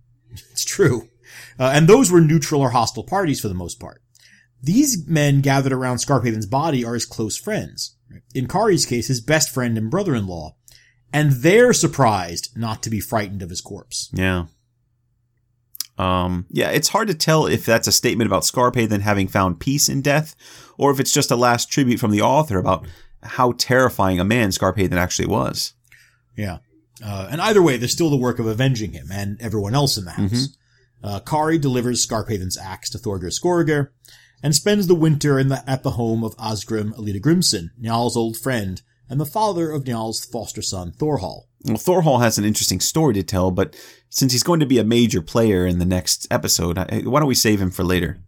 [0.52, 1.10] It's true.
[1.60, 4.02] Uh, and those were neutral or hostile parties for the most part.
[4.62, 7.96] These men gathered around Skarphéðinn's body are his close friends.
[8.34, 10.56] In Kari's case, his best friend and brother-in-law.
[11.16, 14.10] And they're surprised not to be frightened of his corpse.
[14.12, 14.48] Yeah.
[15.98, 19.88] Um, yeah, it's hard to tell if that's a statement about Skarphéðinn having found peace
[19.88, 20.36] in death,
[20.78, 22.86] or if it's just a last tribute from the author about
[23.24, 25.74] how terrifying a man Skarphéðinn actually was.
[26.36, 26.58] Yeah.
[27.02, 30.04] Uh, and either way, there's still the work of avenging him and everyone else in
[30.04, 30.50] the house.
[31.02, 33.92] Uh, Kari delivers Skarphéðinn's axe to Thorgeir Skorargeir
[34.44, 38.82] and spends the winter in the, at the home of Asgrim Ellida-Grimsson, Njal's old friend
[39.10, 41.48] and the father of Njal's foster son Thorhall.
[41.64, 43.76] Well, Thorhall has an interesting story to tell, but
[44.10, 47.36] since he's going to be a major player in the next episode, why don't we
[47.36, 48.20] save him for later?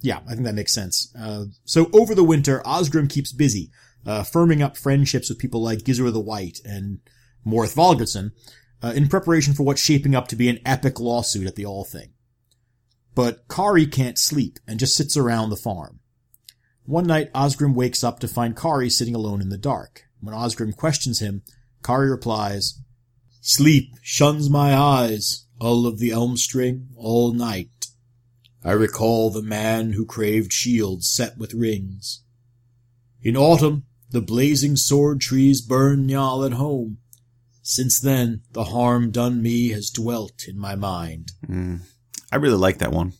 [0.00, 1.14] Yeah, I think that makes sense.
[1.18, 3.70] Uh, so over the winter, Asgrim keeps busy,
[4.06, 7.00] uh, firming up friendships with people like Gizur the White and
[7.46, 8.32] Morth Valgardsson,
[8.82, 11.84] uh, in preparation for what's shaping up to be an epic lawsuit at the All
[11.84, 12.14] Thing.
[13.14, 16.00] But Kari can't sleep and just sits around the farm.
[16.84, 20.06] One night, Asgrim wakes up to find Kari sitting alone in the dark.
[20.20, 21.42] When Asgrim questions him,
[21.82, 22.80] Kari replies,
[23.40, 27.86] Sleep shuns my eyes, all of the elm string, all night.
[28.62, 32.22] I recall the man who craved shields set with rings.
[33.22, 36.98] In autumn, the blazing sword trees burn Njal at home.
[37.62, 41.32] Since then, the harm done me has dwelt in my mind.
[41.46, 41.76] Hmm.
[42.32, 43.14] I really like that one.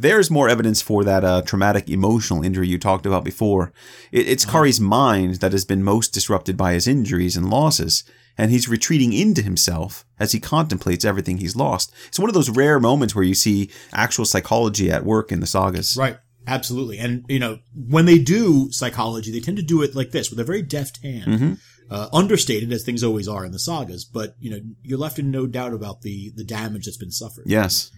[0.00, 3.72] There's more evidence for that uh, traumatic emotional injury you talked about before.
[4.12, 8.04] It, it's Kari's mind that has been most disrupted by his injuries and losses,
[8.38, 11.92] and he's retreating into himself as he contemplates everything he's lost.
[12.06, 15.46] It's one of those rare moments where you see actual psychology at work in the
[15.48, 15.96] sagas.
[15.96, 16.16] Right.
[16.46, 16.98] Absolutely.
[16.98, 20.38] And, you know, when they do psychology, they tend to do it like this with
[20.38, 21.58] a very deft hand.
[21.90, 25.30] Uh, understated as things always are in the sagas, but, you know, you're left in
[25.30, 27.44] no doubt about the, the damage that's been suffered.
[27.46, 27.90] Yes.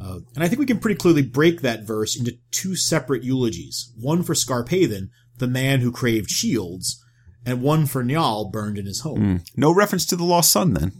[0.00, 3.92] Uh, and I think we can pretty clearly break that verse into two separate eulogies.
[3.96, 7.04] One for Skarphéðinn, the man who craved shields,
[7.44, 9.42] and one for Njal burned in his home.
[9.56, 10.92] No reference to the lost son then.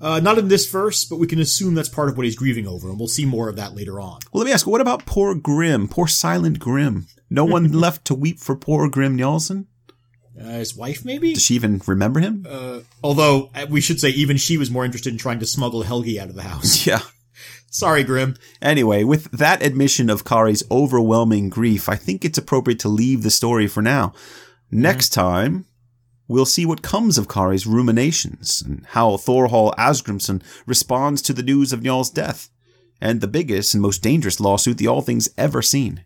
[0.00, 2.68] Uh, not in this verse, but we can assume that's part of what he's grieving
[2.68, 4.20] over, and we'll see more of that later on.
[4.32, 7.08] Well, let me ask, what about poor Grim, poor silent Grim?
[7.28, 9.66] No one left to weep for poor Grim Njalsson?
[10.40, 11.34] Uh, his wife, maybe?
[11.34, 12.46] Does she even remember him?
[13.02, 16.20] Although, uh, we should say even she was more interested in trying to smuggle Helgi
[16.20, 16.86] out of the house.
[16.86, 17.00] yeah.
[17.70, 18.36] Sorry, Grim.
[18.62, 23.30] Anyway, with that admission of Kari's overwhelming grief, I think it's appropriate to leave the
[23.30, 24.14] story for now.
[24.70, 25.66] Next time,
[26.26, 31.72] we'll see what comes of Kari's ruminations and how Thorhall Asgrimson responds to the news
[31.72, 32.48] of Njal's death,
[33.00, 36.04] and the biggest and most dangerous lawsuit the All Thing's ever seen.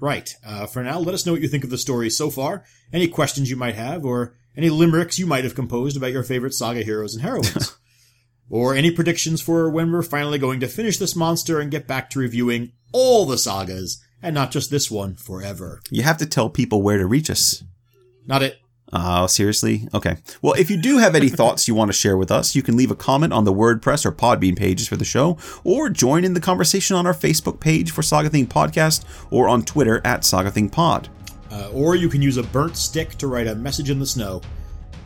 [0.00, 0.34] Right.
[0.44, 3.08] Uh, for now, let us know what you think of the story so far, any
[3.08, 6.82] questions you might have, or any limericks you might have composed about your favorite saga
[6.82, 7.76] heroes and heroines.
[8.50, 12.10] or any predictions for when we're finally going to finish this monster and get back
[12.10, 15.80] to reviewing all the sagas, and not just this one forever.
[15.90, 17.64] You have to tell people where to reach us.
[18.26, 18.58] Not it.
[18.92, 19.88] Oh, seriously?
[19.92, 20.18] Okay.
[20.40, 22.76] Well, if you do have any thoughts you want to share with us, you can
[22.76, 26.34] leave a comment on the WordPress or Podbean pages for the show, or join in
[26.34, 30.50] the conversation on our Facebook page for Saga Thing Podcast, or on Twitter at Saga
[30.50, 31.08] Thing Pod.
[31.50, 34.40] Uh, or you can use a burnt stick to write a message in the snow.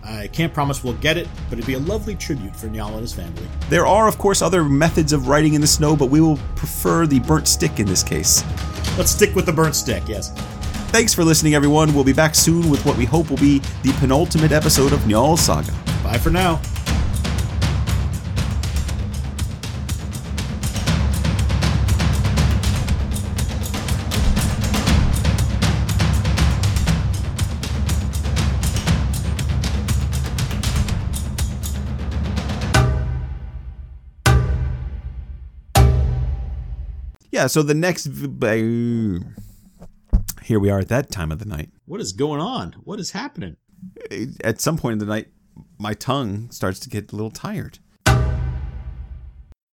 [0.09, 3.01] I can't promise we'll get it, but it'd be a lovely tribute for Njal and
[3.01, 3.47] his family.
[3.69, 7.07] There are, of course, other methods of writing in the snow, but we will prefer
[7.07, 8.43] the burnt stick in this case.
[8.97, 10.33] Let's stick with the burnt stick, yes.
[10.91, 11.95] Thanks for listening, everyone.
[11.95, 15.39] We'll be back soon with what we hope will be the penultimate episode of Njal
[15.39, 15.73] Saga.
[16.03, 16.61] Bye for now.
[37.39, 38.09] Yeah, so the next.
[40.43, 41.71] Here we are at that time of the night.
[41.87, 42.73] What is going on?
[42.83, 43.57] What is happening?
[44.43, 45.29] At some point in the night,
[45.79, 47.79] my tongue starts to get a little tired.